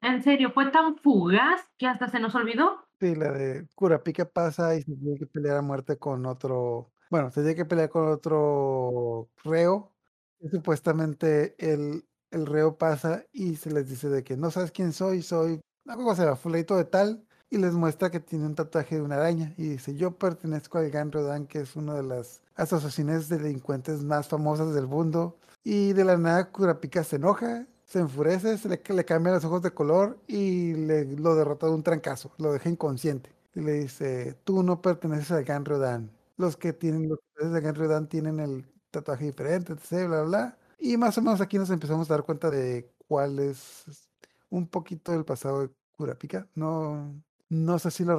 en 0.00 0.22
serio, 0.22 0.52
fue 0.52 0.70
tan 0.70 0.96
fugaz 0.98 1.60
que 1.76 1.88
hasta 1.88 2.08
se 2.08 2.20
nos 2.20 2.36
olvidó. 2.36 2.84
Sí, 3.00 3.16
la 3.16 3.32
de 3.32 3.66
Curapica 3.74 4.24
pasa 4.24 4.76
y 4.76 4.82
se 4.82 4.94
tiene 4.94 5.18
que 5.18 5.26
pelear 5.26 5.56
a 5.56 5.62
muerte 5.62 5.98
con 5.98 6.24
otro. 6.26 6.92
Bueno, 7.10 7.32
se 7.32 7.40
tiene 7.40 7.56
que 7.56 7.64
pelear 7.64 7.88
con 7.88 8.06
otro 8.06 9.28
reo. 9.42 9.92
Y 10.38 10.48
supuestamente 10.48 11.56
el, 11.58 12.04
el 12.30 12.46
reo 12.46 12.78
pasa 12.78 13.24
y 13.32 13.56
se 13.56 13.72
les 13.72 13.88
dice 13.88 14.08
de 14.08 14.22
que 14.22 14.36
no 14.36 14.52
sabes 14.52 14.70
quién 14.70 14.92
soy, 14.92 15.22
soy 15.22 15.60
algo 15.86 16.12
así, 16.12 16.22
fulanito 16.40 16.76
de 16.76 16.84
tal. 16.84 17.26
Y 17.50 17.58
les 17.58 17.72
muestra 17.72 18.10
que 18.10 18.20
tiene 18.20 18.46
un 18.46 18.54
tatuaje 18.54 18.96
de 18.96 19.02
una 19.02 19.16
araña. 19.16 19.54
Y 19.56 19.68
dice, 19.70 19.94
yo 19.94 20.12
pertenezco 20.18 20.78
al 20.78 20.90
Gan 20.90 21.12
Rodan, 21.12 21.46
que 21.46 21.60
es 21.60 21.76
una 21.76 21.94
de 21.94 22.02
las 22.02 22.42
asociaciones 22.56 23.28
de 23.28 23.38
delincuentes 23.38 24.02
más 24.02 24.28
famosas 24.28 24.74
del 24.74 24.86
mundo. 24.86 25.38
Y 25.64 25.92
de 25.92 26.04
la 26.04 26.16
nada 26.16 26.50
Curapica 26.50 27.04
se 27.04 27.16
enoja, 27.16 27.66
se 27.84 28.00
enfurece, 28.00 28.58
se 28.58 28.68
le, 28.68 29.04
cambia 29.04 29.32
los 29.32 29.44
ojos 29.44 29.62
de 29.62 29.72
color 29.72 30.18
y 30.26 30.74
le, 30.74 31.04
lo 31.16 31.34
derrota 31.34 31.66
de 31.66 31.72
un 31.72 31.82
trancazo, 31.82 32.32
lo 32.38 32.52
deja 32.52 32.68
inconsciente. 32.68 33.32
Y 33.54 33.60
le 33.60 33.72
dice, 33.72 34.34
tú 34.44 34.62
no 34.62 34.82
perteneces 34.82 35.30
al 35.32 35.44
Gan 35.44 35.64
Rodan. 35.64 36.10
Los 36.36 36.56
que 36.56 36.72
tienen 36.72 37.08
los 37.08 37.18
que 37.18 37.24
pertenecen 37.34 37.56
al 37.56 37.62
Gan 37.62 37.74
Rodan 37.74 38.08
tienen 38.08 38.40
el 38.40 38.66
tatuaje 38.90 39.24
diferente, 39.26 39.72
etc., 39.72 40.06
bla, 40.06 40.06
bla, 40.06 40.22
bla. 40.22 40.58
Y 40.78 40.96
más 40.96 41.18
o 41.18 41.22
menos 41.22 41.40
aquí 41.40 41.58
nos 41.58 41.70
empezamos 41.70 42.10
a 42.10 42.14
dar 42.14 42.24
cuenta 42.24 42.50
de 42.50 42.90
cuál 43.08 43.38
es 43.38 43.84
un 44.50 44.68
poquito 44.68 45.12
del 45.12 45.24
pasado 45.24 45.62
de 45.62 45.70
Curapica. 45.96 46.46
No, 46.54 47.14
no 47.48 47.78
sé 47.78 47.90
si 47.90 48.04
lo 48.04 48.16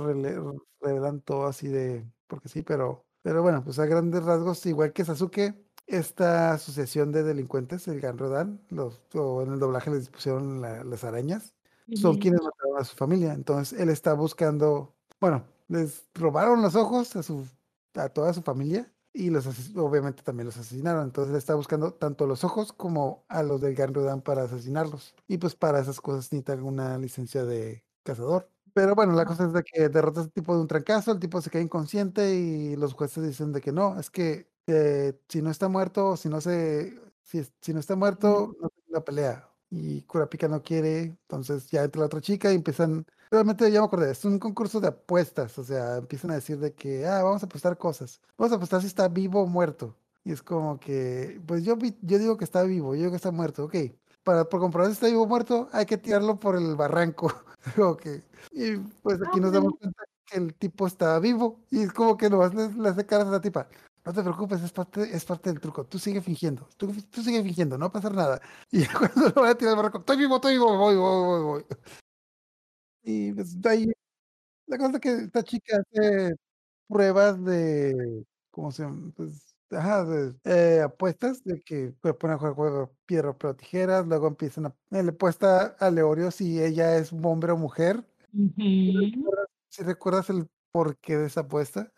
revelan 0.82 1.22
todo 1.22 1.48
así 1.48 1.68
de, 1.68 2.12
porque 2.28 2.50
sí, 2.50 2.62
pero, 2.63 3.06
pero 3.22 3.42
bueno, 3.44 3.63
pues 3.63 3.80
a 3.80 3.86
grandes 3.86 4.24
rasgos, 4.24 4.65
igual 4.65 4.94
que 4.94 5.06
Sasuke, 5.06 5.56
esta 5.88 6.54
asociación 6.54 7.12
de 7.12 7.24
delincuentes, 7.24 7.88
el 7.88 8.00
Gan 8.02 8.18
Rodan, 8.18 8.62
los, 8.70 9.02
o 9.15 9.42
en 9.42 9.54
el 9.54 9.60
doblaje 9.60 9.89
les 9.92 10.10
pusieron 10.10 10.62
la- 10.62 10.84
las 10.84 11.04
arañas, 11.04 11.56
son 11.94 12.18
quienes 12.18 12.42
mataron 12.42 12.78
a 12.80 12.84
su 12.86 12.96
familia. 12.96 13.34
Entonces 13.34 13.80
él 13.80 13.89
está 13.89 14.13
buscando, 14.13 14.96
bueno, 15.20 15.46
les 15.68 16.08
robaron 16.13 16.62
los 16.62 16.76
ojos 16.76 17.15
a 17.15 17.24
su, 17.24 17.46
a 17.96 18.10
toda 18.10 18.34
su 18.34 18.42
familia 18.44 18.92
y 19.13 19.30
los 19.32 19.48
obviamente 19.76 20.22
también 20.24 20.46
los 20.46 20.58
asesinaron. 20.58 21.04
Entonces 21.06 21.32
él 21.32 21.38
está 21.38 21.56
buscando 21.56 21.94
tanto 21.94 22.28
los 22.28 22.44
ojos 22.44 22.72
como 22.74 23.26
a 23.28 23.42
los 23.44 23.60
del 23.62 23.76
Gan 23.76 23.94
Rodan 23.94 24.22
para 24.22 24.44
asesinarlos. 24.44 25.15
Y 25.28 25.38
pues 25.39 25.56
para 25.56 25.80
esas 25.80 26.00
cosas 26.02 26.32
necesita 26.32 26.54
una 26.63 26.98
licencia 26.98 27.44
de 27.46 27.84
cazador. 28.04 28.50
Pero 28.73 28.95
bueno, 28.95 29.13
la 29.13 29.25
cosa 29.25 29.45
es 29.45 29.53
de 29.53 29.63
que 29.63 29.89
derrotas 29.89 30.25
al 30.25 30.32
tipo 30.32 30.53
de 30.55 30.62
un 30.62 30.67
trancazo, 30.67 31.12
el 31.12 31.19
tipo 31.19 31.41
se 31.41 31.49
queda 31.49 31.62
inconsciente 31.62 32.36
y 32.36 32.75
los 32.75 32.93
jueces 32.93 33.23
dicen 33.27 33.51
de 33.51 33.62
que 33.62 33.71
no, 33.71 33.99
es 33.99 34.10
que 34.10 34.47
eh, 34.67 35.19
si 35.27 35.41
no 35.41 35.49
está 35.51 35.67
muerto, 35.69 36.15
si 36.17 36.29
no 36.29 36.41
se, 36.41 36.99
si, 37.23 37.43
si 37.62 37.73
no 37.73 37.79
está 37.79 37.95
muerto, 37.95 38.55
no 38.62 38.69
tiene 38.69 38.89
la 38.91 39.03
pelea. 39.03 39.49
Y 39.71 40.01
Kurapika 40.03 40.47
no 40.47 40.62
quiere, 40.63 41.01
entonces 41.03 41.69
ya 41.69 41.84
entra 41.84 41.99
la 42.01 42.05
otra 42.08 42.21
chica 42.21 42.51
y 42.51 42.55
empiezan, 42.55 43.05
realmente 43.29 43.69
ya 43.71 43.79
me 43.82 43.86
acordé, 43.86 44.12
es 44.12 44.25
un 44.25 44.39
concurso 44.39 44.79
de 44.79 44.88
apuestas, 44.88 45.58
o 45.60 45.63
sea, 45.63 45.97
empiezan 45.97 46.32
a 46.32 46.36
decir 46.36 46.58
de 46.60 46.73
que, 46.73 47.05
ah, 47.05 47.21
vamos 47.23 47.43
a 47.43 47.45
apostar 47.45 47.77
cosas, 47.77 48.19
vamos 48.38 48.51
a 48.53 48.55
apostar 48.55 48.82
si 48.82 48.88
está 48.88 49.08
vivo 49.08 49.41
o 49.43 49.47
muerto. 49.47 49.95
Y 50.23 50.32
es 50.32 50.41
como 50.43 50.79
que, 50.79 51.39
pues 51.47 51.63
yo, 51.63 51.75
vi- 51.77 51.97
yo 52.01 52.17
digo 52.19 52.36
que 52.38 52.43
está 52.45 52.63
vivo, 52.63 52.93
yo 52.95 52.99
digo 53.01 53.12
que 53.12 53.15
está 53.17 53.32
muerto, 53.32 53.65
ok. 53.65 53.75
Para 54.23 54.45
por 54.49 54.60
comprobar 54.60 54.89
si 54.89 54.93
está 54.93 55.08
vivo 55.08 55.23
o 55.23 55.27
muerto, 55.27 55.69
hay 55.71 55.86
que 55.86 55.97
tirarlo 55.97 56.39
por 56.39 56.55
el 56.55 56.75
barranco. 56.75 57.32
ok. 57.77 58.08
Y 58.51 58.77
pues 59.01 59.19
aquí 59.27 59.39
nos 59.39 59.51
damos 59.53 59.73
cuenta 59.79 60.03
que 60.25 60.38
el 60.38 60.53
tipo 60.55 60.88
está 60.88 61.19
vivo 61.19 61.60
y 61.71 61.82
es 61.82 61.93
como 61.93 62.17
que 62.17 62.29
nomás 62.29 62.53
le, 62.53 62.71
le 62.73 62.89
hace 62.89 63.05
caras 63.05 63.27
a 63.27 63.32
la 63.32 63.41
tipa. 63.41 63.67
No 64.05 64.13
te 64.13 64.21
preocupes, 64.23 64.62
es 64.63 64.71
parte, 64.71 65.03
es 65.15 65.25
parte 65.25 65.49
del 65.51 65.60
truco. 65.60 65.86
Tú 65.86 65.99
sigue 65.99 66.21
fingiendo, 66.21 66.67
tú, 66.77 66.91
tú 67.12 67.21
sigue 67.21 67.43
fingiendo, 67.43 67.77
no 67.77 67.86
va 67.86 67.89
a 67.89 67.91
pasar 67.93 68.13
nada. 68.13 68.41
Y 68.71 68.86
cuando 68.88 69.29
lo 69.29 69.41
van 69.41 69.51
a 69.51 69.55
tirar 69.55 69.71
al 69.73 69.77
barranco, 69.77 69.99
estoy 69.99 70.17
vivo, 70.17 70.36
estoy 70.36 70.53
vivo, 70.53 70.77
voy, 70.77 70.95
voy, 70.95 71.25
voy, 71.25 71.43
voy. 71.43 71.65
Y 73.03 73.34
pues 73.34 73.62
de 73.62 73.69
ahí, 73.69 73.91
la 74.67 74.77
cosa 74.77 74.93
es 74.95 75.01
que 75.01 75.13
esta 75.25 75.43
chica 75.43 75.77
hace 75.77 76.36
pruebas 76.88 77.43
de, 77.45 78.25
¿cómo 78.51 78.71
se 78.71 78.84
llama? 78.84 79.12
Pues, 79.15 79.49
ajá, 79.71 80.03
de 80.05 80.36
eh, 80.45 80.82
apuestas 80.82 81.43
de 81.43 81.62
que 81.62 81.93
pues, 82.01 82.15
ponen 82.15 82.36
a 82.36 82.39
jugar 82.39 82.53
juego 82.55 82.97
piedra, 83.05 83.38
pero 83.38 83.55
tijeras, 83.55 84.08
luego 84.08 84.27
empiezan 84.27 84.67
a, 84.67 84.75
eh, 84.91 85.03
le 85.03 85.12
puesta 85.13 85.75
a 85.79 85.91
Leorio 85.91 86.32
si 86.32 86.62
ella 86.63 86.97
es 86.97 87.12
un 87.12 87.25
hombre 87.25 87.51
o 87.51 87.58
mujer. 87.58 88.05
Ujú. 88.34 89.39
Si 89.69 89.84
recuerdas 89.84 90.29
el 90.29 90.47
porqué 90.71 91.17
de 91.17 91.27
esa 91.27 91.41
apuesta, 91.41 91.91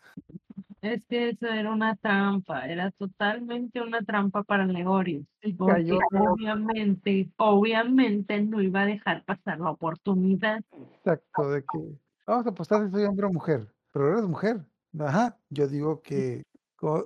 Es 0.80 1.06
que 1.06 1.28
eso 1.30 1.46
era 1.46 1.72
una 1.72 1.94
trampa, 1.96 2.66
era 2.66 2.90
totalmente 2.90 3.80
una 3.80 4.00
trampa 4.00 4.42
para 4.42 4.66
Legorio, 4.66 5.24
y 5.40 5.52
porque 5.52 5.74
cayó 5.74 5.98
obviamente, 6.10 7.30
obviamente 7.36 8.40
no 8.42 8.60
iba 8.60 8.80
a 8.80 8.86
dejar 8.86 9.24
pasar 9.24 9.60
la 9.60 9.70
oportunidad. 9.70 10.60
exacto 10.72 11.50
de 11.50 11.64
que 11.64 11.78
vamos 12.26 12.46
a 12.46 12.50
apostar 12.50 12.84
si 12.86 12.90
soy 12.90 13.04
hombre 13.04 13.26
o 13.26 13.32
mujer, 13.32 13.72
pero 13.92 14.10
eres 14.12 14.24
mujer. 14.24 14.66
Ajá, 14.98 15.38
yo 15.50 15.68
digo 15.68 16.02
que, 16.02 16.42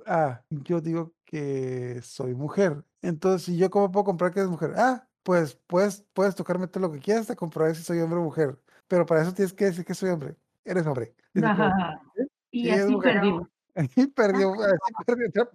ah, 0.05 0.43
yo 0.49 0.81
digo 0.81 1.13
que 1.25 2.01
soy 2.01 2.33
mujer. 2.33 2.83
Entonces, 3.01 3.43
si 3.43 3.57
yo 3.57 3.69
cómo 3.69 3.91
puedo 3.91 4.05
comprar 4.05 4.33
que 4.33 4.39
eres 4.39 4.51
mujer? 4.51 4.73
Ah, 4.77 5.07
pues 5.23 5.59
puedes, 5.67 6.05
puedes 6.13 6.35
tocarme 6.35 6.67
todo 6.67 6.87
lo 6.87 6.91
que 6.91 6.99
quieras 6.99 7.21
hasta 7.21 7.35
comprobar 7.35 7.75
si 7.75 7.83
soy 7.83 7.99
hombre 7.99 8.19
o 8.19 8.23
mujer. 8.23 8.59
Pero 8.87 9.05
para 9.05 9.21
eso 9.21 9.33
tienes 9.33 9.53
que 9.53 9.65
decir 9.65 9.85
que 9.85 9.93
soy 9.93 10.09
hombre. 10.09 10.35
Eres 10.63 10.85
hombre. 10.87 11.13
Y 11.33 11.39
así 11.39 11.55
como, 11.55 11.69
Ajá, 11.69 12.01
Y 12.51 12.63
Sí, 12.63 12.69
es 12.69 12.85
así 13.75 14.07
perdió. 14.07 14.53
Así 14.53 15.03
perdió. 15.05 15.51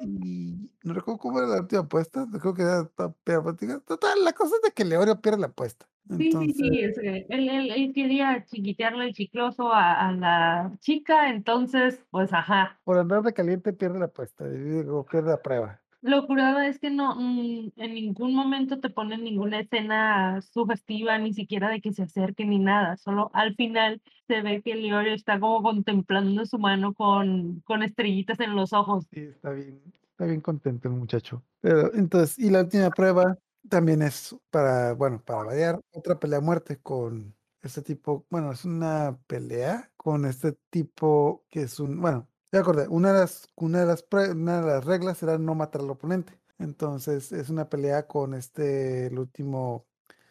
Y 0.00 0.70
no 0.82 0.94
recuerdo 0.94 1.18
cómo 1.18 1.38
era 1.38 1.48
la 1.48 1.60
última 1.60 1.82
apuesta, 1.82 2.26
creo 2.40 2.54
que 2.54 2.62
era 2.62 2.90
pero, 3.22 3.42
pues, 3.42 3.84
Total, 3.84 4.24
la 4.24 4.32
cosa 4.32 4.56
es 4.56 4.62
de 4.62 4.72
que 4.72 4.84
Leorio 4.84 5.20
pierde 5.20 5.40
la 5.40 5.48
apuesta. 5.48 5.86
Sí, 6.10 6.16
sí, 6.16 6.26
Entonces, 6.26 6.56
sí, 6.56 6.80
es 6.80 6.98
que 6.98 7.26
él, 7.28 7.48
él, 7.48 7.70
él 7.70 7.92
quería 7.94 8.44
chiquitearle 8.44 9.06
el 9.06 9.14
chicloso 9.14 9.72
a, 9.72 10.08
a 10.08 10.12
la 10.12 10.72
chica, 10.80 11.30
entonces, 11.30 12.04
pues 12.10 12.32
ajá. 12.32 12.80
por 12.84 12.98
andar 12.98 13.22
de 13.22 13.32
caliente 13.32 13.72
pierde 13.72 13.98
la 13.98 14.06
apuesta, 14.06 14.48
digo, 14.48 15.06
pierde 15.06 15.30
la 15.30 15.40
prueba. 15.40 15.80
Lo 16.02 16.26
curado 16.26 16.60
es 16.60 16.78
que 16.78 16.90
no, 16.90 17.14
mm, 17.14 17.72
en 17.76 17.94
ningún 17.94 18.34
momento 18.34 18.80
te 18.80 18.88
ponen 18.88 19.22
ninguna 19.22 19.60
escena 19.60 20.40
sugestiva, 20.40 21.18
ni 21.18 21.34
siquiera 21.34 21.68
de 21.68 21.82
que 21.82 21.92
se 21.92 22.04
acerque 22.04 22.46
ni 22.46 22.58
nada. 22.58 22.96
Solo 22.96 23.30
al 23.34 23.54
final 23.54 24.00
se 24.26 24.40
ve 24.40 24.62
que 24.62 24.74
Leorio 24.74 25.12
está 25.12 25.38
como 25.38 25.62
contemplando 25.62 26.46
su 26.46 26.58
mano 26.58 26.94
con, 26.94 27.60
con 27.66 27.82
estrellitas 27.82 28.40
en 28.40 28.56
los 28.56 28.72
ojos. 28.72 29.06
Sí, 29.12 29.20
está 29.20 29.50
bien, 29.50 29.82
está 30.10 30.24
bien 30.24 30.40
contento 30.40 30.88
el 30.88 30.94
muchacho. 30.94 31.42
Pero 31.60 31.92
entonces, 31.94 32.38
y 32.38 32.48
la 32.48 32.62
última 32.62 32.88
prueba 32.90 33.36
también 33.68 34.02
es 34.02 34.36
para, 34.50 34.92
bueno, 34.94 35.22
para 35.24 35.44
variar, 35.44 35.80
otra 35.92 36.18
pelea 36.18 36.38
a 36.38 36.42
muerte 36.42 36.80
con 36.80 37.36
este 37.62 37.82
tipo, 37.82 38.26
bueno, 38.30 38.52
es 38.52 38.64
una 38.64 39.18
pelea 39.26 39.92
con 39.96 40.24
este 40.24 40.52
tipo 40.70 41.44
que 41.50 41.62
es 41.62 41.78
un, 41.80 42.00
bueno, 42.00 42.28
ya 42.52 42.60
acordé, 42.60 42.88
una 42.88 43.12
de 43.12 43.20
las, 43.20 43.46
una 43.56 43.80
de 43.80 43.86
las, 43.86 44.02
pre- 44.02 44.32
una 44.32 44.60
de 44.60 44.66
las 44.66 44.84
reglas 44.84 45.22
era 45.22 45.38
no 45.38 45.54
matar 45.54 45.82
al 45.82 45.90
oponente. 45.90 46.40
Entonces, 46.58 47.32
es 47.32 47.48
una 47.50 47.68
pelea 47.68 48.06
con 48.06 48.34
este, 48.34 49.06
el 49.06 49.18
último, 49.18 49.86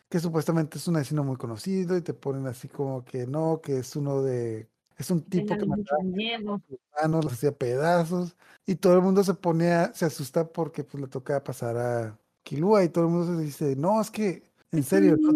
que 0.09 0.19
supuestamente 0.19 0.77
es 0.77 0.87
un 0.87 0.97
asesino 0.97 1.23
muy 1.23 1.37
conocido 1.37 1.97
y 1.97 2.01
te 2.01 2.13
ponen 2.13 2.47
así 2.47 2.67
como 2.69 3.05
que 3.05 3.27
no, 3.27 3.61
que 3.61 3.79
es 3.79 3.95
uno 3.95 4.21
de, 4.23 4.69
es 4.97 5.11
un 5.11 5.23
tipo 5.29 5.57
que 5.57 5.65
Téngale 5.65 5.65
mucho 5.65 5.95
miedo. 6.03 6.61
manos, 7.01 7.23
los 7.25 7.33
hacía 7.33 7.51
pedazos 7.57 8.35
y 8.65 8.75
todo 8.75 8.95
el 8.95 9.01
mundo 9.01 9.23
se 9.23 9.33
ponía, 9.33 9.93
se 9.93 10.05
asusta 10.05 10.51
porque 10.51 10.83
pues 10.83 11.01
le 11.01 11.07
toca 11.07 11.43
pasar 11.43 11.77
a 11.77 12.19
Kilua 12.49 12.83
y 12.83 12.89
todo 12.89 13.03
el 13.05 13.11
mundo 13.11 13.37
se 13.37 13.43
dice, 13.43 13.75
no, 13.75 14.01
es 14.01 14.09
que 14.09 14.41
en 14.71 14.81
serio, 14.81 15.15
no, 15.19 15.31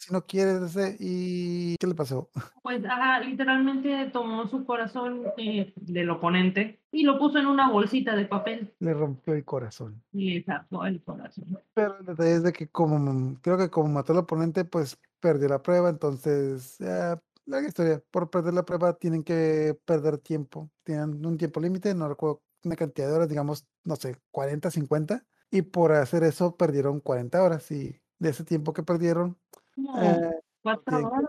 si 0.00 0.12
no 0.12 0.26
quieres. 0.26 0.76
¿Y 0.98 1.76
qué 1.76 1.86
le 1.86 1.94
pasó? 1.94 2.28
Pues, 2.60 2.84
ajá, 2.84 3.20
literalmente 3.20 4.10
tomó 4.12 4.48
su 4.48 4.64
corazón 4.64 5.22
eh, 5.36 5.72
del 5.76 6.10
oponente 6.10 6.80
y 6.90 7.04
lo 7.04 7.20
puso 7.20 7.38
en 7.38 7.46
una 7.46 7.70
bolsita 7.70 8.16
de 8.16 8.24
papel 8.24 8.74
Le 8.80 8.94
rompió 8.94 9.32
el 9.34 9.44
corazón. 9.44 10.02
y 10.12 10.34
le 10.34 10.44
sacó 10.44 10.84
el 10.86 11.00
corazón. 11.04 11.56
Pero 11.72 11.98
el 12.00 12.06
detalle 12.06 12.34
es 12.34 12.42
de 12.42 12.52
que 12.52 12.66
como 12.66 13.38
creo 13.40 13.56
que 13.56 13.70
como 13.70 13.88
mató 13.88 14.12
al 14.12 14.18
oponente, 14.18 14.64
pues 14.64 14.98
perdió 15.20 15.48
la 15.48 15.62
prueba, 15.62 15.88
entonces 15.88 16.78
larga 16.80 17.68
historia. 17.68 18.02
Por 18.10 18.28
perder 18.28 18.54
la 18.54 18.64
prueba 18.64 18.92
tienen 18.94 19.22
que 19.22 19.78
perder 19.84 20.18
tiempo. 20.18 20.68
Tienen 20.82 21.24
un 21.24 21.38
tiempo 21.38 21.60
límite, 21.60 21.94
no 21.94 22.08
recuerdo 22.08 22.42
una 22.64 22.74
cantidad 22.74 23.06
de 23.06 23.14
horas, 23.14 23.28
digamos, 23.28 23.66
no 23.84 23.94
sé, 23.94 24.16
40, 24.32 24.68
50. 24.70 25.24
Y 25.50 25.62
por 25.62 25.92
hacer 25.92 26.22
eso 26.24 26.56
perdieron 26.56 27.00
40 27.00 27.42
horas. 27.42 27.70
Y 27.70 28.00
de 28.18 28.30
ese 28.30 28.44
tiempo 28.44 28.72
que 28.72 28.82
perdieron, 28.82 29.38
Como 29.74 30.02
eh, 30.02 30.40
cuatro 30.62 30.98
que 30.98 31.04
horas. 31.04 31.22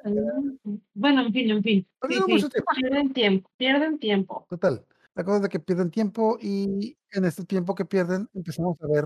¿no? 0.64 0.80
Bueno, 0.94 1.22
en 1.22 1.34
fin, 1.34 1.50
en 1.52 1.64
fin. 1.64 1.82
Sí, 1.82 1.88
Perdieron 2.00 2.26
sí, 2.28 2.34
mucho 2.34 2.50
tiempo. 2.50 2.72
pierden 2.76 3.14
tiempo, 3.14 3.50
pierden 3.58 4.00
tiempo. 4.00 4.46
Total. 4.50 4.86
La 5.16 5.24
cosa 5.24 5.38
es 5.38 5.44
de 5.44 5.50
que 5.50 5.60
pierden 5.60 5.92
tiempo 5.92 6.38
y 6.42 6.98
en 7.12 7.26
este 7.26 7.46
tiempo 7.46 7.76
que 7.76 7.86
pierden 7.86 8.30
empezamos 8.34 8.78
a 8.82 8.88
ver 8.88 9.06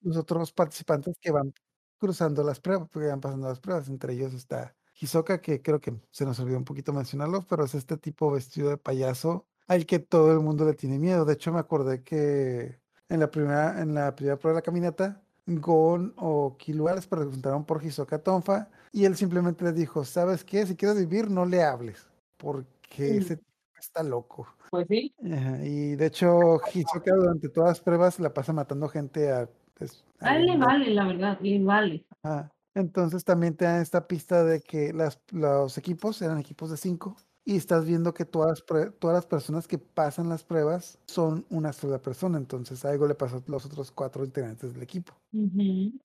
los 0.00 0.16
otros 0.16 0.52
participantes 0.52 1.14
que 1.20 1.30
van 1.30 1.52
cruzando 1.98 2.42
las 2.42 2.58
pruebas, 2.60 2.88
que 2.90 2.98
van 2.98 3.20
pasando 3.20 3.48
las 3.48 3.60
pruebas. 3.60 3.88
Entre 3.88 4.14
ellos 4.14 4.34
está 4.34 4.74
Hisoka, 5.00 5.40
que 5.40 5.62
creo 5.62 5.80
que 5.80 5.94
se 6.10 6.24
nos 6.24 6.38
olvidó 6.40 6.58
un 6.58 6.64
poquito 6.64 6.92
mencionarlo, 6.92 7.46
pero 7.48 7.64
es 7.64 7.74
este 7.74 7.96
tipo 7.96 8.30
vestido 8.32 8.70
de 8.70 8.76
payaso 8.76 9.46
al 9.68 9.86
que 9.86 10.00
todo 10.00 10.32
el 10.32 10.40
mundo 10.40 10.64
le 10.64 10.74
tiene 10.74 10.98
miedo. 10.98 11.24
De 11.24 11.34
hecho, 11.34 11.52
me 11.52 11.60
acordé 11.60 12.02
que 12.02 12.81
en 13.08 13.20
la 13.20 13.30
primera, 13.30 13.80
en 13.80 13.94
la 13.94 14.14
primera 14.14 14.36
prueba 14.38 14.56
de 14.56 14.60
la 14.60 14.64
caminata, 14.64 15.22
Gon 15.46 16.14
o 16.16 16.56
Killua 16.56 16.94
les 16.94 17.06
preguntaron 17.06 17.64
por 17.64 17.82
Hisoka 17.84 18.18
Tonfa 18.22 18.70
y 18.92 19.04
él 19.04 19.16
simplemente 19.16 19.64
les 19.64 19.74
dijo, 19.74 20.04
¿sabes 20.04 20.44
qué? 20.44 20.64
Si 20.66 20.76
quieres 20.76 20.98
vivir, 20.98 21.30
no 21.30 21.44
le 21.44 21.62
hables, 21.62 22.06
porque 22.36 23.16
ese 23.16 23.36
tipo 23.38 23.50
está 23.78 24.02
loco. 24.02 24.46
Pues 24.70 24.86
sí. 24.88 25.14
Ajá, 25.24 25.58
y 25.64 25.96
de 25.96 26.06
hecho, 26.06 26.60
Hisoka 26.72 27.14
durante 27.14 27.48
todas 27.48 27.70
las 27.70 27.80
pruebas 27.80 28.20
la 28.20 28.32
pasa 28.32 28.52
matando 28.52 28.88
gente 28.88 29.30
a, 29.30 29.48
pues, 29.74 30.04
a 30.20 30.28
A 30.30 30.36
él 30.36 30.46
le 30.46 30.56
lo- 30.56 30.66
vale, 30.66 30.90
la 30.90 31.06
verdad, 31.06 31.38
le 31.40 31.62
vale. 31.62 32.04
Ajá. 32.22 32.50
Entonces 32.74 33.22
también 33.24 33.54
te 33.54 33.66
dan 33.66 33.82
esta 33.82 34.06
pista 34.06 34.44
de 34.44 34.62
que 34.62 34.94
las, 34.94 35.20
los 35.30 35.76
equipos 35.76 36.22
eran 36.22 36.38
equipos 36.38 36.70
de 36.70 36.78
cinco 36.78 37.16
y 37.44 37.56
estás 37.56 37.84
viendo 37.86 38.14
que 38.14 38.24
todas, 38.24 38.64
las 38.68 38.92
todas 38.98 39.14
las 39.14 39.26
personas 39.26 39.66
que 39.68 39.78
pasan 39.78 40.28
las 40.28 40.44
pruebas 40.44 40.98
son 41.06 41.46
una 41.50 41.72
sola 41.72 42.00
persona. 42.00 42.38
Entonces 42.38 42.84
algo 42.84 43.06
le 43.08 43.14
pasó 43.14 43.36
a 43.38 43.42
los 43.46 43.66
otros 43.66 43.90
cuatro 43.92 44.24
integrantes 44.24 44.72
del 44.74 44.82
equipo. 44.82 45.14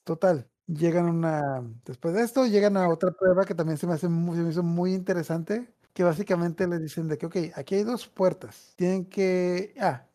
Total, 0.04 0.50
llegan 0.68 1.08
a 1.08 1.12
una, 1.12 1.64
después 1.86 2.14
de 2.14 2.24
esto, 2.24 2.46
llegan 2.48 2.78
a 2.78 2.90
otra 2.90 3.12
prueba 3.12 3.46
que 3.46 3.56
también 3.56 3.78
se 3.78 3.88
me 3.88 3.94
hace 3.94 4.08
muy, 4.08 4.38
se 4.38 4.44
me 4.44 4.50
hizo 4.52 4.64
muy 4.64 4.94
interesante, 4.94 5.74
que 5.94 6.04
básicamente 6.04 6.66
les 6.68 6.82
dicen 6.82 7.08
de 7.10 7.18
que, 7.18 7.26
ok, 7.26 7.36
aquí 7.56 7.76
hay 7.76 7.84
dos 7.84 8.08
puertas, 8.08 8.74
tienen 8.78 9.06
que, 9.06 9.74
ah, 9.80 10.08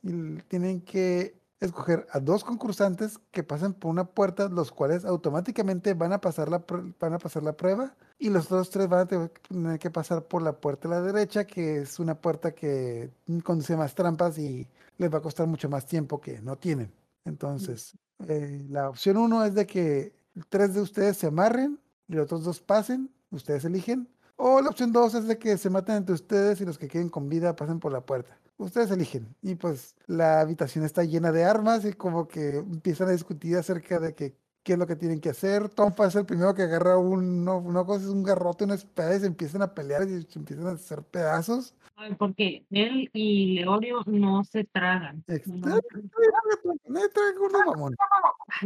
tienen 0.48 0.80
que 0.82 1.41
escoger 1.64 2.06
a 2.10 2.20
dos 2.20 2.44
concursantes 2.44 3.18
que 3.30 3.42
pasen 3.42 3.72
por 3.72 3.90
una 3.90 4.04
puerta, 4.04 4.48
los 4.48 4.72
cuales 4.72 5.04
automáticamente 5.04 5.94
van 5.94 6.12
a 6.12 6.20
pasar 6.20 6.48
la, 6.48 6.64
van 7.00 7.14
a 7.14 7.18
pasar 7.18 7.42
la 7.42 7.56
prueba, 7.56 7.94
y 8.18 8.30
los 8.30 8.46
otros 8.46 8.70
tres 8.70 8.88
van 8.88 9.00
a 9.00 9.06
tener 9.06 9.30
que- 9.30 9.40
tener 9.48 9.78
que 9.78 9.90
pasar 9.90 10.24
por 10.24 10.42
la 10.42 10.52
puerta 10.52 10.88
a 10.88 10.90
la 10.92 11.00
derecha, 11.02 11.46
que 11.46 11.78
es 11.82 11.98
una 11.98 12.14
puerta 12.14 12.52
que 12.52 13.10
conduce 13.44 13.76
más 13.76 13.94
trampas 13.94 14.38
y 14.38 14.68
les 14.98 15.12
va 15.12 15.18
a 15.18 15.22
costar 15.22 15.46
mucho 15.46 15.68
más 15.68 15.86
tiempo 15.86 16.20
que 16.20 16.40
no 16.40 16.56
tienen. 16.56 16.92
Entonces, 17.24 17.96
eh, 18.28 18.64
la 18.68 18.88
opción 18.88 19.16
uno 19.16 19.44
es 19.44 19.54
de 19.54 19.66
que 19.66 20.14
tres 20.48 20.74
de 20.74 20.80
ustedes 20.80 21.16
se 21.16 21.28
amarren 21.28 21.78
y 22.08 22.14
los 22.14 22.24
otros 22.24 22.44
dos 22.44 22.60
pasen, 22.60 23.10
ustedes 23.30 23.64
eligen. 23.64 24.08
O 24.36 24.60
la 24.60 24.70
opción 24.70 24.92
dos 24.92 25.14
es 25.14 25.26
de 25.28 25.38
que 25.38 25.56
se 25.56 25.70
maten 25.70 25.96
entre 25.96 26.14
ustedes 26.14 26.60
y 26.60 26.64
los 26.64 26.78
que 26.78 26.88
queden 26.88 27.08
con 27.08 27.28
vida 27.28 27.54
pasen 27.54 27.78
por 27.78 27.92
la 27.92 28.00
puerta. 28.00 28.36
Ustedes 28.62 28.90
eligen. 28.90 29.34
Y 29.42 29.56
pues 29.56 29.96
la 30.06 30.40
habitación 30.40 30.84
está 30.84 31.04
llena 31.04 31.32
de 31.32 31.44
armas 31.44 31.84
y 31.84 31.92
como 31.92 32.28
que 32.28 32.58
empiezan 32.58 33.08
a 33.08 33.12
discutir 33.12 33.56
acerca 33.56 33.98
de 33.98 34.14
que 34.14 34.36
qué 34.62 34.74
es 34.74 34.78
lo 34.78 34.86
que 34.86 34.96
tienen 34.96 35.20
que 35.20 35.30
hacer. 35.30 35.68
Tonfa 35.68 36.06
es 36.06 36.14
el 36.14 36.26
primero 36.26 36.54
que 36.54 36.62
agarra 36.62 36.96
un, 36.96 37.44
no, 37.44 37.58
una 37.58 37.84
cosa, 37.84 38.04
es 38.04 38.10
un 38.10 38.22
garrote, 38.22 38.64
una 38.64 38.74
espada 38.74 39.16
y 39.16 39.20
se 39.20 39.26
empiezan 39.26 39.62
a 39.62 39.74
pelear 39.74 40.02
y 40.08 40.22
se 40.22 40.38
empiezan 40.38 40.68
a 40.68 40.72
hacer 40.72 41.02
pedazos. 41.02 41.74
Porque 42.18 42.64
él 42.70 43.10
y 43.12 43.60
Leorio 43.60 44.02
no 44.06 44.42
se 44.44 44.64
tragan. 44.64 45.24
No, 45.46 45.78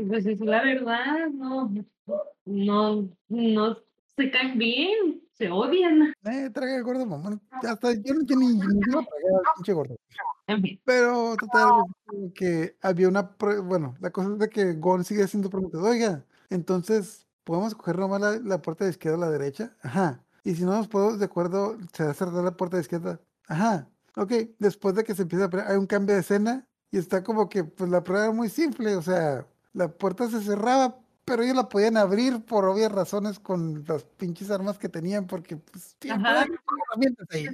pues 0.08 0.26
es 0.26 0.40
la 0.40 0.62
verdad, 0.62 1.28
no, 1.32 1.70
no, 2.44 3.08
no 3.28 3.78
se 4.16 4.30
caen 4.30 4.58
bien, 4.58 5.22
se 5.34 5.50
odian. 5.50 6.12
Eh, 6.24 6.50
traga 6.52 6.76
el 6.76 6.82
gordo 6.84 7.04
mamón. 7.06 7.40
Ya 7.62 7.72
está, 7.72 7.92
yo, 7.92 8.14
no- 8.14 8.24
yo 8.24 8.36
ni, 8.36 8.54
ni 8.54 8.60
pinche 9.56 9.72
gordo. 9.72 9.96
En 10.46 10.62
fin, 10.62 10.80
Pero 10.84 11.36
total, 11.36 11.68
es 11.86 11.94
como 12.06 12.32
que 12.32 12.76
había 12.80 13.08
una, 13.08 13.34
bueno, 13.64 13.94
la 14.00 14.10
cosa 14.10 14.32
es 14.32 14.38
de 14.38 14.48
que 14.48 14.72
Gon 14.74 15.04
sigue 15.04 15.24
haciendo 15.24 15.50
preguntas. 15.50 15.80
Oiga, 15.82 16.24
entonces, 16.50 17.26
¿podemos 17.44 17.74
coger 17.74 17.98
nomás 17.98 18.20
la, 18.20 18.38
la 18.38 18.62
puerta 18.62 18.84
de 18.84 18.90
izquierda 18.90 19.18
o 19.18 19.20
la 19.20 19.30
derecha? 19.30 19.76
Ajá. 19.82 20.22
Y 20.44 20.54
si 20.54 20.62
no 20.64 20.72
nos 20.72 20.86
podemos 20.88 21.18
de 21.18 21.24
acuerdo, 21.24 21.76
se 21.92 22.04
va 22.04 22.10
a 22.10 22.14
cerrar 22.14 22.44
la 22.44 22.56
puerta 22.56 22.76
de 22.76 22.82
izquierda. 22.82 23.20
Ajá. 23.48 23.88
Ok, 24.16 24.32
después 24.58 24.94
de 24.94 25.04
que 25.04 25.14
se 25.14 25.22
empieza 25.22 25.46
a 25.46 25.50
pelear, 25.50 25.70
hay 25.70 25.76
un 25.76 25.86
cambio 25.86 26.14
de 26.14 26.20
escena 26.22 26.66
y 26.90 26.98
está 26.98 27.22
como 27.22 27.48
que, 27.48 27.64
pues 27.64 27.90
la 27.90 28.02
prueba 28.04 28.26
era 28.26 28.32
muy 28.34 28.48
simple, 28.48 28.94
o 28.96 29.02
sea, 29.02 29.44
la 29.74 29.88
puerta 29.88 30.28
se 30.30 30.40
cerraba, 30.40 30.96
pero 31.26 31.42
ellos 31.42 31.56
la 31.56 31.68
podían 31.68 31.96
abrir 31.96 32.44
por 32.44 32.64
obvias 32.64 32.92
razones 32.92 33.40
con 33.40 33.84
las 33.86 34.04
pinches 34.04 34.50
armas 34.50 34.78
que 34.78 34.88
tenían, 34.88 35.26
porque, 35.26 35.56
pues, 35.56 35.96
herramientas 36.00 37.26
ahí. 37.32 37.46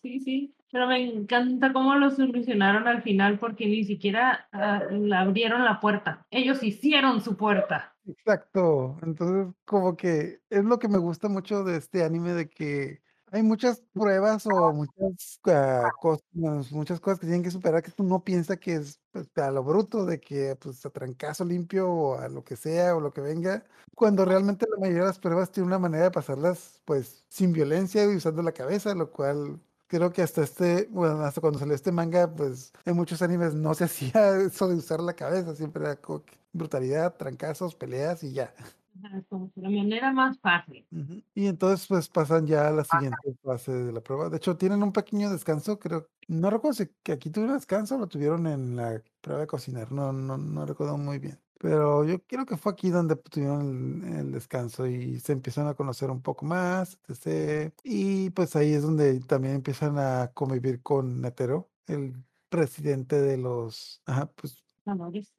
sí, 0.00 0.20
sí, 0.20 0.54
pero 0.70 0.86
me 0.86 1.02
encanta 1.02 1.72
cómo 1.72 1.96
lo 1.96 2.10
solucionaron 2.10 2.86
al 2.86 3.02
final 3.02 3.38
porque 3.40 3.66
ni 3.66 3.84
siquiera 3.84 4.48
ah, 4.52 4.84
la 4.90 5.22
abrieron 5.22 5.64
la 5.64 5.80
puerta, 5.80 6.24
ellos 6.30 6.62
hicieron 6.62 7.20
su 7.20 7.36
puerta. 7.36 7.96
Exacto, 8.06 8.96
entonces 9.02 9.54
como 9.64 9.96
que 9.96 10.40
es 10.48 10.64
lo 10.64 10.78
que 10.78 10.88
me 10.88 10.98
gusta 10.98 11.28
mucho 11.28 11.64
de 11.64 11.78
este 11.78 12.04
anime, 12.04 12.32
de 12.32 12.48
que 12.48 13.02
hay 13.32 13.42
muchas 13.42 13.82
pruebas 13.92 14.46
o 14.46 14.72
muchas 14.72 15.40
ah, 15.46 15.90
cosas, 16.00 16.24
muchas 16.72 17.00
cosas 17.00 17.18
que 17.20 17.26
tienen 17.26 17.42
que 17.42 17.50
superar 17.50 17.82
que 17.82 17.90
tú 17.92 18.02
no 18.02 18.24
piensas 18.24 18.58
que 18.58 18.74
es 18.74 19.00
pues, 19.12 19.28
a 19.36 19.50
lo 19.50 19.62
bruto, 19.64 20.04
de 20.06 20.20
que 20.20 20.56
pues 20.56 20.84
a 20.84 20.90
trancazo 20.90 21.44
limpio 21.44 21.90
o 21.90 22.18
a 22.18 22.28
lo 22.28 22.44
que 22.44 22.56
sea 22.56 22.96
o 22.96 23.00
lo 23.00 23.12
que 23.12 23.20
venga, 23.20 23.64
cuando 23.94 24.24
realmente 24.24 24.66
la 24.70 24.78
mayoría 24.78 25.02
de 25.02 25.08
las 25.08 25.18
pruebas 25.18 25.50
tiene 25.52 25.66
una 25.66 25.78
manera 25.78 26.04
de 26.04 26.10
pasarlas 26.10 26.80
pues 26.84 27.24
sin 27.28 27.52
violencia 27.52 28.04
y 28.04 28.16
usando 28.16 28.42
la 28.42 28.52
cabeza, 28.52 28.94
lo 28.94 29.10
cual 29.10 29.60
creo 29.86 30.12
que 30.12 30.22
hasta 30.22 30.42
este, 30.42 30.88
bueno, 30.90 31.20
hasta 31.22 31.40
cuando 31.40 31.58
salió 31.58 31.74
este 31.74 31.92
manga, 31.92 32.32
pues 32.34 32.72
en 32.84 32.96
muchos 32.96 33.22
animes 33.22 33.54
no 33.54 33.74
se 33.74 33.84
hacía 33.86 34.36
eso 34.38 34.68
de 34.68 34.76
usar 34.76 35.00
la 35.00 35.14
cabeza, 35.14 35.54
siempre 35.54 35.84
era 35.84 35.96
como 35.96 36.24
que 36.24 36.38
brutalidad, 36.52 37.16
trancazos, 37.16 37.74
peleas 37.74 38.22
y 38.24 38.32
ya. 38.32 38.54
Como 39.28 39.50
la 39.56 39.70
manera 39.70 40.12
más 40.12 40.38
fácil. 40.40 40.86
Y 41.34 41.46
entonces 41.46 41.86
pues 41.86 42.08
pasan 42.08 42.46
ya 42.46 42.68
a 42.68 42.72
la 42.72 42.84
siguiente 42.84 43.34
fase 43.42 43.72
de 43.72 43.92
la 43.92 44.00
prueba. 44.00 44.28
De 44.28 44.36
hecho, 44.36 44.56
tienen 44.56 44.82
un 44.82 44.92
pequeño 44.92 45.30
descanso, 45.30 45.78
creo. 45.78 46.08
No 46.28 46.50
recuerdo 46.50 46.74
si 46.74 46.90
que 47.02 47.12
aquí 47.12 47.30
tuvieron 47.30 47.56
descanso 47.56 47.96
o 47.96 47.98
lo 47.98 48.06
tuvieron 48.08 48.46
en 48.46 48.76
la 48.76 49.02
prueba 49.20 49.40
de 49.40 49.46
cocinar. 49.46 49.90
No, 49.92 50.12
no, 50.12 50.36
no 50.38 50.66
recuerdo 50.66 50.96
muy 50.96 51.18
bien. 51.18 51.38
Pero 51.58 52.04
yo 52.04 52.22
creo 52.24 52.46
que 52.46 52.56
fue 52.56 52.72
aquí 52.72 52.88
donde 52.88 53.16
tuvieron 53.16 54.02
el, 54.04 54.16
el 54.16 54.32
descanso 54.32 54.86
y 54.86 55.20
se 55.20 55.32
empiezan 55.32 55.66
a 55.66 55.74
conocer 55.74 56.10
un 56.10 56.22
poco 56.22 56.46
más, 56.46 56.98
etc. 57.08 57.72
Y 57.84 58.30
pues 58.30 58.56
ahí 58.56 58.72
es 58.72 58.82
donde 58.82 59.20
también 59.20 59.56
empiezan 59.56 59.98
a 59.98 60.30
convivir 60.32 60.82
con 60.82 61.20
Netero, 61.20 61.70
el 61.86 62.14
presidente 62.48 63.20
de 63.20 63.36
los, 63.36 64.02
ajá, 64.06 64.26
pues 64.32 64.64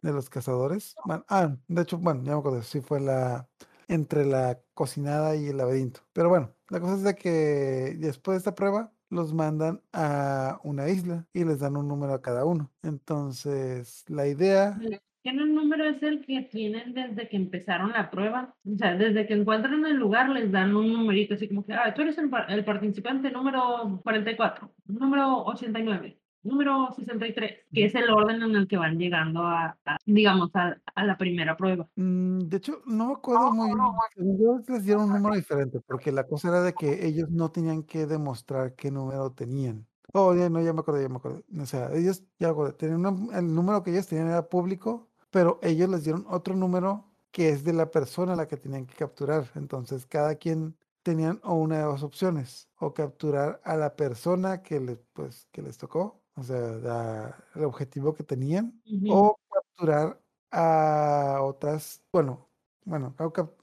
De 0.01 0.11
los 0.11 0.29
cazadores. 0.29 0.95
Bueno, 1.05 1.25
ah, 1.29 1.55
de 1.67 1.81
hecho, 1.81 1.97
bueno, 1.97 2.23
ya 2.23 2.33
me 2.33 2.39
acuerdo, 2.39 2.61
sí 2.61 2.81
fue 2.81 2.99
la 2.99 3.47
entre 3.87 4.25
la 4.25 4.59
cocinada 4.73 5.35
y 5.35 5.47
el 5.47 5.57
laberinto. 5.57 5.99
Pero 6.13 6.29
bueno, 6.29 6.53
la 6.69 6.79
cosa 6.79 6.95
es 6.95 7.03
de 7.03 7.15
que 7.15 7.95
después 7.99 8.35
de 8.35 8.37
esta 8.37 8.55
prueba 8.55 8.93
los 9.09 9.33
mandan 9.33 9.81
a 9.91 10.59
una 10.63 10.87
isla 10.87 11.27
y 11.33 11.43
les 11.43 11.59
dan 11.59 11.75
un 11.75 11.87
número 11.89 12.13
a 12.13 12.21
cada 12.21 12.45
uno. 12.45 12.71
Entonces, 12.81 14.05
la 14.07 14.27
idea, 14.27 14.77
¿Qué 15.23 15.33
número 15.33 15.85
es 15.85 16.01
el 16.01 16.25
que 16.25 16.41
tienen 16.41 16.93
desde 16.93 17.29
que 17.29 17.35
empezaron 17.35 17.91
la 17.91 18.09
prueba? 18.09 18.55
O 18.65 18.75
sea, 18.75 18.95
desde 18.95 19.27
que 19.27 19.35
encuentran 19.35 19.85
el 19.85 19.97
lugar 19.97 20.29
les 20.29 20.51
dan 20.51 20.75
un 20.75 20.91
numerito, 20.91 21.35
así 21.35 21.47
como 21.47 21.63
que, 21.63 21.73
ah, 21.73 21.93
tú 21.93 22.01
eres 22.01 22.17
el 22.17 22.65
participante 22.65 23.29
número 23.29 24.01
44, 24.03 24.73
número 24.87 25.43
89, 25.43 26.19
número 26.43 26.89
63, 26.95 27.51
que 27.73 27.85
es 27.85 27.95
el 27.95 28.09
orden 28.09 28.41
en 28.41 28.55
el 28.55 28.67
que 28.67 28.77
van 28.77 28.97
llegando 28.97 29.43
a, 29.43 29.77
a, 29.85 29.97
digamos, 30.05 30.49
a, 30.55 30.77
a 30.95 31.05
la 31.05 31.17
primera 31.17 31.55
prueba. 31.57 31.87
mm, 31.95 32.39
de 32.39 32.57
hecho, 32.57 32.81
no 32.85 33.07
me 33.07 33.13
acuerdo 33.13 33.51
muy 33.51 33.67
bien. 33.67 34.37
Yo 34.39 34.59
les 34.67 34.83
dieron 34.85 35.03
un 35.05 35.13
número 35.13 35.35
diferente 35.35 35.79
porque 35.81 36.11
la 36.11 36.25
cosa 36.25 36.49
era 36.49 36.61
de 36.61 36.73
que 36.73 37.05
ellos 37.05 37.29
no 37.29 37.51
tenían 37.51 37.83
que 37.83 38.05
demostrar 38.05 38.75
qué 38.75 38.91
número 38.91 39.31
tenían. 39.31 39.85
Oh, 40.13 40.35
ya, 40.35 40.49
no, 40.49 40.61
ya 40.61 40.73
me 40.73 40.81
acuerdo, 40.81 41.01
ya 41.01 41.07
me 41.09 41.17
acuerdo. 41.17 41.41
O 41.59 41.65
sea, 41.65 41.89
ellos, 41.93 42.23
ya 42.37 42.49
acuerdo, 42.49 42.75
tenían 42.75 43.05
una- 43.05 43.37
el 43.39 43.53
número 43.55 43.81
que 43.81 43.91
ellos 43.91 44.07
tenían 44.07 44.27
era 44.27 44.49
público, 44.49 45.07
pero 45.29 45.57
ellos 45.61 45.89
les 45.89 46.03
dieron 46.03 46.25
otro 46.29 46.53
número 46.55 47.05
que 47.31 47.49
es 47.49 47.63
de 47.63 47.71
la 47.71 47.89
persona 47.91 48.33
a 48.33 48.35
la 48.35 48.47
que 48.47 48.57
tenían 48.57 48.85
que 48.85 48.95
capturar. 48.95 49.45
Entonces, 49.55 50.05
cada 50.05 50.35
quien 50.35 50.75
tenían 51.03 51.39
o 51.43 51.53
una 51.55 51.77
de 51.77 51.83
dos 51.83 52.03
opciones, 52.03 52.67
o 52.77 52.93
capturar 52.93 53.61
a 53.63 53.77
la 53.77 53.95
persona 53.95 54.61
que 54.61 54.79
les, 54.81 54.99
pues, 55.13 55.47
que 55.51 55.61
les 55.61 55.77
tocó, 55.77 56.20
o 56.35 56.43
sea, 56.43 56.59
la- 56.59 57.43
el 57.55 57.63
objetivo 57.65 58.13
que 58.13 58.23
tenían, 58.23 58.81
o 59.07 59.37
capturar 59.51 60.21
a 60.51 61.39
otras, 61.41 62.03
bueno, 62.11 62.49
bueno, 62.85 63.15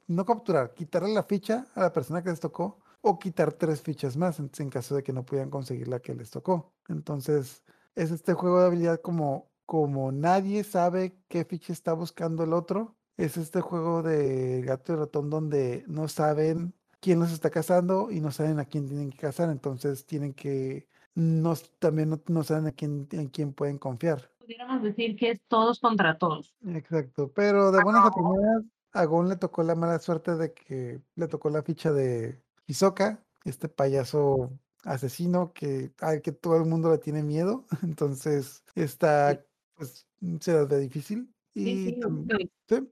no 0.07 0.25
capturar, 0.25 0.75
quitarle 0.75 1.13
la 1.15 1.23
ficha 1.25 1.67
a 1.75 1.81
la 1.83 1.93
persona 1.93 2.23
que 2.23 2.31
les 2.31 2.41
tocó, 2.41 2.81
o 3.01 3.19
quitar 3.19 3.53
tres 3.53 3.81
fichas 3.83 4.17
más 4.17 4.39
en, 4.39 4.51
en 4.59 4.71
caso 4.71 4.95
de 4.97 5.03
que 5.03 5.13
no 5.13 5.25
pudieran 5.25 5.51
conseguir 5.51 5.89
la 5.89 6.01
que 6.01 6.15
les 6.15 6.31
tocó. 6.31 6.75
Entonces, 6.89 7.63
es 7.95 8.11
este 8.11 8.35
juego 8.35 8.61
de 8.61 8.67
habilidad 8.67 9.01
como, 9.01 9.51
como 9.67 10.13
nadie 10.13 10.65
sabe 10.65 11.19
qué 11.29 11.45
ficha 11.45 11.73
está 11.73 11.93
buscando 11.93 12.45
el 12.45 12.53
otro. 12.53 12.97
Es 13.17 13.37
este 13.37 13.61
juego 13.61 14.03
de 14.03 14.63
gato 14.63 14.93
y 14.93 14.97
ratón 14.97 15.31
donde 15.31 15.85
no 15.89 16.09
saben 16.09 16.75
quién 17.01 17.19
los 17.21 17.33
está 17.33 17.51
cazando 17.51 18.11
y 18.11 18.21
no 18.21 18.31
saben 18.31 18.59
a 18.61 18.65
quién 18.67 18.87
tienen 18.89 19.11
que 19.11 19.19
cazar. 19.19 19.51
Entonces 19.51 20.07
tienen 20.07 20.35
que, 20.35 20.89
no, 21.15 21.53
s- 21.53 21.67
también 21.79 22.11
no, 22.11 22.21
no 22.29 22.43
saben 22.45 22.67
a 22.67 22.73
quién, 22.73 23.09
en 23.13 23.29
quién 23.29 23.53
pueden 23.53 23.79
confiar. 23.79 24.31
Pudiéramos 24.39 24.83
decir 24.83 25.17
que 25.17 25.31
es 25.33 25.41
todos 25.49 25.81
contra 25.81 26.17
todos. 26.19 26.55
Exacto. 26.67 27.31
Pero 27.35 27.71
de 27.71 27.83
buenas 27.83 28.07
a 28.07 28.11
primeras, 28.11 28.65
a 28.93 29.05
Gon 29.05 29.29
le 29.29 29.37
tocó 29.37 29.63
la 29.63 29.75
mala 29.75 29.99
suerte 29.99 30.37
de 30.37 30.53
que 30.53 31.01
le 31.17 31.29
tocó 31.29 31.51
la 31.51 31.63
ficha 31.63 31.93
de 31.93 32.41
Hisoka, 32.67 33.23
este 33.45 33.69
payaso 33.69 34.51
asesino 34.85 35.53
que 35.53 35.93
al 36.01 36.23
que 36.23 36.33
todo 36.33 36.57
el 36.57 36.65
mundo 36.65 36.91
le 36.91 36.99
tiene 36.99 37.23
miedo. 37.23 37.67
Entonces 37.83 38.65
está, 38.75 39.45
pues, 39.75 40.07
se 40.41 40.53
las 40.53 40.69
ve 40.69 40.79
difícil. 40.79 41.33
Sí, 41.59 41.71
Y 41.71 41.77
sí, 41.79 42.01
tam- 42.01 42.27
sí. 42.39 42.51
sí, 42.69 42.89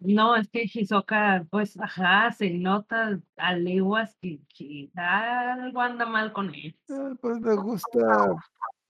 No, 0.00 0.36
es 0.36 0.48
que 0.48 0.64
Hisoka, 0.72 1.46
pues, 1.50 1.78
ajá, 1.78 2.32
se 2.32 2.50
nota 2.50 3.20
a 3.36 3.54
leguas 3.54 4.16
que, 4.20 4.40
que 4.56 4.90
algo 4.94 5.80
anda 5.80 6.06
mal 6.06 6.32
con 6.32 6.54
él. 6.54 6.78
eh, 6.88 7.14
pues 7.20 7.40
le 7.42 7.54
gusta 7.56 7.98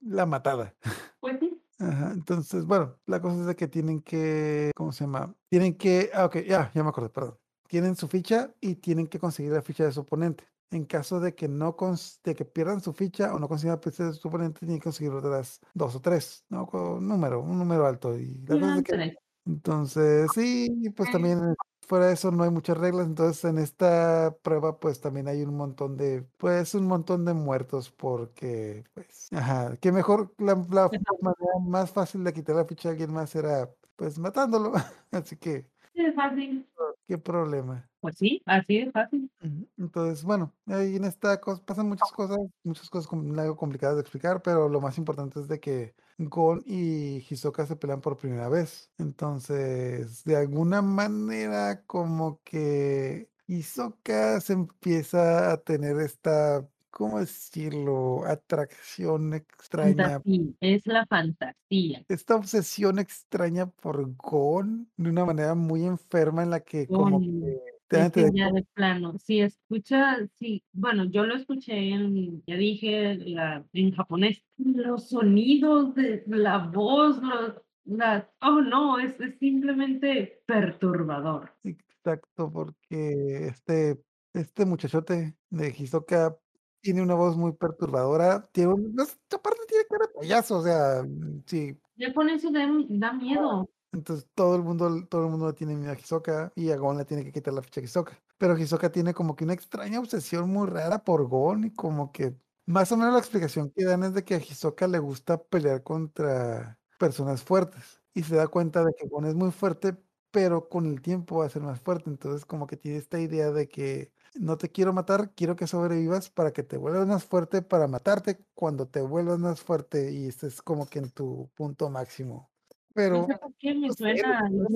la 0.00 0.26
matada. 0.26 0.74
Pues 1.20 1.38
sí. 1.38 1.62
Ajá, 1.78 2.12
entonces, 2.12 2.64
bueno, 2.64 2.98
la 3.06 3.20
cosa 3.20 3.40
es 3.40 3.46
de 3.46 3.56
que 3.56 3.68
tienen 3.68 4.00
que, 4.00 4.70
¿cómo 4.74 4.90
se 4.92 5.04
llama? 5.04 5.34
Tienen 5.50 5.74
que, 5.76 6.11
ah, 6.14 6.24
ok, 6.26 6.36
ya, 6.46 6.70
ya 6.74 6.82
me 6.82 6.88
acordé, 6.88 7.11
perdón. 7.11 7.38
Tienen 7.68 7.94
su 7.96 8.08
ficha 8.08 8.54
y 8.61 8.76
tienen 8.76 9.06
que 9.06 9.18
conseguir 9.18 9.52
la 9.52 9.61
ficha 9.62 9.84
de 9.84 9.92
su 9.92 10.00
oponente. 10.00 10.44
En 10.70 10.84
caso 10.84 11.18
de 11.18 11.34
que 11.34 11.48
no 11.48 11.76
de 12.24 12.34
que 12.34 12.44
pierdan 12.44 12.80
su 12.80 12.92
ficha 12.92 13.34
o 13.34 13.38
no 13.38 13.48
consigan 13.48 13.80
de 13.80 14.12
su 14.12 14.28
oponente, 14.28 14.60
tienen 14.60 14.78
que 14.78 14.84
conseguir 14.84 15.12
otras 15.12 15.60
dos 15.74 15.96
o 15.96 16.00
tres, 16.00 16.44
¿no? 16.48 16.66
Con 16.66 16.80
un 16.82 17.08
número, 17.08 17.40
un 17.40 17.58
número 17.58 17.86
alto. 17.86 18.16
Y 18.16 18.34
la 18.46 18.54
cosa 18.58 18.70
es 18.70 18.76
de 18.76 18.82
que, 18.84 18.92
Tres. 18.92 19.16
entonces, 19.46 20.30
sí, 20.32 20.68
pues 20.96 21.10
también 21.10 21.40
fuera 21.88 22.06
de 22.06 22.12
eso 22.12 22.30
no 22.30 22.44
hay 22.44 22.50
muchas 22.50 22.78
reglas. 22.78 23.06
Entonces, 23.06 23.44
en 23.44 23.58
esta 23.58 24.36
prueba, 24.42 24.78
pues 24.78 25.00
también 25.00 25.26
hay 25.26 25.42
un 25.42 25.56
montón 25.56 25.96
de, 25.96 26.22
pues, 26.36 26.74
un 26.76 26.86
montón 26.86 27.24
de 27.24 27.34
muertos 27.34 27.90
porque, 27.90 28.84
pues, 28.94 29.28
ajá, 29.32 29.76
que 29.78 29.90
mejor 29.90 30.32
la, 30.38 30.54
la 30.70 30.88
manera 31.20 31.52
más 31.66 31.90
fácil 31.90 32.22
de 32.22 32.32
quitar 32.32 32.54
la 32.54 32.64
ficha 32.64 32.90
a 32.90 32.92
alguien 32.92 33.12
más 33.12 33.34
era, 33.34 33.74
pues, 33.96 34.18
matándolo. 34.20 34.72
Así 35.10 35.36
que, 35.36 35.68
Sí, 35.92 36.02
es 36.06 36.14
fácil. 36.14 36.68
qué 37.08 37.18
problema. 37.18 37.89
Pues 38.01 38.16
sí, 38.18 38.42
así 38.46 38.78
es 38.78 38.92
fácil. 38.92 39.30
Ujú, 39.42 39.66
Entonces, 39.78 40.22
bueno, 40.22 40.55
ahí 40.66 40.96
en 40.96 41.05
esta 41.05 41.40
cosa 41.40 41.64
pasan 41.64 41.88
muchas 41.88 42.12
cosas, 42.12 42.38
muchas 42.62 42.90
cosas 42.90 43.07
com- 43.09 43.38
algo 43.38 43.57
complicadas 43.57 43.96
de 43.96 44.03
explicar, 44.03 44.42
pero 44.42 44.68
lo 44.68 44.80
más 44.82 44.98
importante 44.98 45.40
es 45.40 45.48
de 45.48 45.59
que 45.61 45.94
Gon 46.18 46.62
y 46.66 47.24
Hisoka 47.28 47.64
se 47.66 47.76
pelean 47.76 48.03
por 48.03 48.18
primera 48.18 48.48
vez. 48.51 48.90
Entonces, 48.98 50.24
de 50.24 50.36
alguna 50.36 50.82
manera, 50.82 51.84
como 51.86 52.40
que 52.44 53.30
Hisoka 53.46 54.40
se 54.42 54.53
empieza 54.53 55.53
a 55.53 55.57
tener 55.62 55.98
esta, 56.01 56.68
¿cómo 56.90 57.18
decirlo? 57.20 58.24
Atracción 58.26 59.32
extraña, 59.32 60.22
Fantasía, 60.22 60.53
es 60.61 60.86
la 60.86 61.07
fantasía. 61.07 62.07
esta 62.09 62.34
obsesión 62.36 62.98
extraña 62.98 63.66
por 63.70 64.14
Gon 64.16 64.90
de 64.96 65.11
una 65.11 65.24
manera 65.24 65.55
muy 65.55 65.84
enferma 65.84 66.42
en 66.42 66.51
la 66.51 66.61
que 66.61 66.90
como 66.90 67.20
que 67.20 67.59
Es 67.91 68.12
que 68.12 68.20
entender 68.20 68.32
ya 68.34 68.53
de 68.53 68.66
plano, 68.72 69.18
si 69.18 69.41
escucha, 69.41 70.18
sí, 70.38 70.62
bueno, 70.72 71.05
yo 71.05 71.24
lo 71.24 71.34
escuché 71.34 71.91
en, 71.91 72.43
ya 72.47 72.57
dije, 72.57 73.16
la, 73.16 73.66
en 73.72 73.93
japonés, 73.93 74.45
los 74.59 75.09
sonidos 75.09 75.95
de 75.97 76.22
la 76.26 76.59
voz, 76.59 77.20
los, 77.20 77.55
las, 77.84 78.24
oh 78.43 78.61
no, 78.61 78.99
es, 78.99 79.18
es 79.20 79.38
simplemente 79.38 80.43
perturbador. 80.47 81.53
Exacto, 81.64 82.51
porque 82.53 83.49
este, 83.49 84.01
este 84.34 84.64
muchachote 84.64 85.36
de 85.51 85.74
Hisoka 85.76 86.36
tiene 86.80 87.03
una 87.03 87.14
voz 87.14 87.36
muy 87.36 87.53
perturbadora. 87.53 88.43
Tiene 88.53 88.72
un, 88.72 88.95
no 88.95 89.03
aparte 89.03 89.61
tiene 89.68 89.84
cara 89.88 90.07
de 90.07 90.18
payaso, 90.18 90.59
o 90.59 90.62
sea, 90.62 91.03
mm, 91.03 91.43
sí. 91.47 91.76
Ya 91.97 92.12
con 92.14 92.28
eso 92.28 92.51
da, 92.51 92.66
da 92.88 93.12
miedo. 93.12 93.68
Entonces 93.93 94.26
todo 94.34 94.55
el 94.57 94.62
mundo, 94.62 94.88
todo 95.09 95.24
el 95.24 95.30
mundo 95.30 95.49
le 95.49 95.53
tiene 95.55 95.74
miedo 95.76 95.93
a 95.93 95.97
Hisoka 95.99 96.53
y 96.55 96.70
a 96.70 96.76
Gon 96.76 96.97
le 96.99 97.05
tiene 97.05 97.24
que 97.24 97.32
quitar 97.32 97.53
la 97.55 97.62
ficha 97.62 97.80
a 97.80 97.84
Hisoka. 97.84 98.20
Pero 98.38 98.57
Hisoka 98.57 98.91
tiene 98.93 99.14
como 99.14 99.34
que 99.36 99.45
una 99.45 99.53
extraña 99.55 99.99
obsesión 100.01 100.49
muy 100.51 100.68
rara 100.68 101.03
por 101.05 101.26
Gon 101.28 101.64
y 101.64 101.74
como 101.74 102.12
que 102.12 102.36
más 102.66 102.93
o 102.93 102.97
menos 102.97 103.12
la 103.14 103.18
explicación 103.18 103.70
que 103.74 103.84
dan 103.84 104.05
es 104.05 104.14
de 104.14 104.24
que 104.24 104.34
a 104.34 104.38
Hisoka 104.38 104.86
le 104.86 104.99
gusta 105.01 105.43
pelear 105.43 105.82
contra 105.82 106.78
personas 106.99 107.43
fuertes 107.43 108.01
y 108.14 108.22
se 108.22 108.36
da 108.36 108.47
cuenta 108.49 108.84
de 108.84 108.93
que 108.97 109.09
Gon 109.09 109.24
es 109.26 109.34
muy 109.34 109.51
fuerte, 109.51 109.97
pero 110.30 110.68
con 110.68 110.86
el 110.86 111.03
tiempo 111.03 111.38
va 111.38 111.47
a 111.47 111.51
ser 111.51 111.62
más 111.62 111.80
fuerte. 111.80 112.11
Entonces 112.11 112.45
como 112.47 112.66
que 112.68 112.76
tiene 112.76 112.99
esta 112.99 113.18
idea 113.20 113.51
de 113.51 113.68
que 113.68 114.12
no 114.38 114.57
te 114.57 114.70
quiero 114.70 114.93
matar, 114.93 115.32
quiero 115.34 115.57
que 115.57 115.66
sobrevivas 115.66 116.30
para 116.30 116.53
que 116.53 116.62
te 116.62 116.76
vuelvas 116.76 117.07
más 117.09 117.24
fuerte, 117.24 117.62
para 117.62 117.88
matarte 117.88 118.38
cuando 118.55 118.86
te 118.86 119.01
vuelvas 119.01 119.41
más 119.41 119.61
fuerte 119.61 120.12
y 120.12 120.28
estés 120.28 120.62
como 120.62 120.86
que 120.88 121.01
en 121.01 121.11
tu 121.11 121.51
punto 121.57 121.91
máximo. 121.91 122.49
Pero 122.95 123.20
No 123.20 123.26
sé 123.26 123.36
por 123.38 123.55
qué 123.55 123.74
me 123.74 123.88
no 123.88 123.93
sé, 123.93 123.99
suena 123.99 124.38
a 124.41 124.51
los 124.51 124.70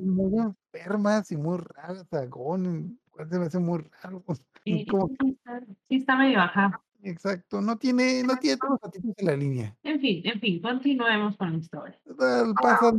muy 0.00 0.38
enfermas 0.72 1.30
y 1.30 1.36
muy 1.36 1.58
raras, 1.58 2.12
Agón, 2.12 2.98
se 3.30 3.38
me 3.38 3.46
hace 3.46 3.58
muy 3.58 3.84
raro. 4.02 4.24
Eh, 4.66 4.86
Como 4.86 5.08
sí 5.08 5.28
está, 5.28 5.60
sí 5.88 5.96
está 5.96 6.16
medio 6.16 6.38
baja. 6.38 6.80
exacto, 7.02 7.60
no 7.60 7.76
tiene, 7.76 8.22
no 8.24 8.36
tiene 8.38 8.56
todos 8.56 8.70
los 8.70 8.80
patitos 8.80 9.12
en 9.18 9.26
la 9.26 9.36
línea. 9.36 9.76
En 9.82 10.00
fin, 10.00 10.22
en 10.24 10.40
fin, 10.40 10.62
continuemos 10.62 11.36
con 11.36 11.52
la 11.52 11.58
historia. 11.58 12.00
Pasan, 12.62 12.96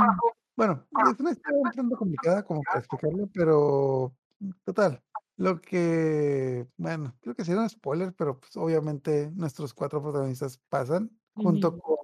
bueno, 0.56 0.86
es 1.12 1.20
una 1.20 1.32
historia 1.32 1.60
un 1.64 1.72
tanto 1.72 1.97
complicada 1.97 2.43
como 2.43 2.62
para 2.64 2.80
explicarlo, 2.80 3.28
pero 3.34 4.16
total. 4.64 5.01
Lo 5.38 5.60
que, 5.60 6.68
bueno, 6.78 7.14
creo 7.22 7.36
que 7.36 7.43
sería 7.43 7.62
un 7.62 7.70
spoiler, 7.70 8.14
pero 8.14 8.39
pues 8.39 8.56
obviamente 8.56 9.32
nuestros 9.34 9.74
cuatro 9.74 10.01
protagonistas 10.01 10.60
pasan 10.70 11.12
junto 11.34 11.70
Ujú. 11.70 11.80
con 11.82 11.95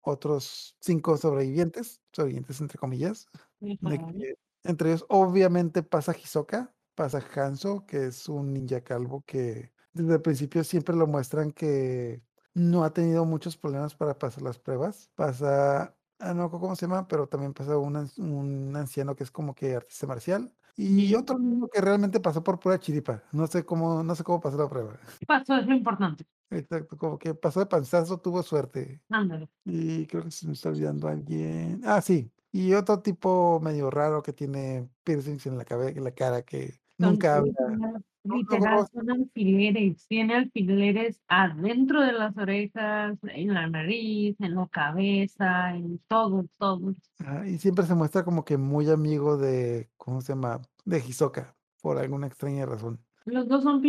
otros 0.00 0.76
cinco 0.80 1.16
sobrevivientes, 1.16 2.02
sobrevivientes 2.12 2.60
entre 2.60 2.78
comillas, 2.78 3.26
de 3.60 3.98
que 3.98 4.34
entre 4.64 4.90
ellos 4.90 5.04
obviamente 5.08 5.82
pasa 5.82 6.14
Hisoka, 6.16 6.74
pasa 6.94 7.22
Hanzo, 7.34 7.84
que 7.86 8.06
es 8.06 8.28
un 8.28 8.52
ninja 8.52 8.82
calvo 8.82 9.22
que 9.26 9.72
desde 9.92 10.14
el 10.14 10.22
principio 10.22 10.64
siempre 10.64 10.96
lo 10.96 11.06
muestran 11.06 11.50
que 11.50 12.22
no 12.54 12.84
ha 12.84 12.92
tenido 12.92 13.24
muchos 13.24 13.56
problemas 13.56 13.94
para 13.94 14.18
pasar 14.18 14.42
las 14.42 14.58
pruebas. 14.58 15.10
Pasa, 15.14 15.96
ah, 16.18 16.34
no 16.34 16.50
cómo 16.50 16.76
se 16.76 16.86
llama, 16.86 17.08
pero 17.08 17.26
también 17.26 17.54
pasa 17.54 17.76
un, 17.76 17.96
un 18.18 18.76
anciano 18.76 19.16
que 19.16 19.24
es 19.24 19.30
como 19.30 19.54
que 19.54 19.74
artista 19.74 20.06
marcial. 20.06 20.54
Y 20.76 21.14
otro 21.14 21.38
niño 21.38 21.68
que 21.68 21.80
realmente 21.80 22.20
pasó 22.20 22.42
por 22.42 22.58
pura 22.58 22.78
chiripa. 22.78 23.22
No 23.32 23.46
sé 23.46 23.64
cómo, 23.64 24.02
no 24.02 24.14
sé 24.14 24.24
cómo 24.24 24.40
pasó 24.40 24.56
la 24.56 24.68
prueba. 24.68 24.98
Pasó, 25.26 25.56
es 25.56 25.66
lo 25.66 25.74
importante. 25.74 26.26
Exacto, 26.52 26.96
como 26.98 27.18
que 27.18 27.34
pasó 27.34 27.60
de 27.60 27.66
panzazo, 27.66 28.20
tuvo 28.20 28.42
suerte. 28.42 29.02
Ándale. 29.08 29.48
Y 29.64 30.06
creo 30.06 30.24
que 30.24 30.30
se 30.30 30.46
me 30.46 30.52
está 30.52 30.68
olvidando 30.70 31.08
alguien. 31.08 31.80
Ah, 31.84 32.00
sí. 32.00 32.30
Y 32.52 32.74
otro 32.74 33.00
tipo 33.00 33.60
medio 33.60 33.90
raro 33.90 34.22
que 34.22 34.32
tiene 34.32 34.88
piercings 35.04 35.46
en 35.46 35.56
la 35.58 35.64
cabeza, 35.64 35.96
en 35.98 36.04
la 36.04 36.12
cara, 36.12 36.42
que 36.42 36.80
Son 37.00 37.12
nunca 37.12 37.36
habla. 37.38 37.52
literal, 37.52 37.78
No, 37.78 38.02
no, 38.24 38.36
literal, 38.36 38.80
no, 38.80 38.86
son 38.86 39.10
alfileres. 39.10 40.06
Tiene 40.06 40.34
alfileres 40.36 41.20
adentro 41.28 42.02
de 42.02 42.12
las 42.12 42.36
orejas, 42.36 43.18
en 43.22 43.54
la 43.54 43.68
nariz, 43.68 44.36
en 44.40 44.54
la 44.54 44.68
cabeza, 44.68 45.74
en 45.74 45.98
todo, 46.06 46.44
todo. 46.58 46.94
ajá, 47.18 47.46
y 47.48 47.58
siempre 47.58 47.86
se 47.86 47.94
muestra 47.94 48.24
como 48.24 48.44
que 48.44 48.56
muy 48.58 48.90
amigo 48.90 49.36
de, 49.38 49.90
¿cómo 49.96 50.20
se 50.20 50.32
llama? 50.34 50.60
De 50.84 50.98
Hisoka, 50.98 51.56
por 51.80 51.98
alguna 51.98 52.26
extraña 52.26 52.66
razón. 52.66 53.02
Los 53.24 53.48
dos 53.48 53.62
son 53.62 53.82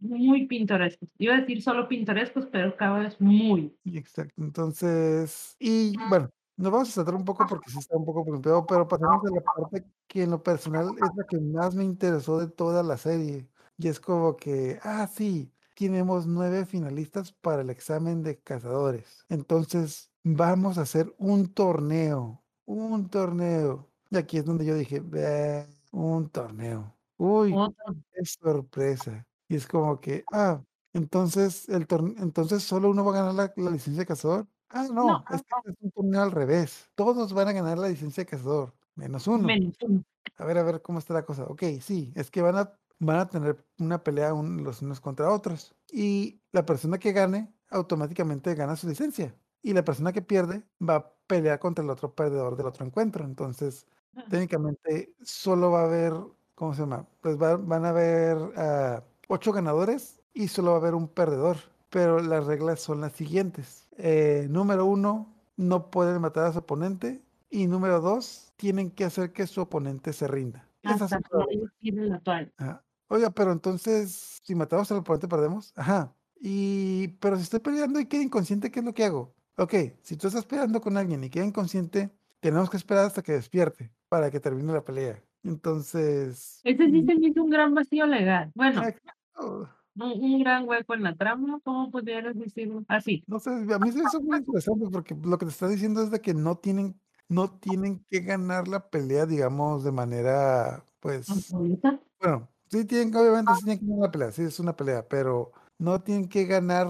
muy 0.00 0.46
pintorescos. 0.46 1.08
Iba 1.18 1.34
a 1.36 1.40
decir 1.40 1.62
solo 1.62 1.88
pintorescos, 1.88 2.46
pero 2.50 2.76
cada 2.76 2.98
vez 3.00 3.20
muy. 3.20 3.76
Exacto. 3.84 4.34
Entonces, 4.42 5.56
y 5.58 5.94
bueno, 6.08 6.30
nos 6.56 6.72
vamos 6.72 6.88
a 6.90 6.92
saltar 6.92 7.14
un 7.14 7.24
poco 7.24 7.46
porque 7.48 7.70
sí 7.70 7.78
está 7.78 7.96
un 7.96 8.04
poco 8.04 8.24
preocupado, 8.24 8.66
pero 8.66 8.88
pasamos 8.88 9.24
a 9.24 9.34
la 9.34 9.40
parte 9.42 9.84
que 10.06 10.22
en 10.22 10.30
lo 10.30 10.42
personal 10.42 10.88
es 10.96 11.10
la 11.16 11.24
que 11.26 11.40
más 11.40 11.74
me 11.74 11.84
interesó 11.84 12.38
de 12.38 12.48
toda 12.48 12.82
la 12.82 12.96
serie. 12.96 13.48
Y 13.78 13.88
es 13.88 13.98
como 14.00 14.36
que, 14.36 14.78
ah, 14.82 15.06
sí, 15.12 15.52
tenemos 15.76 16.26
nueve 16.26 16.64
finalistas 16.66 17.32
para 17.32 17.62
el 17.62 17.70
examen 17.70 18.22
de 18.22 18.38
cazadores. 18.40 19.24
Entonces, 19.28 20.10
vamos 20.22 20.78
a 20.78 20.82
hacer 20.82 21.12
un 21.18 21.52
torneo, 21.52 22.44
un 22.66 23.08
torneo. 23.10 23.90
Y 24.10 24.16
aquí 24.16 24.36
es 24.38 24.44
donde 24.44 24.64
yo 24.64 24.74
dije, 24.76 25.00
"Ve, 25.00 25.66
un 25.92 26.28
torneo. 26.30 26.94
Uy, 27.18 27.64
qué 28.12 28.24
sorpresa. 28.24 29.26
Y 29.48 29.56
es 29.56 29.66
como 29.66 30.00
que, 30.00 30.24
ah, 30.32 30.64
entonces 30.92 31.68
el 31.68 31.86
torn 31.86 32.14
entonces 32.18 32.62
solo 32.62 32.90
uno 32.90 33.04
va 33.04 33.12
a 33.12 33.14
ganar 33.24 33.34
la 33.34 33.52
la 33.64 33.70
licencia 33.70 34.00
de 34.02 34.06
cazador. 34.06 34.48
Ah, 34.70 34.88
No, 35.04 35.04
no, 35.06 35.24
es 35.28 35.42
que 35.42 35.54
este 35.54 35.70
es 35.70 35.76
un 35.80 35.90
torneo 35.92 36.22
al 36.22 36.32
revés. 36.32 36.90
Todos 36.94 37.32
van 37.32 37.48
a 37.48 37.52
ganar 37.52 37.78
la 37.78 37.88
licencia 37.88 38.22
de 38.24 38.26
cazador, 38.30 38.74
menos 38.94 39.26
uno. 39.28 39.48
menos 39.48 39.76
uno. 39.82 40.02
A 40.36 40.44
ver, 40.44 40.58
a 40.58 40.62
ver 40.64 40.82
cómo 40.82 40.98
está 40.98 41.14
la 41.14 41.24
cosa. 41.24 41.44
Okey, 41.44 41.80
sí, 41.80 42.12
es 42.16 42.30
que 42.30 42.42
van 42.42 42.56
a 42.56 42.78
van 42.98 43.18
a 43.18 43.28
tener 43.28 43.66
una 43.78 44.02
pelea 44.02 44.34
un 44.34 44.64
los 44.64 44.82
unos 44.82 45.00
contra 45.00 45.30
otros. 45.30 45.76
Y 45.92 46.42
la 46.52 46.64
persona 46.66 46.98
que 46.98 47.12
gane 47.12 47.54
automáticamente 47.70 48.54
gana 48.54 48.76
su 48.76 48.88
licencia. 48.88 49.36
Y 49.62 49.72
la 49.74 49.84
persona 49.84 50.12
que 50.12 50.22
pierde 50.22 50.64
va 50.86 50.96
a 50.96 51.14
pelear 51.26 51.58
contra 51.60 51.84
el 51.84 51.90
otro 51.90 52.14
perdedor 52.14 52.56
del 52.56 52.66
otro 52.66 52.84
encuentro. 52.86 53.24
Entonces, 53.24 53.86
Ah, 54.16 54.24
técnicamente 54.28 55.14
solo 55.22 55.70
va 55.70 55.82
a 55.82 55.84
haber, 55.86 56.14
¿cómo 56.54 56.74
se 56.74 56.80
llama? 56.82 57.06
Pues 57.20 57.40
va 57.40 57.56
van 57.56 57.84
a 57.84 57.90
haber, 57.90 58.38
ah, 58.56 59.02
8 59.28 59.52
ganadores 59.52 60.20
y 60.32 60.48
solo 60.48 60.70
va 60.70 60.76
a 60.76 60.80
haber 60.80 60.94
un 60.94 61.08
perdedor. 61.08 61.56
Pero 61.90 62.18
las 62.20 62.46
reglas 62.46 62.80
son 62.80 63.00
las 63.00 63.12
siguientes. 63.12 63.86
Eh, 63.96 64.48
número 64.50 64.84
1, 64.86 65.32
no 65.56 65.90
pueden 65.90 66.20
matar 66.20 66.46
a 66.46 66.52
su 66.52 66.58
oponente. 66.58 67.22
Y 67.50 67.68
número 67.68 68.00
2, 68.00 68.52
tienen 68.56 68.90
que 68.90 69.04
hacer 69.04 69.32
que 69.32 69.46
su 69.46 69.60
oponente 69.60 70.12
se 70.12 70.26
rinda. 70.26 70.68
Esas 70.82 71.12
Hasta 71.12 71.20
son 71.38 71.70
tire 71.78 72.06
la 72.06 72.18
toalla. 72.20 72.52
Ajá. 72.56 72.84
Oiga, 73.08 73.30
pero 73.30 73.52
entonces, 73.52 74.40
si 74.42 74.54
matamos 74.56 74.90
al 74.90 74.98
oponente, 74.98 75.28
¿perdemos? 75.28 75.72
Ajá. 75.76 76.16
Y, 76.40 77.08
pero 77.20 77.36
si 77.36 77.42
estoy 77.42 77.60
peleando 77.60 78.00
y 78.00 78.06
queda 78.06 78.22
inconsciente, 78.22 78.70
¿qué 78.70 78.80
es 78.80 78.84
lo 78.84 78.92
que 78.92 79.04
hago? 79.04 79.34
Okey, 79.56 79.96
si 80.02 80.16
tú 80.16 80.26
estás 80.26 80.44
peleando 80.44 80.80
con 80.80 80.96
alguien 80.96 81.22
y 81.22 81.30
queda 81.30 81.44
inconsciente, 81.44 82.10
tenemos 82.40 82.68
que 82.68 82.76
esperar 82.76 83.06
hasta 83.06 83.22
que 83.22 83.32
despierte 83.32 83.92
para 84.08 84.30
que 84.30 84.40
termine 84.40 84.72
la 84.72 84.84
pelea. 84.84 85.22
Entonces 85.44 86.60
Ese 86.64 86.90
sí 86.90 87.02
mm, 87.02 87.06
se 87.06 87.14
me 87.16 87.26
hizo 87.28 87.42
un 87.44 87.50
gran 87.50 87.74
vacío 87.74 88.06
legal. 88.06 88.50
Bueno, 88.54 88.82
exacto. 88.82 89.68
un 89.96 90.12
un 90.24 90.40
gran 90.40 90.68
hueco 90.68 90.94
en 90.94 91.02
la 91.04 91.14
trama, 91.14 91.60
¿cómo 91.62 91.90
pudieras 91.90 92.36
decirlo? 92.36 92.84
Así. 92.88 93.22
No 93.26 93.38
sé, 93.38 93.50
a 93.50 93.78
mí 93.78 93.92
se 93.92 93.98
me 93.98 94.04
hizo 94.04 94.20
muy 94.20 94.38
interesante 94.38 94.86
porque 94.90 95.14
lo 95.14 95.38
que 95.38 95.46
te 95.46 95.52
está 95.52 95.68
diciendo 95.68 96.02
es 96.02 96.10
de 96.10 96.20
que 96.20 96.34
no 96.34 96.56
tienen 96.58 97.00
no 97.28 97.50
tienen 97.58 98.04
que 98.10 98.20
ganar 98.20 98.68
la 98.68 98.90
pelea, 98.90 99.26
digamos, 99.26 99.82
de 99.84 99.92
manera, 99.92 100.84
pues 101.00 101.28
¿Absoluta? 101.28 102.00
Bueno, 102.20 102.48
sí 102.70 102.84
tienen 102.84 103.14
obviamente 103.14 103.54
sí 103.54 103.64
tienen 103.64 103.80
que 103.80 103.86
ganar 103.86 104.02
la 104.06 104.10
pelea, 104.12 104.32
sí 104.32 104.42
es 104.42 104.60
una 104.60 104.76
pelea, 104.76 105.08
pero 105.08 105.52
no 105.78 106.02
tienen 106.02 106.28
que 106.28 106.44
ganar 106.46 106.88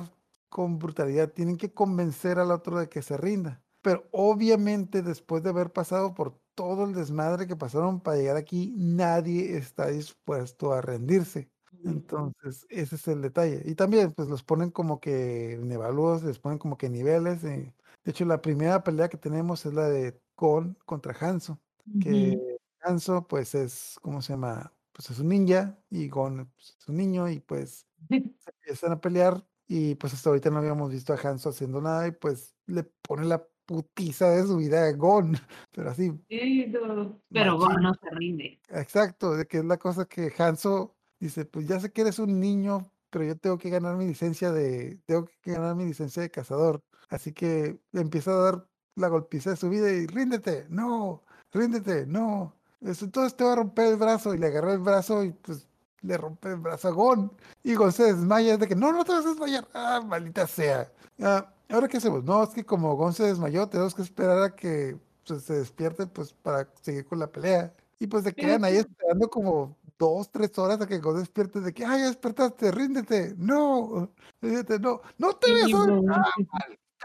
con 0.48 0.78
brutalidad, 0.78 1.32
tienen 1.32 1.56
que 1.56 1.72
convencer 1.72 2.38
al 2.38 2.50
otro 2.52 2.78
de 2.78 2.88
que 2.88 3.02
se 3.02 3.16
rinda. 3.16 3.62
Pero 3.82 4.04
obviamente 4.12 5.02
después 5.02 5.42
de 5.42 5.50
haber 5.50 5.72
pasado 5.72 6.14
por 6.14 6.40
todo 6.54 6.84
el 6.84 6.94
desmadre 6.94 7.46
que 7.46 7.56
pasaron 7.56 8.00
para 8.00 8.16
llegar 8.18 8.36
aquí, 8.36 8.72
nadie 8.76 9.56
está 9.56 9.88
dispuesto 9.88 10.72
a 10.72 10.80
rendirse. 10.82 11.50
Entonces, 11.84 12.66
ese 12.70 12.96
es 12.96 13.08
el 13.08 13.20
detalle. 13.22 13.62
Y 13.66 13.74
también, 13.74 14.12
pues 14.12 14.28
los 14.28 14.42
ponen 14.42 14.70
como 14.70 15.00
que 15.00 15.52
en 15.54 15.70
evalúos, 15.70 16.22
les 16.24 16.38
ponen 16.38 16.58
como 16.58 16.78
que 16.78 16.88
niveles. 16.90 17.44
eh. 17.44 17.74
De 18.04 18.10
hecho, 18.10 18.24
la 18.24 18.40
primera 18.42 18.82
pelea 18.84 19.08
que 19.08 19.18
tenemos 19.18 19.66
es 19.66 19.74
la 19.74 19.88
de 19.88 20.20
Gon 20.36 20.78
contra 20.86 21.14
Hanzo, 21.18 21.60
que 21.98 22.34
Ujú. 22.34 22.56
Hanzo, 22.80 23.26
pues 23.28 23.54
es, 23.54 23.96
¿cómo 24.02 24.22
se 24.22 24.32
llama? 24.34 24.72
Pues 24.92 25.10
es 25.10 25.18
un 25.18 25.28
ninja 25.28 25.78
y 25.90 26.08
Gon 26.08 26.50
pues, 26.54 26.76
es 26.80 26.88
un 26.88 26.96
niño 26.96 27.28
y 27.28 27.40
pues 27.40 27.86
se 28.44 28.50
empiezan 28.52 28.92
a 28.92 29.00
pelear 29.00 29.46
y 29.66 29.94
pues 29.96 30.14
hasta 30.14 30.30
ahorita 30.30 30.50
no 30.50 30.58
habíamos 30.58 30.92
visto 30.92 31.12
a 31.12 31.16
Hanzo 31.18 31.50
haciendo 31.50 31.80
nada 31.80 32.06
y 32.08 32.12
pues 32.12 32.56
le 32.66 32.84
pone 32.84 33.24
la 33.26 33.46
putiza 33.66 34.30
de 34.30 34.42
su 34.42 34.56
vida 34.56 34.86
a 34.86 34.92
Gon, 34.92 35.32
pero 35.72 35.90
así, 35.90 36.12
Sí, 36.28 36.66
no, 36.68 37.20
pero 37.30 37.58
Gon 37.58 37.82
no 37.82 37.94
se 37.94 38.10
rinde. 38.10 38.60
Exacto, 38.68 39.36
de 39.36 39.46
que 39.46 39.58
es 39.58 39.64
la 39.64 39.76
cosa 39.76 40.06
que 40.06 40.32
Hanzo 40.36 40.94
dice, 41.18 41.44
pues 41.44 41.66
ya 41.66 41.80
sé 41.80 41.90
que 41.90 42.02
eres 42.02 42.18
un 42.18 42.40
niño, 42.40 42.90
pero 43.10 43.24
yo 43.24 43.36
tengo 43.36 43.58
que 43.58 43.70
ganar 43.70 43.96
mi 43.96 44.06
licencia 44.06 44.52
de, 44.52 44.98
tengo 45.06 45.26
que 45.42 45.52
ganar 45.52 45.74
mi 45.74 45.84
licencia 45.84 46.22
de 46.22 46.30
cazador. 46.30 46.82
Así 47.08 47.32
que 47.32 47.78
empieza 47.92 48.32
a 48.32 48.34
dar 48.34 48.66
la 48.96 49.08
golpiza 49.08 49.50
de 49.50 49.56
su 49.56 49.70
vida 49.70 49.90
y 49.90 50.06
ríndete, 50.06 50.66
no, 50.68 51.22
ríndete, 51.52 52.06
no. 52.06 52.54
Entonces 52.80 53.36
te 53.36 53.44
va 53.44 53.52
a 53.52 53.56
romper 53.56 53.86
el 53.92 53.96
brazo 53.96 54.34
y 54.34 54.38
le 54.38 54.48
agarró 54.48 54.72
el 54.72 54.80
brazo 54.80 55.24
y 55.24 55.32
pues 55.32 55.68
le 56.02 56.18
rompe 56.18 56.50
el 56.50 56.56
brazo 56.56 56.88
a 56.88 56.90
Gon. 56.90 57.32
Y 57.62 57.74
Gon 57.74 57.92
se 57.92 58.04
desmaya, 58.04 58.54
es 58.54 58.60
de 58.60 58.68
que 58.68 58.76
no, 58.76 58.92
no 58.92 59.04
te 59.04 59.12
vas 59.12 59.24
a 59.24 59.30
desmayar, 59.30 59.66
ah, 59.74 60.02
maldita 60.04 60.46
sea. 60.46 60.92
Ah, 61.20 61.53
Ahora 61.68 61.88
qué 61.88 61.96
hacemos, 61.96 62.24
no, 62.24 62.42
es 62.42 62.50
que 62.50 62.64
como 62.64 62.94
Gon 62.96 63.12
se 63.12 63.24
desmayó, 63.24 63.68
tenemos 63.68 63.94
que 63.94 64.02
esperar 64.02 64.42
a 64.42 64.54
que 64.54 64.98
pues, 65.26 65.42
se 65.42 65.54
despierte 65.54 66.06
pues 66.06 66.32
para 66.32 66.68
seguir 66.82 67.06
con 67.06 67.18
la 67.18 67.30
pelea. 67.30 67.72
Y 67.98 68.06
pues 68.06 68.24
se 68.24 68.34
quedan 68.34 68.64
ahí 68.64 68.76
esperando 68.76 69.30
como 69.30 69.76
2, 69.98 70.30
3 70.30 70.58
horas 70.58 70.80
a 70.80 70.86
que 70.86 70.98
Gon 70.98 71.18
despierte 71.18 71.60
de 71.60 71.72
que, 71.72 71.84
ay, 71.84 72.00
ya 72.00 72.06
despertaste, 72.06 72.70
ríndete, 72.70 73.34
no, 73.38 74.10
ríndete, 74.40 74.78
no, 74.78 75.00
no 75.18 75.32
te 75.34 75.52
ves, 75.52 75.66
Sí, 75.66 75.72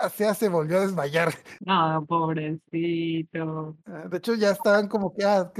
ah, 0.01 0.09
sea, 0.09 0.33
se 0.33 0.47
volvió 0.47 0.77
a 0.77 0.81
desmayar. 0.81 1.33
No, 1.65 2.05
pobrecito. 2.07 3.77
Ah, 3.85 4.07
De 4.09 4.17
hecho, 4.17 4.35
ya 4.35 4.51
estaban 4.51 4.87
como 4.87 5.13
que, 5.13 5.25
ah, 5.25 5.51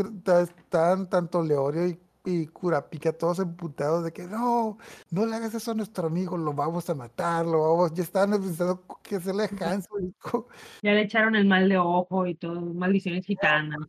estaban 0.42 1.10
tanto 1.10 1.44
Leorio 1.44 1.88
y, 1.88 2.00
y 2.30 2.48
Curapica 2.48 3.12
todos 3.14 3.40
emputados 3.40 4.04
de 4.04 4.14
que 4.14 4.24
no, 4.26 4.78
no 5.10 5.26
le 5.26 5.36
hagas 5.36 5.54
eso 5.54 5.72
a 5.72 5.74
nuestro 5.74 6.08
amigo, 6.08 6.38
lo 6.38 6.54
vamos 6.54 6.90
a 6.90 6.96
matar, 6.96 7.46
lo 7.46 7.62
vamos, 7.62 7.94
ya 7.94 8.04
estaban 8.04 8.32
pensando 8.40 8.84
a 8.88 9.72
Hanzo. 9.72 10.00
y 10.00 10.12
co- 10.20 10.48
Ya 10.84 10.92
le 10.94 11.02
echaron 11.02 11.36
el 11.36 11.46
mal 11.48 11.68
de 11.68 11.78
ojo 11.78 12.26
y 12.28 12.36
todo, 12.36 12.62
maldiciones 12.62 13.26
gitanas. 13.26 13.80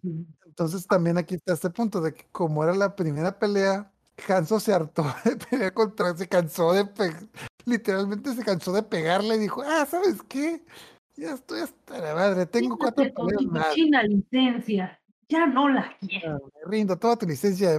Entonces 0.46 0.86
también 0.86 1.18
aquí 1.18 1.34
está 1.36 1.52
este 1.52 1.70
punto 1.70 2.00
de 2.00 2.14
que 2.14 2.24
como 2.32 2.64
era 2.64 2.74
la 2.74 2.96
primera 2.96 3.38
pelea, 3.38 3.90
Hanzo 4.28 4.60
se 4.60 4.72
hartó 4.72 5.04
de 5.24 5.36
pelear 5.36 5.72
contra, 5.72 6.16
se 6.16 6.28
cansó 6.28 6.72
de 6.72 6.86
literalmente 7.64 8.34
se 8.34 8.42
cansó 8.42 8.72
de 8.72 8.82
pegarle 8.82 9.36
y 9.36 9.38
dijo, 9.38 9.62
ah, 9.64 9.86
¿sabes 9.86 10.22
qué? 10.28 10.62
Ya 11.16 11.32
estoy 11.34 11.60
hasta 11.60 11.98
la 11.98 12.14
madre, 12.14 12.46
tengo 12.46 12.76
cuatro 12.78 13.04
peleas 13.04 13.42
más. 13.44 13.74
licencia. 14.04 14.98
Ya 15.28 15.46
no 15.46 15.68
la 15.68 15.96
quiero. 16.00 16.36
Ah, 16.36 16.48
Me 16.64 16.70
rindo, 16.70 16.98
toda 16.98 17.16
tu 17.16 17.26
licencia. 17.26 17.70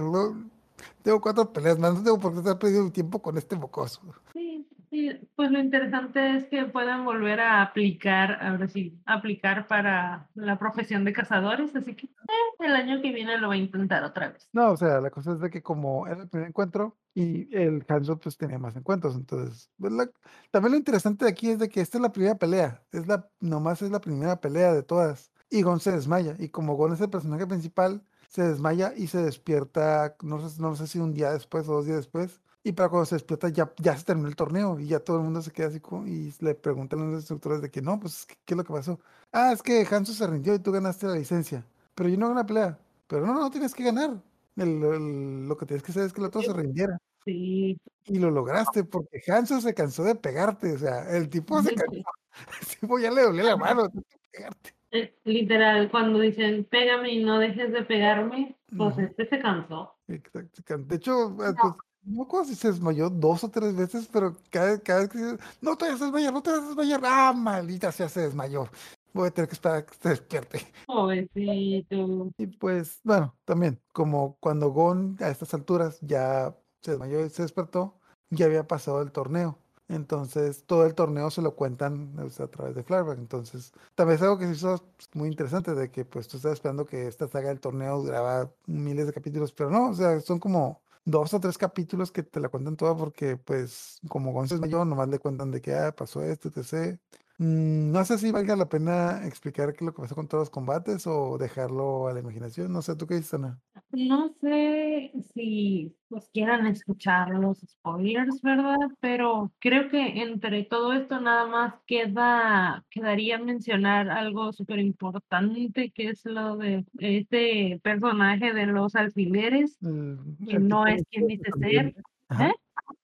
Tengo 1.02 1.20
cuatro 1.20 1.52
peleas 1.52 1.78
más, 1.78 1.94
no 1.94 2.02
tengo 2.02 2.18
por 2.18 2.32
qué 2.32 2.38
estar 2.38 2.58
perdiendo 2.58 2.86
el 2.86 2.92
tiempo 2.92 3.20
con 3.22 3.36
este 3.38 3.56
mocoso. 3.56 4.00
Sí, 4.32 4.66
sí, 4.90 5.10
pues 5.36 5.50
lo 5.50 5.58
interesante 5.58 6.36
es 6.36 6.44
que 6.46 6.64
puedan 6.64 7.04
volver 7.04 7.40
a 7.40 7.62
aplicar, 7.62 8.38
ahora 8.40 8.68
sí, 8.68 8.98
aplicar 9.04 9.66
para 9.66 10.28
la 10.34 10.58
profesión 10.58 11.04
de 11.04 11.12
cazadores, 11.12 11.74
así 11.76 11.94
que 11.94 12.06
eh, 12.06 12.56
el 12.60 12.74
año 12.76 13.02
que 13.02 13.12
viene 13.12 13.38
lo 13.38 13.48
va 13.48 13.54
a 13.54 13.58
intentar 13.58 14.04
otra 14.04 14.30
vez. 14.30 14.48
No, 14.52 14.70
o 14.72 14.76
sea, 14.76 15.00
la 15.00 15.10
cosa 15.10 15.32
es 15.32 15.40
de 15.40 15.50
que 15.50 15.62
como 15.62 16.06
era 16.06 16.22
el 16.22 16.28
primer 16.28 16.48
encuentro 16.48 16.96
y 17.14 17.54
el 17.54 17.84
Hanzo 17.88 18.18
pues 18.18 18.36
tenía 18.38 18.58
más 18.58 18.74
encuentros, 18.76 19.14
entonces, 19.16 19.70
pues, 19.78 19.92
la- 19.92 20.10
también 20.50 20.72
lo 20.72 20.78
interesante 20.78 21.24
de 21.26 21.30
aquí 21.30 21.50
es 21.50 21.58
de 21.58 21.68
que 21.68 21.80
esta 21.80 21.98
es 21.98 22.02
la 22.02 22.12
primera 22.12 22.36
pelea, 22.36 22.82
es 22.92 23.06
la, 23.06 23.28
nomás 23.40 23.82
es 23.82 23.90
la 23.90 24.00
primera 24.00 24.40
pelea 24.40 24.72
de 24.72 24.82
todas, 24.82 25.30
y 25.50 25.60
Gon 25.62 25.80
se 25.80 25.92
desmaya, 25.92 26.34
y 26.38 26.48
como 26.48 26.74
Gon 26.76 26.94
es 26.94 27.00
el 27.02 27.10
personaje 27.10 27.46
principal, 27.46 28.02
se 28.32 28.42
desmaya 28.42 28.94
y 28.96 29.08
se 29.08 29.18
despierta, 29.18 30.16
no 30.22 30.48
sé, 30.48 30.60
no 30.60 30.74
sé 30.74 30.86
si 30.86 30.98
un 30.98 31.12
día 31.12 31.32
después 31.32 31.68
o 31.68 31.72
dos 31.74 31.84
días 31.86 31.98
después, 31.98 32.40
y 32.64 32.72
para 32.72 32.88
cuando 32.88 33.04
se 33.06 33.16
despierta 33.16 33.48
ya, 33.50 33.72
ya 33.78 33.96
se 33.96 34.04
terminó 34.04 34.28
el 34.28 34.36
torneo, 34.36 34.80
y 34.80 34.86
ya 34.86 35.00
todo 35.00 35.18
el 35.18 35.24
mundo 35.24 35.42
se 35.42 35.50
queda 35.50 35.66
así 35.68 35.80
como, 35.80 36.06
y 36.06 36.32
le 36.40 36.54
preguntan 36.54 37.00
a 37.00 37.04
los 37.04 37.14
instructores 37.20 37.60
de 37.60 37.70
que 37.70 37.82
no, 37.82 38.00
pues, 38.00 38.24
¿qué, 38.24 38.36
qué 38.44 38.54
es 38.54 38.58
lo 38.58 38.64
que 38.64 38.72
pasó? 38.72 38.98
Ah, 39.32 39.52
es 39.52 39.62
que 39.62 39.86
Hanzo 39.90 40.12
se 40.14 40.26
rindió 40.26 40.54
y 40.54 40.58
tú 40.60 40.72
ganaste 40.72 41.06
la 41.06 41.14
licencia, 41.16 41.66
pero 41.94 42.08
yo 42.08 42.16
no 42.16 42.28
gané 42.28 42.40
la 42.40 42.46
pelea. 42.46 42.78
Pero 43.06 43.26
no, 43.26 43.34
no 43.34 43.50
tienes 43.50 43.74
que 43.74 43.84
ganar. 43.84 44.22
El- 44.56 44.82
el- 44.82 45.46
lo 45.48 45.56
que 45.58 45.66
tienes 45.66 45.82
que 45.82 45.92
hacer 45.92 46.04
es 46.04 46.12
que 46.14 46.20
el 46.22 46.26
otro 46.28 46.40
se 46.40 46.52
rindiera. 46.54 46.98
Sí, 47.26 47.78
Y 48.06 48.18
lo 48.18 48.30
lograste 48.30 48.84
porque 48.84 49.20
Hanzo 49.30 49.60
se 49.60 49.74
cansó 49.74 50.02
de 50.04 50.14
pegarte. 50.14 50.72
O 50.72 50.78
sea, 50.78 51.10
el 51.14 51.28
tipo 51.28 51.62
se 51.62 51.74
cansó. 51.74 52.02
El 52.62 52.66
tipo 52.80 52.98
ya 52.98 53.10
le 53.10 53.22
dolía 53.22 53.44
la 53.44 53.56
mano 53.58 53.88
de 53.88 54.02
pegarte. 54.30 54.74
Eh, 54.92 55.18
literal, 55.24 55.90
cuando 55.90 56.18
dicen 56.18 56.64
pégame 56.64 57.12
y 57.12 57.24
no 57.24 57.38
dejes 57.38 57.72
de 57.72 57.82
pegarme, 57.82 58.56
pues 58.76 58.98
este 58.98 59.26
se 59.26 59.40
cansó. 59.40 59.94
Exacto. 60.06 60.78
De 60.78 60.96
hecho, 60.96 61.30
eh, 61.44 61.54
pues, 61.58 61.74
no 62.04 62.22
acuerdo 62.24 62.46
si 62.46 62.54
se 62.54 62.68
desmayó 62.68 63.08
dos 63.08 63.42
o 63.42 63.50
tres 63.50 63.74
veces, 63.74 64.08
pero 64.12 64.36
cada, 64.50 64.78
cada 64.80 65.00
vez 65.00 65.08
que 65.08 65.18
dice, 65.18 65.38
no 65.62 65.76
te 65.76 65.88
vas 65.88 66.02
a 66.02 66.04
desmayar, 66.04 66.32
no 66.32 66.42
te 66.42 66.50
vas 66.50 66.60
a 66.60 66.66
desmayar. 66.66 67.00
Ah, 67.04 67.32
maldita 67.32 67.90
sea, 67.90 68.08
se 68.08 68.20
desmayó. 68.20 68.68
Voy 69.14 69.28
a 69.28 69.30
tener 69.30 69.48
que 69.48 69.54
esperar 69.54 69.78
a 69.78 69.86
que 69.86 69.94
se 69.94 70.08
despierte. 70.10 70.60
Pobrecito. 70.86 72.30
Y 72.36 72.46
pues, 72.46 73.00
bueno, 73.04 73.34
también, 73.44 73.80
como 73.92 74.36
cuando 74.40 74.70
Gon 74.70 75.16
a 75.20 75.28
estas 75.28 75.54
alturas 75.54 75.98
ya 76.00 76.54
se 76.82 76.92
desmayó 76.92 77.24
y 77.24 77.30
se 77.30 77.42
despertó, 77.42 77.98
ya 78.30 78.46
había 78.46 78.66
pasado 78.66 79.00
el 79.00 79.12
torneo. 79.12 79.58
Entonces, 79.92 80.64
todo 80.64 80.86
el 80.86 80.94
torneo 80.94 81.30
se 81.30 81.42
lo 81.42 81.54
cuentan 81.54 82.16
a 82.18 82.46
través 82.48 82.74
de 82.74 82.82
Flashback. 82.82 83.18
Entonces, 83.18 83.72
también 83.94 84.16
es 84.16 84.22
algo 84.22 84.38
que 84.38 84.46
se 84.46 84.52
hizo 84.52 84.78
pues, 84.96 85.08
muy 85.14 85.28
interesante, 85.28 85.74
de 85.74 85.90
que 85.90 86.04
pues 86.04 86.28
tú 86.28 86.38
estás 86.38 86.54
esperando 86.54 86.86
que 86.86 87.06
esta 87.06 87.28
saga 87.28 87.48
del 87.48 87.60
torneo 87.60 88.02
duraba 88.02 88.50
miles 88.66 89.06
de 89.06 89.12
capítulos, 89.12 89.52
pero 89.52 89.70
no, 89.70 89.90
o 89.90 89.94
sea, 89.94 90.18
son 90.20 90.38
como 90.38 90.80
dos 91.04 91.34
o 91.34 91.40
tres 91.40 91.58
capítulos 91.58 92.12
que 92.12 92.22
te 92.22 92.40
la 92.40 92.48
cuentan 92.48 92.76
toda 92.76 92.96
porque 92.96 93.36
pues 93.36 93.98
como 94.08 94.32
Gon 94.32 94.48
se 94.48 94.54
desmayó, 94.54 94.84
nomás 94.84 95.08
le 95.08 95.18
cuentan 95.18 95.50
de 95.50 95.60
que 95.60 95.74
ah, 95.74 95.92
pasó 95.94 96.22
esto, 96.22 96.48
etc. 96.48 96.98
Mm, 97.38 97.92
no 97.92 98.04
sé 98.04 98.18
si 98.18 98.30
valga 98.30 98.56
la 98.56 98.68
pena 98.68 99.26
explicar 99.26 99.72
qué 99.72 99.78
es 99.78 99.86
lo 99.86 99.94
que 99.94 100.02
pasó 100.02 100.14
con 100.14 100.28
todos 100.28 100.42
los 100.42 100.50
combates 100.50 101.06
o 101.06 101.38
dejarlo 101.38 102.08
a 102.08 102.12
la 102.12 102.20
imaginación. 102.20 102.72
No 102.72 102.82
sé, 102.82 102.94
¿tú 102.96 103.06
qué 103.06 103.16
dices, 103.16 103.34
Ana? 103.34 103.58
No 103.90 104.28
sé 104.40 105.12
si 105.34 105.94
pues 106.08 106.28
quieran 106.32 106.66
escuchar 106.66 107.30
los 107.30 107.60
spoilers, 107.60 108.42
¿verdad? 108.42 108.76
Pero 109.00 109.50
creo 109.58 109.88
que 109.88 110.22
entre 110.22 110.64
todo 110.64 110.92
esto 110.92 111.20
nada 111.20 111.46
más 111.46 111.74
queda, 111.86 112.84
quedaría 112.90 113.38
mencionar 113.38 114.10
algo 114.10 114.52
súper 114.52 114.78
importante 114.78 115.90
que 115.90 116.10
es 116.10 116.24
lo 116.26 116.58
de 116.58 116.84
este 116.98 117.80
personaje 117.82 118.52
de 118.52 118.66
los 118.66 118.94
alfileres, 118.94 119.78
El, 119.82 120.18
que 120.46 120.56
el 120.56 120.68
no 120.68 120.86
es 120.86 121.02
quien 121.10 121.26
dice 121.26 121.50
ser. 121.58 121.94
¿Eh? 122.38 122.52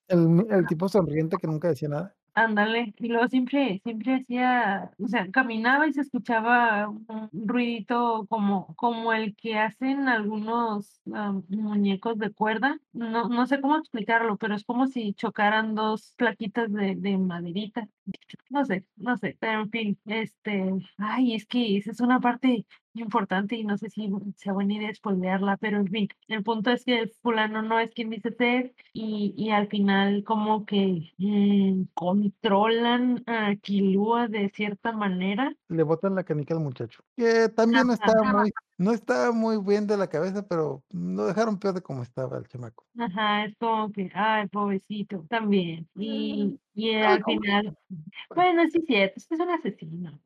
El, 0.09 0.47
el 0.51 0.67
tipo 0.67 0.89
sonriente 0.89 1.39
que 1.41 1.47
nunca 1.47 1.69
decía 1.69 1.89
nada. 1.89 2.18
Ándale, 2.41 2.95
y 2.99 3.09
luego 3.09 3.27
siempre, 3.27 3.81
siempre 3.83 4.15
hacía, 4.17 4.93
o 5.03 5.09
sea, 5.09 5.29
caminaba 5.33 5.89
y 5.89 5.93
se 5.93 6.03
escuchaba 6.03 6.89
un 6.89 7.29
ruidito 7.33 8.27
como, 8.29 8.77
como 8.77 9.13
el 9.13 9.35
que 9.35 9.59
hacen 9.59 10.09
algunos 10.09 11.01
am, 11.13 11.43
muñecos 11.49 12.17
de 12.19 12.31
cuerda. 12.33 12.79
No, 12.93 13.29
no 13.29 13.47
sé 13.49 13.61
cómo 13.61 13.77
explicarlo, 13.77 14.37
pero 14.37 14.55
es 14.55 14.63
como 14.65 14.87
si 14.87 15.15
chocaran 15.15 15.75
dos 15.75 16.15
plaquitas 16.17 16.73
de, 16.73 16.95
de 16.95 17.19
maderita. 17.19 17.89
No 18.51 18.65
sé, 18.65 18.85
no 18.97 19.17
sé, 19.17 19.37
pero 19.39 19.63
en 19.63 19.71
fin, 19.71 19.99
este, 20.07 20.73
ay, 20.97 21.35
es 21.35 21.47
que 21.47 21.77
esa 21.77 21.91
es 21.91 22.01
una 22.01 22.21
parte 22.21 22.67
importante 22.95 23.57
y 23.57 23.65
no 23.65 23.77
sé 23.77 23.91
si 23.91 24.11
sea 24.37 24.53
buena 24.53 24.75
idea 24.75 24.95
spoilearla, 24.95 25.57
pero 25.59 25.79
en 25.79 25.89
fin, 25.89 26.09
el 26.29 26.43
punto 26.43 26.71
es 26.71 26.85
que 26.85 27.01
el 27.01 27.11
fulano 27.23 27.63
no 27.63 27.79
es 27.79 27.91
quien 27.93 28.11
dice 28.11 28.33
ser 28.33 28.75
y, 28.93 29.35
y 29.37 29.51
al 29.51 29.69
final 29.69 30.25
como 30.25 30.65
que 30.65 31.13
mm, 31.19 31.85
controlan 31.95 33.23
a 33.27 33.55
Kilua 33.57 34.29
de 34.29 34.51
cierta 34.51 34.93
manera. 34.93 35.55
Le 35.69 35.83
botan 35.83 36.15
la 36.15 36.25
canica 36.25 36.55
al 36.55 36.61
muchacho. 36.61 37.03
Que 37.17 37.49
también 37.49 37.91
estaba 37.91 38.33
muy, 38.33 38.53
no 38.79 38.93
estaba 38.93 39.33
muy 39.33 39.59
bien 39.59 39.87
de 39.87 39.97
la 39.97 40.09
cabeza, 40.09 40.47
pero 40.47 40.85
lo 40.91 41.27
dejaron 41.27 41.59
peor 41.59 41.75
de 41.75 41.83
cómo 41.83 42.03
estaba 42.03 42.39
el 42.39 42.49
chamaco. 42.49 42.85
Ajá, 42.99 43.45
es 43.45 43.57
como 43.59 43.93
que, 43.93 44.11
ay, 44.15 44.49
pobrecito, 44.49 45.25
también. 45.29 45.89
Y, 45.97 46.59
y 46.75 46.95
al 46.95 47.23
final, 47.25 47.77
bueno, 48.35 48.63
sí 48.71 48.79
es 48.79 48.87
cierto, 48.87 49.15
es 49.17 49.27
que 49.27 49.35
es 49.35 49.41
un 49.41 49.51
asesino. 49.51 50.21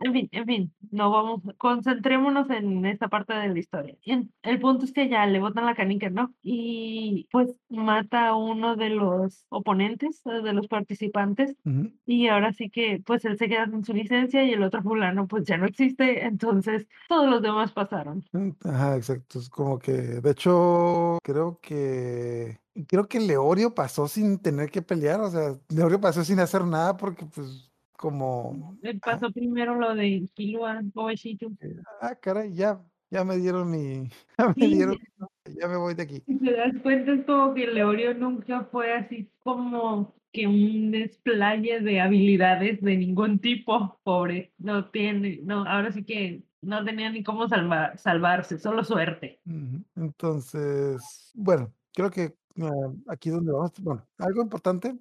En 0.00 0.12
fin, 0.12 0.28
en 0.32 0.44
fin, 0.44 0.74
no 0.90 1.10
vamos, 1.10 1.40
concentrémonos 1.56 2.50
en 2.50 2.84
esta 2.84 3.08
parte 3.08 3.32
de 3.32 3.48
la 3.48 3.58
historia. 3.58 3.96
El 4.42 4.60
punto 4.60 4.84
es 4.84 4.92
que 4.92 5.08
ya 5.08 5.24
le 5.26 5.40
botan 5.40 5.64
la 5.64 5.74
canica, 5.74 6.10
¿no? 6.10 6.34
Y 6.42 7.28
pues 7.32 7.58
mata 7.70 8.28
a 8.28 8.36
uno 8.36 8.76
de 8.76 8.90
los 8.90 9.46
oponentes, 9.48 10.20
eh, 10.26 10.42
de 10.42 10.52
los 10.52 10.66
participantes, 10.68 11.56
y 12.04 12.28
ahora 12.28 12.52
sí 12.52 12.68
que 12.68 13.02
pues 13.04 13.24
él 13.24 13.38
se 13.38 13.48
queda 13.48 13.70
sin 13.70 13.84
su 13.84 13.94
licencia 13.94 14.44
y 14.44 14.52
el 14.52 14.62
otro 14.62 14.82
fulano 14.82 15.26
pues 15.26 15.44
ya 15.44 15.56
no 15.56 15.66
existe, 15.66 16.24
entonces 16.24 16.86
todos 17.08 17.28
los 17.28 17.40
demás 17.40 17.72
pasaron. 17.72 18.22
Ajá, 18.64 18.96
exacto. 18.96 19.38
Es 19.38 19.48
como 19.48 19.78
que, 19.78 19.92
de 19.92 20.30
hecho, 20.30 21.18
creo 21.22 21.58
que, 21.62 22.60
creo 22.86 23.08
que 23.08 23.20
Leorio 23.20 23.74
pasó 23.74 24.08
sin 24.08 24.38
tener 24.38 24.70
que 24.70 24.82
pelear, 24.82 25.20
o 25.20 25.30
sea, 25.30 25.56
Leorio 25.68 26.00
pasó 26.00 26.22
sin 26.22 26.38
hacer 26.40 26.64
nada 26.64 26.96
porque, 26.96 27.24
pues, 27.24 27.72
como, 27.96 28.78
Eh, 28.82 28.92
ah, 28.96 28.98
Pasó 29.12 29.30
primero 29.32 29.74
lo 29.74 29.94
de 29.94 30.28
Kilua, 30.34 30.82
pobrecito. 30.94 31.46
eh, 31.60 31.76
ah, 32.00 32.14
caray, 32.16 32.52
ya, 32.54 32.84
ya 33.10 33.24
me 33.24 33.36
dieron 33.36 33.70
mi, 33.70 34.08
ya 34.38 34.48
me 34.48 34.54
Sí, 34.54 34.74
dieron, 34.74 34.96
ya 35.44 35.68
me 35.68 35.76
voy 35.76 35.94
de 35.94 36.02
aquí. 36.02 36.22
Si 36.26 36.38
te 36.38 36.52
das 36.56 36.74
cuenta, 36.82 37.12
es 37.12 37.24
como 37.24 37.54
que 37.54 37.66
Leorio 37.66 38.14
nunca 38.14 38.64
fue 38.64 38.92
así 38.92 39.30
como 39.44 40.14
que 40.32 40.46
un 40.46 40.90
desplaye 40.90 41.80
de 41.80 42.00
habilidades 42.00 42.80
de 42.82 42.96
ningún 42.96 43.38
tipo, 43.38 44.00
pobre. 44.02 44.52
No 44.58 44.90
tiene, 44.90 45.40
no, 45.42 45.64
ahora 45.66 45.92
sí 45.92 46.04
que 46.04 46.42
no 46.62 46.84
tenía 46.84 47.10
ni 47.10 47.22
cómo 47.22 47.48
salvar, 47.48 47.96
salvarse, 47.98 48.58
solo 48.58 48.82
suerte. 48.84 49.40
Entonces, 49.94 51.30
bueno, 51.34 51.72
creo 51.94 52.10
que 52.10 52.36
ah, 52.60 52.92
aquí 53.08 53.30
donde 53.30 53.52
vamos, 53.52 53.72
bueno, 53.80 54.06
algo 54.18 54.42
importante 54.42 54.98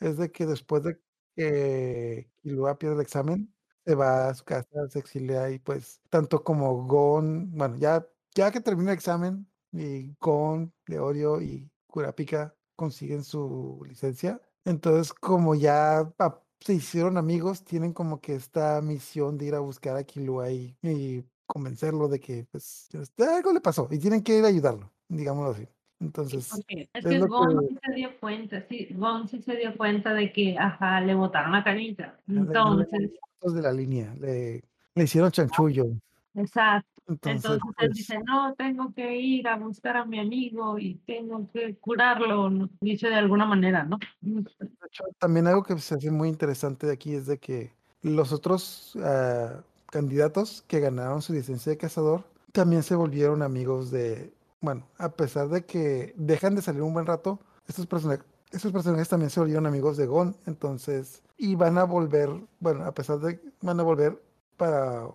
es 0.00 0.16
de 0.18 0.30
que 0.30 0.46
después 0.46 0.82
de 0.82 1.00
que 1.36 2.30
Killua 2.42 2.78
pierde 2.78 2.96
el 2.96 3.02
examen, 3.02 3.52
se 3.84 3.94
va 3.94 4.28
a 4.30 4.34
su 4.34 4.44
casa, 4.44 4.68
se 4.90 4.98
exilia 4.98 5.50
y 5.50 5.58
pues 5.58 6.00
tanto 6.10 6.42
como 6.44 6.86
Gon, 6.86 7.50
bueno, 7.52 7.76
ya, 7.76 8.06
ya 8.34 8.50
que 8.50 8.60
termina 8.60 8.92
el 8.92 8.96
examen 8.98 9.48
y 9.72 10.14
Gon, 10.20 10.72
Leorio 10.86 11.40
y 11.40 11.70
Kurapika 11.86 12.54
consiguen 12.76 13.24
su 13.24 13.82
licencia, 13.88 14.40
entonces 14.64 15.12
como 15.14 15.54
ya 15.54 16.12
pa- 16.16 16.42
se 16.60 16.74
hicieron 16.74 17.16
amigos, 17.18 17.64
tienen 17.64 17.92
como 17.92 18.20
que 18.20 18.34
esta 18.34 18.80
misión 18.82 19.38
de 19.38 19.46
ir 19.46 19.54
a 19.54 19.60
buscar 19.60 19.96
a 19.96 20.04
Killua 20.04 20.50
y, 20.50 20.76
y 20.82 21.24
convencerlo 21.46 22.08
de 22.08 22.18
que 22.20 22.44
pues 22.50 22.88
este, 22.92 23.24
algo 23.24 23.52
le 23.52 23.60
pasó 23.60 23.88
y 23.90 23.98
tienen 23.98 24.22
que 24.22 24.38
ir 24.38 24.44
a 24.44 24.48
ayudarlo, 24.48 24.92
digámoslo 25.08 25.50
así. 25.52 25.68
Entonces, 26.00 26.48
Porque 26.50 26.82
es 26.82 27.04
es 27.04 27.04
que 27.04 27.18
Gon 27.20 27.60
que 27.60 27.66
sí 27.68 27.78
se 27.84 27.92
dio 27.94 28.20
cuenta, 28.20 28.62
sí, 28.68 28.88
Gon 28.92 29.28
sí 29.28 29.42
se 29.42 29.56
dio 29.56 29.76
cuenta 29.76 30.12
de 30.12 30.32
que, 30.32 30.56
ajá, 30.58 31.00
le 31.00 31.14
botaron 31.14 31.52
la 31.52 31.64
canita. 31.64 32.18
Entonces, 32.28 33.10
de 33.42 33.62
la 33.62 33.72
línea, 33.72 34.14
le, 34.18 34.62
le 34.94 35.04
hicieron 35.04 35.30
chanchullo. 35.30 35.86
exacto. 36.34 36.96
Entonces, 37.08 37.44
Entonces 37.44 37.62
él 37.78 37.88
pues, 37.88 37.96
dice, 37.96 38.18
no, 38.26 38.54
tengo 38.56 38.92
que 38.92 39.16
ir 39.16 39.46
a 39.46 39.56
buscar 39.56 39.96
a 39.96 40.04
mi 40.04 40.18
amigo 40.18 40.76
y 40.76 40.96
tengo 41.06 41.48
que 41.52 41.76
curarlo, 41.76 42.68
dice 42.80 43.08
de 43.08 43.14
alguna 43.14 43.46
manera, 43.46 43.84
¿no? 43.84 43.98
de 44.20 44.40
hecho, 44.88 45.04
también 45.18 45.46
algo 45.46 45.62
que 45.62 45.78
se 45.78 45.94
hace 45.94 46.10
muy 46.10 46.28
interesante 46.28 46.88
de 46.88 46.92
aquí 46.92 47.14
es 47.14 47.26
de 47.26 47.38
que 47.38 47.72
los 48.02 48.32
otros 48.32 48.98
ah, 49.02 49.60
candidatos 49.86 50.64
que 50.66 50.80
ganaron 50.80 51.22
su 51.22 51.32
licencia 51.32 51.70
de 51.70 51.78
cazador 51.78 52.24
también 52.50 52.82
se 52.82 52.96
volvieron 52.96 53.42
amigos 53.42 53.92
de, 53.92 54.32
bueno, 54.66 54.88
a 54.98 55.10
pesar 55.10 55.48
de 55.48 55.64
que 55.64 56.12
dejan 56.16 56.56
de 56.56 56.60
salir 56.60 56.82
un 56.82 56.92
buen 56.92 57.06
rato, 57.06 57.38
estos 57.68 57.86
personajes, 57.86 58.26
estos 58.50 58.72
personajes 58.72 59.08
también 59.08 59.30
se 59.30 59.38
volvieron 59.38 59.64
amigos 59.64 59.96
de 59.96 60.06
Gon, 60.06 60.36
entonces, 60.44 61.22
y 61.38 61.54
van 61.54 61.78
a 61.78 61.84
volver, 61.84 62.28
bueno, 62.58 62.84
a 62.84 62.92
pesar 62.92 63.20
de, 63.20 63.40
van 63.62 63.78
a 63.78 63.84
volver 63.84 64.20
para 64.56 65.08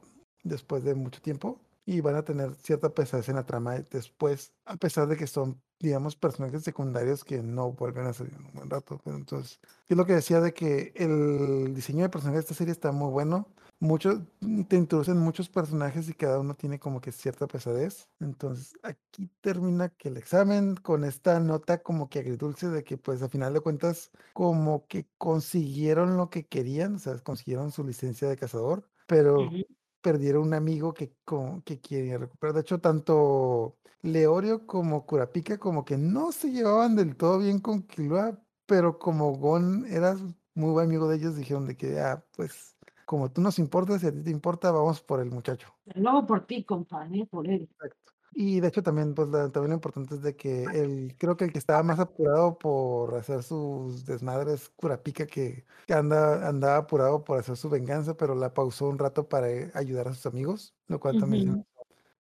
después 0.44 0.86
de 0.86 0.96
mucho 0.96 1.22
tiempo 1.22 1.60
y 1.86 2.00
van 2.00 2.16
a 2.16 2.24
tener 2.24 2.56
cierta 2.56 2.94
pesadez 2.94 3.28
en 3.28 3.36
la 3.36 3.46
trama 3.46 3.76
después, 3.92 4.54
a 4.64 4.78
pesar 4.78 5.10
de 5.10 5.18
que 5.18 5.28
son, 5.28 5.62
digamos, 5.82 6.16
personajes 6.16 6.64
secundarios 6.64 7.26
que 7.26 7.44
no 7.44 7.74
vuelven 7.74 8.08
a 8.08 8.14
salir 8.14 8.34
un 8.38 8.54
buen 8.54 8.70
rato. 8.70 9.02
Entonces, 9.06 9.60
es 9.90 9.98
lo 9.98 10.06
que 10.06 10.14
decía 10.14 10.40
de 10.40 10.54
que 10.54 10.94
el 10.96 11.74
diseño 11.76 12.04
de 12.04 12.10
personajes 12.10 12.46
de 12.46 12.46
esta 12.46 12.54
serie 12.54 12.72
está 12.72 12.94
muy 12.94 13.12
bueno. 13.12 13.50
Mucho, 13.84 14.28
te 14.70 14.76
introducen 14.76 15.18
muchos 15.18 15.50
personajes 15.50 16.08
y 16.08 16.14
cada 16.14 16.40
uno 16.40 16.54
tiene 16.56 16.80
como 16.80 17.02
que 17.02 17.12
cierta 17.12 17.48
pesadez. 17.48 18.12
Entonces, 18.20 18.74
aquí 18.84 19.28
termina 19.42 19.90
que 19.90 20.10
el 20.10 20.18
examen 20.18 20.76
con 20.76 21.04
esta 21.04 21.40
nota 21.40 21.82
como 21.82 22.08
que 22.08 22.20
agridulce 22.20 22.70
de 22.70 22.84
que 22.84 22.98
pues 23.00 23.24
a 23.24 23.30
final 23.30 23.56
de 23.56 23.62
cuentas 23.62 24.12
como 24.34 24.86
que 24.86 25.10
consiguieron 25.18 26.16
lo 26.16 26.30
que 26.30 26.46
querían, 26.48 26.96
o 26.96 27.00
sea, 27.00 27.18
consiguieron 27.24 27.72
su 27.72 27.84
licencia 27.84 28.30
de 28.30 28.38
cazador, 28.38 28.88
pero 29.08 29.52
Ujú. 29.52 29.64
perdieron 30.02 30.44
un 30.44 30.54
amigo 30.54 30.94
que, 30.94 31.16
co- 31.26 31.64
que 31.66 31.80
quería 31.82 32.20
recuperar. 32.20 32.54
De 32.56 32.62
hecho, 32.62 32.80
tanto 32.80 33.80
Leorio 34.04 34.68
como 34.68 35.08
Kurapika 35.08 35.58
como 35.58 35.86
que 35.86 35.98
no 35.98 36.32
se 36.32 36.52
llevaban 36.52 36.96
del 36.96 37.16
todo 37.18 37.40
bien 37.40 37.58
con 37.60 37.82
Killua, 37.88 38.44
pero 38.68 39.00
como 39.00 39.32
Gon 39.38 39.86
era 39.88 40.16
muy 40.54 40.72
buen 40.72 40.86
amigo 40.86 41.08
de 41.10 41.16
ellos, 41.18 41.36
dijeron 41.36 41.66
de 41.66 41.76
que, 41.78 42.00
ah, 42.00 42.24
pues, 42.36 42.76
como 43.12 43.30
tú 43.30 43.42
nos 43.42 43.60
importas, 43.60 44.00
si 44.00 44.08
a 44.08 44.12
ti 44.14 44.22
te 44.24 44.30
importa, 44.32 44.72
vamos 44.72 45.02
por 45.02 45.20
el 45.20 45.30
muchacho. 45.30 45.68
Hago 45.94 46.26
por 46.26 46.46
ti, 46.46 46.64
compadre, 46.64 47.26
por 47.26 47.46
él. 47.46 47.68
Exacto. 47.70 48.14
Y 48.34 48.62
de 48.62 48.70
hecho 48.70 48.82
también, 48.82 49.14
pues, 49.14 49.28
la- 49.28 49.52
también 49.52 49.72
lo 49.72 49.76
importante 49.76 50.16
es 50.16 50.22
de 50.22 50.38
que 50.38 50.64
el, 50.64 51.18
creo 51.18 51.36
que 51.36 51.44
el 51.44 51.52
que 51.52 51.60
estaba 51.60 51.84
más 51.84 52.00
apurado 52.00 52.58
por 52.58 53.14
hacer 53.16 53.44
sus 53.44 54.06
desmadres, 54.06 54.70
Kurapika, 54.78 55.26
que, 55.28 55.66
que 55.88 55.94
anda, 55.94 56.48
andaba 56.48 56.78
apurado 56.78 57.26
por 57.26 57.38
hacer 57.38 57.58
su 57.58 57.70
venganza, 57.70 58.16
pero 58.16 58.34
la 58.34 58.54
pausó 58.54 58.88
un 58.88 58.98
rato 58.98 59.28
para 59.28 59.50
eh, 59.50 59.72
ayudar 59.74 60.08
a 60.08 60.14
sus 60.14 60.26
amigos, 60.26 60.74
lo 60.88 61.02
cual 61.02 61.20
también 61.20 61.44
hizo. 61.50 61.66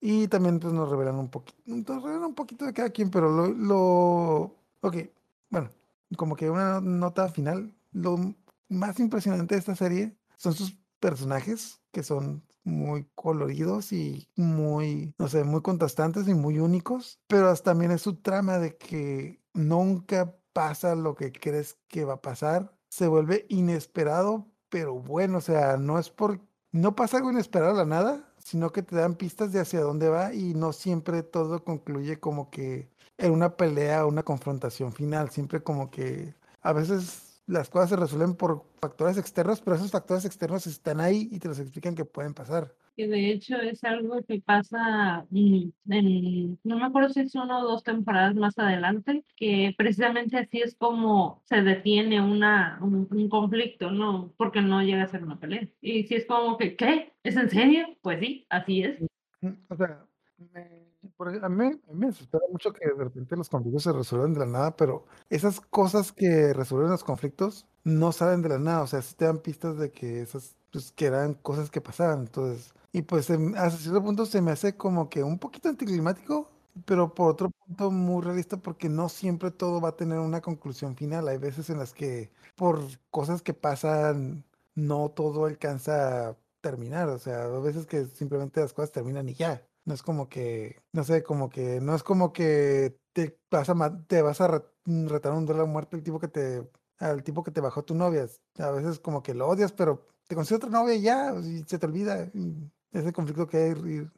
Y 0.02 0.28
también 0.28 0.60
pues 0.60 0.74
nos 0.74 0.90
revelan 0.90 1.16
un 1.16 1.30
poquito, 1.30 1.62
nos 1.68 2.04
revelan 2.04 2.26
un 2.26 2.36
poquito 2.36 2.66
de 2.66 2.74
cada 2.74 2.90
quien, 2.90 3.10
pero 3.10 3.30
lo, 3.30 3.48
lo, 3.48 4.56
ok, 4.82 4.98
bueno, 5.50 5.70
como 6.18 6.36
que 6.36 6.50
una 6.50 6.82
nota 6.82 7.30
final, 7.30 7.74
lo 7.94 8.18
más 8.68 9.00
impresionante 9.00 9.56
de 9.56 9.60
esta 9.60 9.76
serie 9.78 10.18
son 10.36 10.54
sus 10.54 10.81
personajes, 11.02 11.82
que 11.92 12.04
son 12.04 12.44
muy 12.64 13.10
coloridos 13.16 13.92
y 13.92 14.30
muy, 14.38 15.14
no 15.18 15.28
sé, 15.28 15.44
muy 15.44 15.62
contrastantes 15.62 16.28
y 16.30 16.34
muy 16.34 16.60
únicos, 16.60 17.20
pero 17.28 17.54
también 17.58 17.92
es 17.92 18.02
su 18.02 18.16
trama 18.16 18.60
de 18.60 18.78
que 18.78 19.42
nunca 19.54 20.36
pasa 20.54 20.96
lo 20.96 21.16
que 21.16 21.34
crees 21.34 21.78
que 21.90 22.06
va 22.06 22.14
a 22.14 22.22
pasar, 22.22 22.74
se 22.90 23.08
vuelve 23.08 23.46
inesperado, 23.50 24.48
pero 24.70 24.94
bueno, 24.94 25.40
o 25.40 25.42
sea, 25.42 25.78
no 25.78 26.00
es 26.00 26.10
por, 26.10 26.40
no 26.72 26.96
pasa 26.96 27.18
algo 27.18 27.32
inesperado 27.32 27.72
a 27.74 27.78
la 27.78 27.86
nada, 27.86 28.34
sino 28.38 28.72
que 28.72 28.84
te 28.84 28.96
dan 28.96 29.16
pistas 29.16 29.52
de 29.52 29.60
hacia 29.60 29.82
dónde 29.82 30.10
va 30.10 30.34
y 30.34 30.54
no 30.54 30.72
siempre 30.72 31.24
todo 31.24 31.64
concluye 31.64 32.20
como 32.20 32.50
que 32.50 32.90
en 33.18 33.32
una 33.32 33.56
pelea 33.58 34.06
o 34.06 34.10
una 34.10 34.24
confrontación 34.24 34.94
final, 34.94 35.30
siempre 35.32 35.64
como 35.64 35.90
que 35.92 36.36
a 36.62 36.74
veces 36.74 37.31
las 37.48 37.70
cosas 37.70 37.90
se 37.90 37.96
resuelven 37.96 38.36
por 38.36 38.66
factores 38.80 39.18
externos, 39.18 39.62
pero 39.62 39.76
esos 39.76 39.92
factores 39.92 40.26
externos 40.26 40.68
están 40.68 41.02
ahí 41.02 41.28
y 41.32 41.40
te 41.40 41.48
los 41.48 41.60
explican 41.60 41.96
que 41.96 42.06
pueden 42.06 42.34
pasar. 42.34 42.74
Que 42.96 43.08
de 43.08 43.32
hecho 43.32 43.56
es 43.58 43.84
algo 43.84 44.22
que 44.24 44.42
pasa 44.42 45.26
mm, 45.30 45.70
en, 45.90 46.60
no 46.64 46.78
me 46.78 46.86
acuerdo 46.86 47.10
si 47.10 47.22
es 47.22 47.36
una 47.36 47.60
o 47.60 47.64
dos 47.68 47.84
temporadas 47.84 48.36
más 48.36 48.58
adelante, 48.60 49.24
que 49.36 49.74
precisamente 49.78 50.38
así 50.38 50.62
es 50.62 50.76
como 50.76 51.42
se 51.46 51.62
detiene 51.62 52.22
una, 52.22 52.80
un, 52.82 53.08
un 53.10 53.30
conflicto, 53.30 53.92
¿no? 53.92 54.34
Porque 54.38 54.62
no 54.62 54.82
llega 54.84 55.04
a 55.04 55.08
ser 55.08 55.24
una 55.24 55.40
pelea. 55.40 55.68
Y 55.82 56.04
si 56.04 56.16
es 56.16 56.26
como 56.26 56.58
que, 56.58 56.76
¿qué? 56.76 57.14
¿Es 57.24 57.36
en 57.38 57.50
serio? 57.50 57.88
Pues 58.02 58.20
sí, 58.20 58.46
así 58.50 58.84
es. 58.84 59.00
Mm, 59.42 59.54
O 59.70 59.76
sea, 59.76 60.06
me- 60.54 60.91
a 61.28 61.50
mí, 61.50 61.66
a 61.66 61.72
mí 61.72 61.80
me 61.94 62.08
desespera 62.08 62.44
mucho 62.52 62.74
que 62.74 62.86
de 62.88 63.04
repente 63.04 63.36
los 63.36 63.50
conflictos 63.50 63.84
se 63.84 63.92
resuelvan 63.94 64.34
de 64.34 64.40
la 64.40 64.46
nada, 64.46 64.76
pero 64.76 65.06
esas 65.30 65.62
cosas 65.62 66.12
que 66.12 66.54
resuelven 66.54 66.92
los 66.92 67.04
conflictos 67.04 67.68
no 67.84 68.12
salen 68.12 68.42
de 68.42 68.50
la 68.50 68.60
nada, 68.60 68.82
o 68.84 68.88
sea, 68.88 69.02
sí 69.02 69.16
te 69.16 69.26
dan 69.26 69.40
pistas 69.40 69.78
de 69.78 69.92
que 69.92 70.22
esas, 70.22 70.56
pues, 70.72 70.92
que 70.92 71.06
eran 71.08 71.34
cosas 71.36 71.70
que 71.72 71.82
pasaban, 71.82 72.22
entonces, 72.22 72.74
y 72.92 73.02
pues 73.04 73.30
em, 73.30 73.56
hasta 73.56 73.78
cierto 73.80 74.04
punto 74.04 74.26
se 74.26 74.42
me 74.42 74.52
hace 74.52 74.76
como 74.78 75.10
que 75.10 75.24
un 75.24 75.40
poquito 75.40 75.70
anticlimático, 75.70 76.50
pero 76.86 77.14
por 77.14 77.32
otro 77.32 77.50
punto 77.52 77.92
muy 77.92 78.22
realista 78.24 78.58
porque 78.58 78.90
no 78.90 79.10
siempre 79.10 79.52
todo 79.52 79.82
va 79.82 79.90
a 79.90 79.96
tener 79.98 80.20
una 80.20 80.42
conclusión 80.42 80.96
final, 80.96 81.28
hay 81.28 81.38
veces 81.38 81.70
en 81.70 81.78
las 81.80 81.94
que 81.94 82.32
por 82.56 82.80
cosas 83.10 83.42
que 83.42 83.54
pasan 83.54 84.44
no 84.76 85.10
todo 85.12 85.46
alcanza 85.46 86.30
a 86.30 86.38
terminar, 86.62 87.10
o 87.10 87.20
sea, 87.20 87.44
hay 87.46 87.62
veces 87.62 87.86
que 87.88 88.06
simplemente 88.06 88.62
las 88.62 88.74
cosas 88.74 88.92
terminan 88.92 89.28
y 89.30 89.34
ya. 89.34 89.66
No 89.92 89.96
es 89.96 90.04
como 90.04 90.30
que, 90.30 90.82
no 90.94 91.04
sé, 91.04 91.22
como 91.22 91.50
que, 91.50 91.82
no 91.82 91.94
es 91.94 92.02
como 92.02 92.32
que 92.32 92.98
te 93.12 93.38
vas 93.52 93.70
a, 93.70 94.06
te 94.08 94.22
vas 94.22 94.40
a 94.40 94.64
mm, 94.86 95.08
retar 95.08 95.34
un 95.34 95.46
duelo 95.46 95.64
a 95.64 95.66
muerte 95.66 95.98
al 95.98 96.04
tipo 96.04 96.18
que 96.18 96.30
te, 96.30 96.66
al 96.98 97.24
tipo 97.24 97.44
que 97.44 97.52
te 97.52 97.60
bajó 97.60 97.84
tu 97.84 97.94
novia. 97.94 98.26
A 98.60 98.72
veces 98.72 99.02
como 99.02 99.22
que 99.22 99.34
lo 99.34 99.50
odias, 99.50 99.74
pero 99.74 100.08
te 100.30 100.36
consigue 100.36 100.56
otra 100.56 100.70
novia 100.70 100.96
y 100.96 101.02
ya, 101.02 101.34
y 101.36 101.64
se 101.64 101.78
te 101.78 101.86
olvida. 101.88 102.32
ese 102.94 103.12
conflicto 103.12 103.48
que 103.48 103.58
hay 103.58 103.74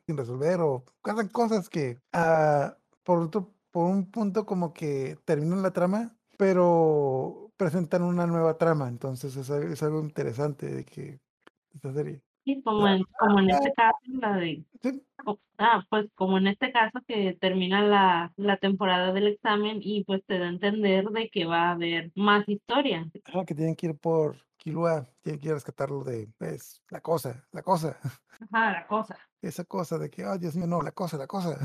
sin 0.06 0.16
resolver 0.16 0.62
o 0.62 0.86
pasan 1.02 1.30
cosas 1.30 1.70
que, 1.70 2.00
ah, 2.14 2.78
por 3.04 3.18
otro, 3.20 3.52
por 3.72 3.90
un 3.90 4.12
punto 4.12 4.46
como 4.46 4.74
que 4.74 5.18
terminan 5.26 5.64
la 5.64 5.72
trama, 5.74 6.16
pero 6.38 7.52
presentan 7.58 8.04
una 8.04 8.28
nueva 8.28 8.60
trama. 8.60 8.90
Entonces 8.90 9.36
es 9.38 9.82
algo 9.82 10.02
interesante 10.02 10.68
de 10.68 10.86
que 10.86 11.20
esta 11.74 11.92
serie. 11.94 12.22
Y 12.46 12.62
como 12.62 12.88
en, 12.88 13.04
como 13.18 13.40
en 13.40 13.50
este 13.50 13.74
caso, 13.74 13.98
la 14.06 14.38
de 14.38 14.64
Sí, 14.82 15.02
Ah, 15.58 15.86
pues 15.90 16.08
como 16.16 16.38
en 16.38 16.48
este 16.48 16.72
caso 16.72 17.00
que 17.08 17.38
termina 17.40 17.82
la, 17.84 18.34
la 18.36 18.58
temporada 18.58 19.14
del 19.14 19.28
examen 19.28 19.80
y 19.82 20.04
pues 20.04 20.22
te 20.26 20.38
da 20.38 20.48
a 20.48 20.50
entender 20.50 21.06
de 21.10 21.30
que 21.30 21.46
va 21.46 21.70
a 21.70 21.72
haber 21.72 22.12
más 22.16 22.48
historia. 22.50 23.06
Ah, 23.34 23.46
que 23.46 23.56
tienen 23.56 23.76
que 23.76 23.88
ir 23.88 23.98
por 23.98 24.36
Kilua, 24.58 25.08
tienen 25.22 25.40
que 25.40 25.48
ir 25.48 25.52
a 25.52 25.56
rescatarlo 25.56 26.04
de, 26.04 26.28
pues, 26.38 26.84
la 26.90 27.00
cosa, 27.02 27.48
la 27.52 27.62
cosa, 27.62 27.98
Ajá, 28.52 28.72
la 28.74 28.88
cosa. 28.88 29.18
esa 29.42 29.64
cosa 29.64 29.98
de 29.98 30.10
que, 30.10 30.26
oh, 30.26 30.38
Dios 30.38 30.56
mío, 30.56 30.68
no, 30.68 30.82
la 30.82 30.92
cosa, 30.92 31.18
la 31.18 31.28
cosa. 31.28 31.58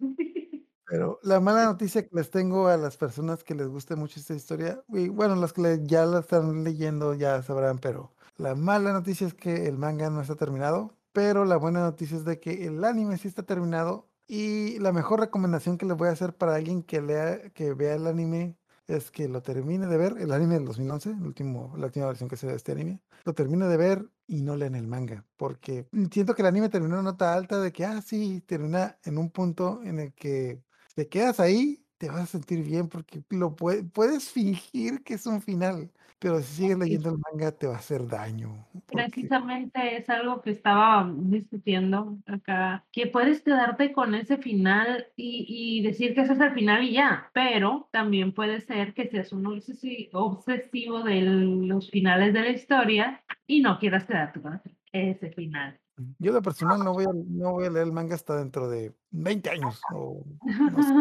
Pero 0.86 1.20
la 1.22 1.38
mala 1.38 1.66
noticia 1.66 2.02
que 2.02 2.08
les 2.12 2.30
tengo 2.30 2.66
a 2.66 2.76
las 2.76 2.96
personas 2.96 3.44
que 3.44 3.54
les 3.54 3.68
guste 3.68 3.94
mucho 3.94 4.18
esta 4.18 4.34
historia, 4.34 4.82
y 4.88 5.08
bueno, 5.08 5.36
las 5.36 5.52
que 5.52 5.78
ya 5.84 6.04
la 6.04 6.18
están 6.18 6.64
leyendo 6.64 7.14
ya 7.14 7.42
sabrán, 7.42 7.78
pero 7.78 8.12
la 8.40 8.54
mala 8.54 8.92
noticia 8.92 9.26
es 9.26 9.34
que 9.34 9.66
el 9.66 9.76
manga 9.76 10.08
no 10.08 10.22
está 10.22 10.34
terminado, 10.34 10.96
pero 11.12 11.44
la 11.44 11.56
buena 11.56 11.80
noticia 11.80 12.16
es 12.16 12.24
de 12.24 12.40
que 12.40 12.66
el 12.66 12.82
anime 12.84 13.18
sí 13.18 13.28
está 13.28 13.42
terminado. 13.42 14.08
Y 14.26 14.78
la 14.78 14.92
mejor 14.92 15.20
recomendación 15.20 15.76
que 15.76 15.86
les 15.86 15.96
voy 15.96 16.08
a 16.08 16.12
hacer 16.12 16.34
para 16.34 16.54
alguien 16.54 16.82
que 16.82 17.02
lea, 17.02 17.50
que 17.50 17.74
vea 17.74 17.96
el 17.96 18.06
anime 18.06 18.56
es 18.86 19.10
que 19.10 19.28
lo 19.28 19.42
termine 19.42 19.86
de 19.86 19.96
ver, 19.96 20.16
el 20.18 20.32
anime 20.32 20.54
del 20.54 20.64
2011, 20.64 21.10
el 21.10 21.22
último, 21.22 21.74
la 21.76 21.86
última 21.86 22.06
versión 22.06 22.28
que 22.28 22.36
se 22.36 22.46
ve 22.46 22.52
de 22.52 22.56
este 22.56 22.72
anime, 22.72 23.00
lo 23.24 23.34
termine 23.34 23.66
de 23.66 23.76
ver 23.76 24.08
y 24.26 24.42
no 24.42 24.56
lean 24.56 24.74
el 24.74 24.86
manga, 24.86 25.24
porque 25.36 25.86
siento 26.10 26.34
que 26.34 26.42
el 26.42 26.48
anime 26.48 26.68
terminó 26.68 26.98
en 26.98 27.04
nota 27.04 27.34
alta 27.34 27.60
de 27.60 27.72
que, 27.72 27.84
ah, 27.84 28.00
sí, 28.02 28.40
termina 28.46 28.98
en 29.04 29.18
un 29.18 29.30
punto 29.30 29.80
en 29.84 29.98
el 30.00 30.12
que 30.14 30.62
te 30.94 31.08
quedas 31.08 31.40
ahí, 31.40 31.84
te 32.00 32.08
vas 32.08 32.22
a 32.22 32.26
sentir 32.26 32.64
bien 32.64 32.88
porque 32.88 33.22
lo 33.28 33.54
pue- 33.54 33.86
puedes 33.92 34.30
fingir 34.30 35.02
que 35.04 35.12
es 35.14 35.26
un 35.26 35.42
final, 35.42 35.90
pero 36.18 36.40
si 36.40 36.54
sigues 36.62 36.78
leyendo 36.78 37.10
el 37.10 37.18
manga 37.18 37.52
te 37.52 37.66
va 37.66 37.74
a 37.74 37.78
hacer 37.78 38.06
daño. 38.06 38.54
Porque 38.86 39.04
Precisamente 39.04 39.98
es 39.98 40.08
algo 40.08 40.40
que 40.40 40.50
estaba 40.50 41.12
discutiendo 41.14 42.16
acá, 42.24 42.86
que 42.90 43.06
puedes 43.06 43.42
quedarte 43.42 43.92
con 43.92 44.14
ese 44.14 44.38
final 44.38 45.08
y, 45.14 45.44
y 45.46 45.82
decir 45.82 46.14
que 46.14 46.22
ese 46.22 46.32
es 46.32 46.40
el 46.40 46.52
final 46.54 46.82
y 46.84 46.92
ya, 46.94 47.30
pero 47.34 47.90
también 47.92 48.32
puede 48.32 48.62
ser 48.62 48.94
que 48.94 49.06
seas 49.10 49.30
un 49.34 49.44
obsesi- 49.44 50.08
obsesivo 50.14 51.02
de 51.02 51.20
los 51.20 51.90
finales 51.90 52.32
de 52.32 52.40
la 52.40 52.48
historia 52.48 53.22
y 53.46 53.60
no 53.60 53.78
quieras 53.78 54.06
quedarte 54.06 54.40
con 54.40 54.62
ese- 54.92 55.32
final. 55.32 55.78
yo 56.18 56.32
de 56.32 56.40
personal 56.40 56.82
no 56.82 56.94
voy 56.94 57.04
a, 57.04 57.08
no 57.12 57.52
voy 57.52 57.66
a 57.66 57.70
leer 57.70 57.88
el 57.88 57.92
manga 57.92 58.14
hasta 58.14 58.36
dentro 58.36 58.70
de 58.70 58.94
20 59.10 59.50
años 59.50 59.82
o 59.92 60.24
no 60.48 60.82
sé, 60.82 60.94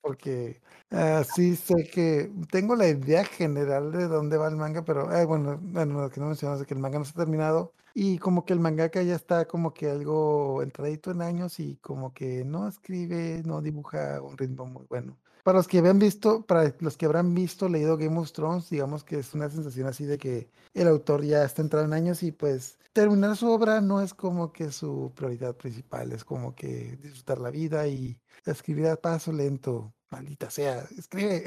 porque 0.00 0.60
ah, 0.90 1.22
sí 1.24 1.56
sé 1.56 1.74
que 1.92 2.30
tengo 2.50 2.76
la 2.76 2.88
idea 2.88 3.24
general 3.24 3.92
de 3.92 4.08
dónde 4.08 4.36
va 4.38 4.48
el 4.48 4.56
manga, 4.56 4.84
pero 4.84 5.12
eh, 5.14 5.24
bueno, 5.24 5.58
bueno, 5.62 6.00
lo 6.02 6.10
que 6.10 6.20
no 6.20 6.26
mencionas 6.28 6.60
es 6.60 6.66
que 6.66 6.74
el 6.74 6.80
manga 6.80 6.98
no 6.98 7.04
está 7.04 7.20
terminado 7.24 7.74
y 7.94 8.18
como 8.18 8.44
que 8.44 8.52
el 8.52 8.60
mangaka 8.60 9.02
ya 9.02 9.14
está 9.16 9.46
como 9.46 9.74
que 9.74 9.90
algo 9.90 10.62
entradito 10.62 11.10
en 11.10 11.22
años 11.22 11.58
y 11.60 11.76
como 11.78 12.14
que 12.14 12.44
no 12.44 12.68
escribe, 12.68 13.42
no 13.44 13.60
dibuja 13.60 14.20
un 14.22 14.38
ritmo 14.38 14.66
muy 14.66 14.84
bueno. 14.88 15.18
Para 15.48 15.60
los 15.60 15.66
que 15.66 15.78
habían 15.78 15.98
visto, 15.98 16.44
para 16.44 16.74
los 16.80 16.98
que 16.98 17.06
habrán 17.06 17.32
visto, 17.34 17.70
leído 17.70 17.96
Game 17.96 18.18
of 18.18 18.32
Thrones, 18.32 18.68
digamos 18.68 19.02
que 19.02 19.18
es 19.18 19.32
una 19.32 19.48
sensación 19.48 19.86
así 19.86 20.04
de 20.04 20.18
que 20.18 20.50
el 20.74 20.86
autor 20.86 21.24
ya 21.24 21.42
está 21.42 21.62
entrado 21.62 21.86
en 21.86 21.94
años 21.94 22.22
y 22.22 22.32
pues 22.32 22.78
terminar 22.92 23.34
su 23.34 23.48
obra 23.50 23.80
no 23.80 24.02
es 24.02 24.12
como 24.12 24.52
que 24.52 24.70
su 24.70 25.10
prioridad 25.16 25.56
principal, 25.56 26.12
es 26.12 26.22
como 26.22 26.54
que 26.54 26.98
disfrutar 27.00 27.38
la 27.38 27.50
vida 27.50 27.88
y 27.88 28.20
escribir 28.44 28.88
a 28.88 28.96
paso 28.96 29.32
lento. 29.32 29.94
Maldita 30.10 30.50
sea, 30.50 30.84
escribe 30.98 31.44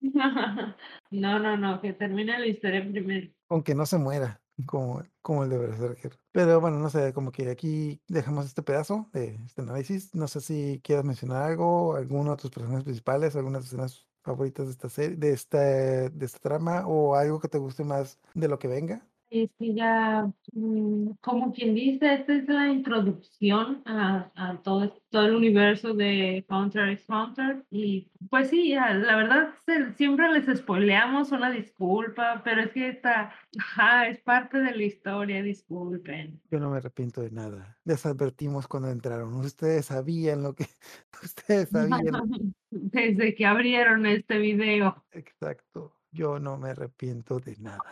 No, 1.10 1.38
no, 1.38 1.54
no, 1.58 1.78
que 1.82 1.92
termine 1.92 2.38
la 2.38 2.46
historia 2.46 2.80
primero. 2.80 3.30
aunque 3.50 3.74
no 3.74 3.84
se 3.84 3.98
muera, 3.98 4.40
como, 4.66 5.02
como 5.22 5.44
el 5.44 5.50
de 5.50 5.58
Berserker. 5.58 6.18
Pero 6.32 6.60
bueno, 6.60 6.78
no 6.78 6.90
sé, 6.90 7.12
como 7.12 7.32
que 7.32 7.50
aquí 7.50 8.00
dejamos 8.08 8.46
este 8.46 8.62
pedazo 8.62 9.08
de 9.12 9.36
este 9.46 9.62
análisis. 9.62 10.14
No 10.14 10.28
sé 10.28 10.40
si 10.40 10.80
quieras 10.82 11.04
mencionar 11.04 11.42
algo, 11.42 11.96
alguno 11.96 12.32
de 12.32 12.36
tus 12.38 12.50
personajes 12.50 12.84
principales, 12.84 13.36
algunas 13.36 13.64
escenas 13.64 14.06
favoritas 14.22 14.66
de 14.66 14.72
esta 14.72 14.88
serie, 14.88 15.16
de 15.16 15.32
esta, 15.32 15.58
de 15.58 16.24
esta 16.24 16.38
trama, 16.38 16.86
o 16.86 17.14
algo 17.14 17.40
que 17.40 17.48
te 17.48 17.58
guste 17.58 17.84
más 17.84 18.18
de 18.34 18.48
lo 18.48 18.58
que 18.58 18.68
venga. 18.68 19.06
Es 19.34 19.50
que 19.58 19.72
ya, 19.74 20.30
mm, 20.52 21.12
como 21.22 21.54
quien 21.54 21.74
dice, 21.74 22.12
esta 22.12 22.34
es 22.34 22.46
la 22.48 22.68
introducción 22.68 23.80
a, 23.86 24.30
a 24.34 24.60
todo, 24.60 24.90
todo 25.08 25.24
el 25.24 25.34
universo 25.36 25.94
de 25.94 26.44
Counter 26.46 26.90
x 26.90 27.06
Counter. 27.06 27.64
Y 27.70 28.10
pues 28.28 28.50
sí, 28.50 28.68
ya, 28.68 28.92
la 28.92 29.16
verdad, 29.16 29.54
se- 29.64 29.94
siempre 29.94 30.30
les 30.30 30.58
spoileamos 30.58 31.32
una 31.32 31.50
disculpa, 31.50 32.42
pero 32.44 32.60
es 32.60 32.72
que 32.72 32.90
esta, 32.90 33.32
ajá, 33.58 34.08
es 34.08 34.20
parte 34.20 34.58
de 34.58 34.76
la 34.76 34.82
historia, 34.84 35.42
disculpen. 35.42 36.38
Yo 36.50 36.60
no 36.60 36.68
me 36.68 36.76
arrepiento 36.76 37.22
de 37.22 37.30
nada. 37.30 37.78
Les 37.84 38.04
advertimos 38.04 38.68
cuando 38.68 38.90
entraron. 38.90 39.34
Ustedes 39.36 39.86
sabían 39.86 40.42
lo 40.42 40.54
que, 40.54 40.66
ustedes 41.22 41.70
sabían 41.70 42.54
Desde 42.70 43.34
que 43.34 43.46
abrieron 43.46 44.04
este 44.04 44.38
video. 44.38 45.04
Exacto, 45.12 45.96
yo 46.10 46.38
no 46.38 46.58
me 46.58 46.70
arrepiento 46.70 47.38
de 47.38 47.56
nada. 47.56 47.82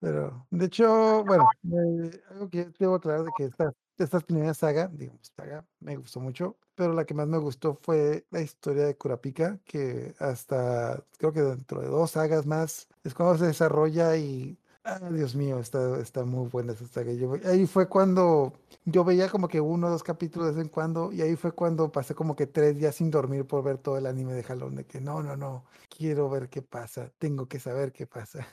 Pero, 0.00 0.46
de 0.50 0.66
hecho, 0.66 1.24
bueno, 1.24 1.48
eh, 1.64 2.22
algo 2.30 2.48
que 2.48 2.70
debo 2.78 2.96
aclarar 2.96 3.24
de 3.24 3.30
que 3.36 3.44
esta, 3.44 3.72
esta 3.98 4.20
primera 4.20 4.54
saga, 4.54 4.88
digamos, 4.92 5.32
saga, 5.36 5.64
me 5.80 5.96
gustó 5.96 6.20
mucho, 6.20 6.56
pero 6.74 6.92
la 6.92 7.04
que 7.04 7.14
más 7.14 7.26
me 7.26 7.38
gustó 7.38 7.74
fue 7.74 8.24
la 8.30 8.40
historia 8.40 8.84
de 8.86 8.96
Kurapika, 8.96 9.58
que 9.64 10.14
hasta, 10.20 11.02
creo 11.18 11.32
que 11.32 11.42
dentro 11.42 11.80
de 11.80 11.88
dos 11.88 12.12
sagas 12.12 12.46
más, 12.46 12.88
es 13.02 13.14
cuando 13.14 13.38
se 13.38 13.46
desarrolla 13.46 14.16
y, 14.16 14.56
ah, 14.84 15.00
Dios 15.10 15.34
mío, 15.34 15.58
está, 15.58 15.98
está 15.98 16.24
muy 16.24 16.48
buena 16.48 16.74
esa 16.74 16.86
saga. 16.86 17.12
Yo, 17.12 17.34
ahí 17.44 17.66
fue 17.66 17.88
cuando 17.88 18.52
yo 18.84 19.04
veía 19.04 19.28
como 19.28 19.48
que 19.48 19.60
uno 19.60 19.88
o 19.88 19.90
dos 19.90 20.04
capítulos 20.04 20.48
de 20.48 20.54
vez 20.54 20.64
en 20.64 20.70
cuando, 20.70 21.10
y 21.12 21.22
ahí 21.22 21.34
fue 21.34 21.52
cuando 21.52 21.90
pasé 21.90 22.14
como 22.14 22.36
que 22.36 22.46
tres 22.46 22.76
días 22.78 22.94
sin 22.94 23.10
dormir 23.10 23.46
por 23.46 23.64
ver 23.64 23.78
todo 23.78 23.98
el 23.98 24.06
anime 24.06 24.34
de 24.34 24.44
jalón, 24.44 24.76
de 24.76 24.84
que 24.86 25.00
no, 25.00 25.22
no, 25.24 25.36
no, 25.36 25.64
quiero 25.88 26.30
ver 26.30 26.48
qué 26.48 26.62
pasa, 26.62 27.10
tengo 27.18 27.48
que 27.48 27.58
saber 27.58 27.92
qué 27.92 28.06
pasa. 28.06 28.46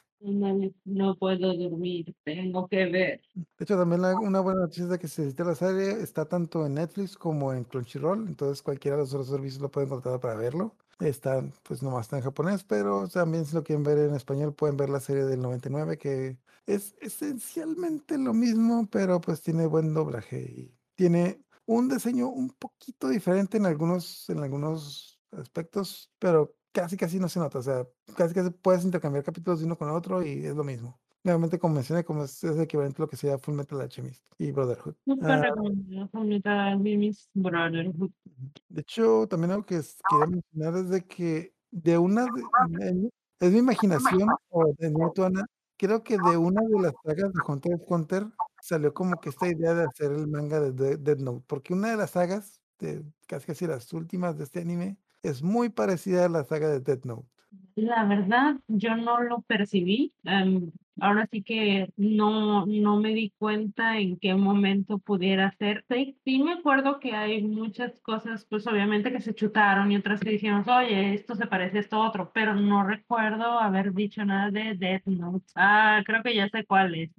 No, 0.85 1.15
puedo 1.15 1.55
dormir, 1.55 2.15
tengo 2.23 2.67
que 2.67 2.85
ver. 2.85 3.21
De 3.35 3.45
hecho, 3.59 3.77
también 3.77 4.01
una 4.03 4.39
buena 4.39 4.61
noticia 4.61 4.85
es 4.85 4.89
de 4.89 4.97
que 4.97 5.07
si 5.07 5.21
necesita 5.21 5.43
la 5.43 5.55
serie, 5.55 5.91
está 6.01 6.25
tanto 6.25 6.65
en 6.65 6.73
Netflix 6.73 7.15
como 7.15 7.53
en 7.53 7.63
Crunchyroll, 7.63 8.27
entonces 8.27 8.63
cualquiera 8.63 8.97
de 8.97 9.03
los 9.03 9.13
otros 9.13 9.29
servicios 9.29 9.61
lo 9.61 9.69
pueden 9.69 9.89
contratar 9.89 10.19
para 10.19 10.35
verlo. 10.35 10.75
Está, 10.99 11.43
pues 11.63 11.83
nomás 11.83 12.07
está 12.07 12.17
en 12.17 12.23
japonés, 12.23 12.63
pero 12.63 13.07
también 13.07 13.45
si 13.45 13.53
lo 13.53 13.63
quieren 13.63 13.83
ver 13.83 13.99
en 13.99 14.15
español, 14.15 14.55
pueden 14.55 14.77
ver 14.77 14.89
la 14.89 14.99
serie 14.99 15.25
del 15.25 15.41
99, 15.41 15.97
que 15.97 16.37
es 16.65 16.95
esencialmente 17.01 18.17
lo 18.17 18.33
mismo, 18.33 18.87
pero 18.89 19.21
pues 19.21 19.41
tiene 19.41 19.67
buen 19.67 19.93
doblaje 19.93 20.41
y 20.41 20.73
tiene 20.95 21.41
un 21.65 21.89
diseño 21.89 22.29
un 22.29 22.49
poquito 22.49 23.09
diferente 23.09 23.57
en 23.57 23.65
algunos, 23.67 24.27
en 24.29 24.39
algunos 24.39 25.19
aspectos, 25.31 26.11
pero 26.17 26.55
casi 26.75 26.97
casi 26.97 27.19
no 27.19 27.29
se 27.29 27.39
nota, 27.39 27.57
o 27.59 27.61
sea, 27.63 27.87
casi 28.17 28.33
casi 28.33 28.49
puedes 28.49 28.83
intercambiar 28.83 29.23
capítulos 29.23 29.59
de 29.61 29.65
uno 29.65 29.77
con 29.77 29.89
otro 29.89 30.21
y 30.23 30.45
es 30.45 30.55
lo 30.55 30.63
mismo. 30.65 30.99
Nuevamente, 31.23 31.57
como 31.57 31.73
mencioné, 31.75 32.03
como 32.03 32.25
es, 32.25 32.43
es 32.43 32.59
equivalente 32.59 33.01
a 33.01 33.05
lo 33.05 33.07
que 33.09 33.15
sería 33.17 33.39
Full 33.39 33.55
Metal 33.55 33.79
Alchemist 33.81 34.23
y 34.37 34.51
Brotherhood. 34.51 34.93
Súper 35.05 35.31
Ah, 35.31 35.53
Full 36.11 36.27
Metal 36.27 36.59
Alchemist 36.59 37.29
Brotherhood. 37.33 38.11
de 38.69 38.81
hecho, 38.81 39.27
también 39.27 39.51
algo 39.51 39.65
que 39.65 39.81
quería 40.09 40.27
mencionar 40.27 40.75
es 40.83 40.89
de 40.89 41.05
que 41.05 41.55
de 41.71 41.97
una, 41.97 42.25
de- 42.25 43.09
es 43.39 43.51
mi 43.51 43.59
imaginación 43.59 44.29
o 44.49 44.73
de 44.77 44.91
Newton, 44.91 45.33
creo 45.77 46.03
que 46.03 46.17
de 46.17 46.37
una 46.37 46.61
de 46.61 46.79
las 46.81 46.93
sagas 47.03 47.33
de 47.33 47.41
Hunter 47.47 47.73
x 47.73 47.85
Hunter 47.89 48.27
salió 48.61 48.93
como 48.93 49.19
que 49.19 49.29
esta 49.29 49.47
idea 49.47 49.73
de 49.73 49.85
hacer 49.85 50.11
el 50.11 50.27
manga 50.27 50.59
de 50.59 50.71
De- 50.71 50.97
Death 50.97 51.19
Note, 51.19 51.43
porque 51.47 51.73
una 51.73 51.89
de 51.91 51.97
las 51.97 52.11
sagas, 52.11 52.61
de 52.79 53.03
casi 53.27 53.45
casi 53.47 53.65
las 53.67 53.91
últimas 53.93 54.37
de 54.37 54.43
este 54.43 54.59
anime, 54.61 54.97
es 55.29 55.41
muy 55.43 55.69
parecida 55.69 56.25
a 56.25 56.29
la 56.29 56.43
saga 56.43 56.69
de 56.69 56.79
Death 56.81 57.05
Note. 57.05 57.29
La 57.75 58.05
verdad, 58.05 58.55
yo 58.67 58.95
no 58.95 59.21
lo 59.21 59.41
percibí. 59.41 60.13
em, 60.23 60.71
ahora 60.99 61.27
sí 61.29 61.43
que 61.43 61.91
no, 61.97 62.65
no 62.65 62.97
me 63.01 63.13
di 63.13 63.31
cuenta 63.37 63.97
en 63.99 64.17
qué 64.17 64.33
momento 64.35 64.97
pudiera 64.99 65.51
ser. 65.59 65.83
Sí, 65.89 66.17
sí 66.23 66.41
me 66.41 66.53
acuerdo 66.53 66.99
que 67.01 67.11
hay 67.13 67.43
muchas 67.43 67.99
cosas, 67.99 68.45
pues 68.49 68.65
obviamente 68.67 69.11
que 69.11 69.19
se 69.21 69.35
chutaron 69.35 69.91
y 69.91 69.97
otras 69.97 70.21
que 70.21 70.29
dijimos, 70.31 70.67
oye, 70.69 71.13
esto 71.13 71.35
se 71.35 71.47
parece 71.47 71.77
a 71.77 71.81
esto 71.81 71.99
otro, 71.99 72.31
pero 72.33 72.55
no 72.55 72.85
recuerdo 72.87 73.59
haber 73.59 73.93
dicho 73.93 74.23
nada 74.25 74.51
de 74.51 74.75
Death 74.75 75.05
Note. 75.07 75.45
Ah, 75.55 76.01
creo 76.05 76.23
que 76.23 76.33
ya 76.35 76.47
sé 76.49 76.65
cuál 76.65 76.95
es. 76.95 77.11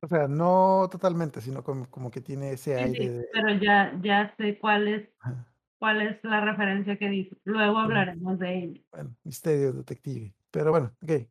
O 0.00 0.06
sea, 0.08 0.26
no 0.28 0.88
totalmente, 0.90 1.40
sino 1.40 1.62
como, 1.64 1.88
como 1.90 2.10
que 2.10 2.20
tiene 2.20 2.52
ese 2.52 2.76
Sí, 2.76 2.82
aire 2.82 3.08
sí, 3.08 3.10
de... 3.10 3.28
pero 3.32 3.54
ya, 3.60 3.98
ya 4.02 4.34
sé 4.36 4.58
cuál 4.58 4.88
es, 4.88 5.08
ajá, 5.20 5.51
cuál 5.82 6.00
es 6.00 6.22
la 6.22 6.40
referencia 6.40 6.96
que 6.96 7.08
dice. 7.08 7.36
Luego 7.42 7.76
hablaremos 7.78 8.38
de 8.38 8.56
ello. 8.56 8.80
Bueno, 8.92 9.10
misterio 9.24 9.72
detective. 9.72 10.32
Pero 10.52 10.70
bueno, 10.70 10.92
ok. 11.02 11.10
eh, 11.10 11.28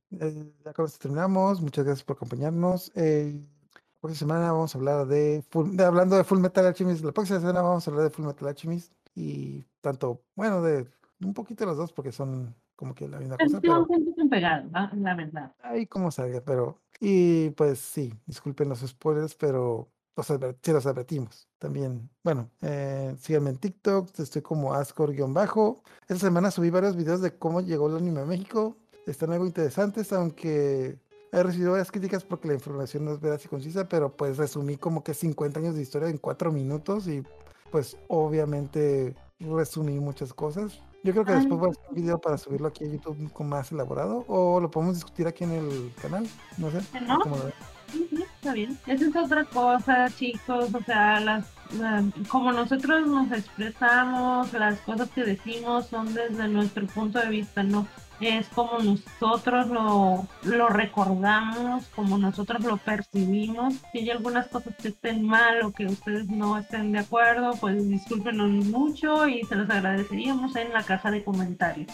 ya 0.65 0.73
con 0.73 0.85
esto 0.87 0.99
terminamos. 0.99 1.61
Muchas 1.61 1.85
gracias 1.85 2.03
por 2.03 2.17
acompañarnos. 2.17 2.91
Eh, 2.95 3.33
la 3.73 3.99
próxima 4.01 4.33
semana 4.35 4.51
vamos 4.51 4.75
a 4.75 4.77
hablar 4.77 5.07
de, 5.07 5.41
Full- 5.49 5.77
de- 5.77 5.85
hablando 5.85 6.17
de 6.17 6.25
Full 6.25 6.39
Metal 6.39 6.65
Alchemist. 6.67 7.01
La 7.05 7.13
próxima 7.13 7.39
semana 7.39 7.61
vamos 7.61 7.87
a 7.87 7.91
hablar 7.91 8.03
de 8.03 8.09
Full 8.09 8.25
Metal 8.25 8.47
Alchemist 8.49 8.91
y 9.15 9.63
tanto, 9.79 10.21
bueno, 10.35 10.61
de 10.61 10.85
un 11.23 11.33
poquito 11.33 11.65
los 11.65 11.77
dos 11.77 11.93
porque 11.93 12.11
son 12.11 12.53
como 12.75 12.93
que 12.93 13.07
la 13.07 13.19
misma 13.19 13.37
cosa, 13.37 13.45
Están 13.45 13.61
pero 13.61 13.87
pegado, 14.29 14.69
la 14.73 14.91
la 14.95 15.15
verdad. 15.15 15.53
ahí 15.61 15.87
como 15.87 16.11
salga. 16.11 16.41
Pero 16.41 16.81
y 16.99 17.51
pues 17.51 17.79
sí, 17.79 18.13
disculpen 18.25 18.67
los 18.67 18.79
spoilers, 18.79 19.33
pero 19.35 19.87
los 20.16 20.28
sí 20.28 20.72
los 20.72 20.86
advertimos. 20.86 21.47
También, 21.59 22.09
bueno, 22.24 22.49
eh, 22.62 23.16
síganme 23.20 23.51
en 23.51 23.57
TikTok, 23.57 24.20
estoy 24.20 24.41
como 24.41 24.74
Ascor-bajo. 24.74 25.84
Esta 26.07 26.28
semana 26.28 26.51
subí 26.51 26.70
varios 26.70 26.95
videos 26.95 27.22
de 27.22 27.38
cómo 27.38 27.62
llegó 27.62 27.88
el 27.88 27.97
anime 27.97 28.22
a 28.22 28.26
México. 28.26 28.78
Están 29.05 29.32
algo 29.32 29.45
interesantes, 29.45 30.12
aunque 30.14 30.99
he 31.32 31.43
recibido 31.43 31.72
varias 31.72 31.91
críticas 31.91 32.24
porque 32.24 32.47
la 32.47 32.53
información 32.53 33.05
no 33.05 33.14
es 33.14 33.20
veraz 33.20 33.45
y 33.45 33.47
concisa, 33.47 33.88
pero 33.88 34.16
pues 34.16 34.38
resumí 34.38 34.78
como 34.78 35.03
que 35.03 35.14
50 35.14 35.59
años 35.59 35.76
de 35.76 35.82
historia 35.82 36.09
en 36.09 36.18
4 36.18 36.51
minutos 36.51 37.07
y 37.07 37.24
pues 37.72 37.97
obviamente 38.07 39.16
resumí 39.39 39.99
muchas 39.99 40.34
cosas. 40.34 40.82
Yo 41.03 41.14
creo 41.14 41.26
que 41.26 41.32
después 41.32 41.59
voy 41.59 41.70
a 41.70 41.72
hacer 41.72 41.86
un 41.89 41.95
video 41.95 42.22
para 42.22 42.38
subirlo 42.38 42.68
aquí 42.68 42.84
a 42.84 42.88
YouTube 42.88 43.32
con 43.34 43.49
más 43.49 43.72
elaborado 43.72 44.24
o 44.28 44.59
lo 44.59 44.70
podemos 44.70 44.95
discutir 44.95 45.26
aquí 45.26 45.45
en 45.45 45.51
el 45.51 45.93
canal, 45.99 46.28
no 46.57 46.70
sé. 46.70 46.82
¿No? 47.07 47.20
cómo 47.22 47.38
lo. 47.38 47.80
Está 47.93 48.53
bien. 48.53 48.77
Esa 48.87 49.05
es 49.05 49.15
otra 49.15 49.45
cosa, 49.45 50.09
chicos. 50.09 50.73
O 50.73 50.83
sea, 50.83 51.19
las, 51.19 51.45
la- 51.79 52.03
como 52.27 52.51
nosotros 52.51 53.07
nos 53.07 53.31
expresamos, 53.31 54.51
las 54.53 54.79
cosas 54.81 55.09
que 55.09 55.23
decimos 55.23 55.87
son 55.87 56.13
desde 56.13 56.47
nuestro 56.47 56.87
punto 56.87 57.19
de 57.19 57.29
vista, 57.29 57.63
no 57.63 57.87
es 58.19 58.47
como 58.49 58.77
nosotros 58.77 59.67
lo, 59.69 60.27
lo 60.43 60.69
recordamos, 60.69 61.85
como 61.95 62.19
nosotros 62.19 62.63
lo 62.63 62.77
percibimos. 62.77 63.73
Si 63.91 63.99
hay 63.99 64.09
algunas 64.11 64.47
cosas 64.47 64.75
que 64.79 64.89
estén 64.89 65.25
mal 65.25 65.63
o 65.63 65.71
que 65.71 65.87
ustedes 65.87 66.27
no 66.27 66.55
estén 66.57 66.91
de 66.91 66.99
acuerdo, 66.99 67.51
pues 67.59 67.87
discúlpenos 67.89 68.49
mucho 68.67 69.27
y 69.27 69.43
se 69.45 69.55
los 69.55 69.67
agradeceríamos 69.69 70.55
en 70.55 70.71
la 70.71 70.83
caja 70.83 71.09
de 71.09 71.23
comentarios. 71.23 71.91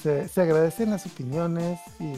Se, 0.00 0.28
se 0.28 0.42
agradecen 0.42 0.90
las 0.90 1.06
opiniones 1.06 1.80
y 1.98 2.12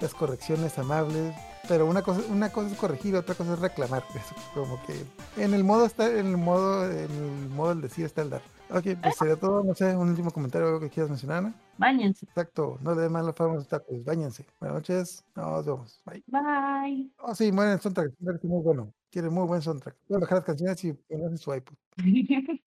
las 0.00 0.12
correcciones 0.12 0.76
amables, 0.76 1.32
pero 1.68 1.86
una 1.86 2.02
cosa, 2.02 2.20
una 2.30 2.50
cosa 2.50 2.70
es 2.70 2.78
corregir, 2.78 3.14
otra 3.16 3.34
cosa 3.34 3.54
es 3.54 3.58
reclamar. 3.58 4.04
Es 4.14 4.32
como 4.54 4.80
que 4.86 5.42
en 5.42 5.54
el 5.54 5.64
modo 5.64 5.86
está, 5.86 6.06
en 6.06 6.26
el 6.26 6.36
modo, 6.36 6.90
en 6.90 7.10
el 7.10 7.48
modo 7.50 7.70
del 7.70 7.82
decir 7.82 8.04
está 8.04 8.22
el 8.22 8.30
dar. 8.30 8.42
Ok, 8.70 8.84
pues 9.00 9.16
sería 9.16 9.36
todo, 9.36 9.62
no 9.62 9.74
sé, 9.74 9.96
un 9.96 10.08
último 10.08 10.30
comentario, 10.30 10.66
algo 10.66 10.80
que 10.80 10.90
quieras 10.90 11.10
mencionar, 11.10 11.38
Ana. 11.38 11.54
Báñense. 11.78 12.26
Exacto, 12.26 12.78
no 12.82 12.94
le 12.94 13.02
den 13.02 13.12
mal 13.12 13.24
la 13.24 13.32
fama 13.32 13.52
a 13.52 13.56
los 13.56 13.68
tacos, 13.68 14.04
bañense. 14.04 14.44
Buenas 14.58 14.76
noches, 14.78 15.24
nos 15.36 15.64
vemos, 15.64 16.02
bye. 16.04 16.24
Bye. 16.26 17.12
Oh, 17.18 17.34
sí, 17.34 17.52
mueren 17.52 17.74
el 17.74 17.80
soundtrack, 17.80 18.12
muy 18.42 18.62
bueno, 18.62 18.92
tiene 19.10 19.28
muy 19.28 19.46
buen 19.46 19.62
soundtrack. 19.62 19.94
Voy 20.08 20.16
a 20.16 20.20
bajar 20.20 20.38
las 20.38 20.44
canciones 20.46 20.84
y 20.84 20.92
ponerse 20.92 21.38
su 21.38 21.54
iPod. 21.54 21.74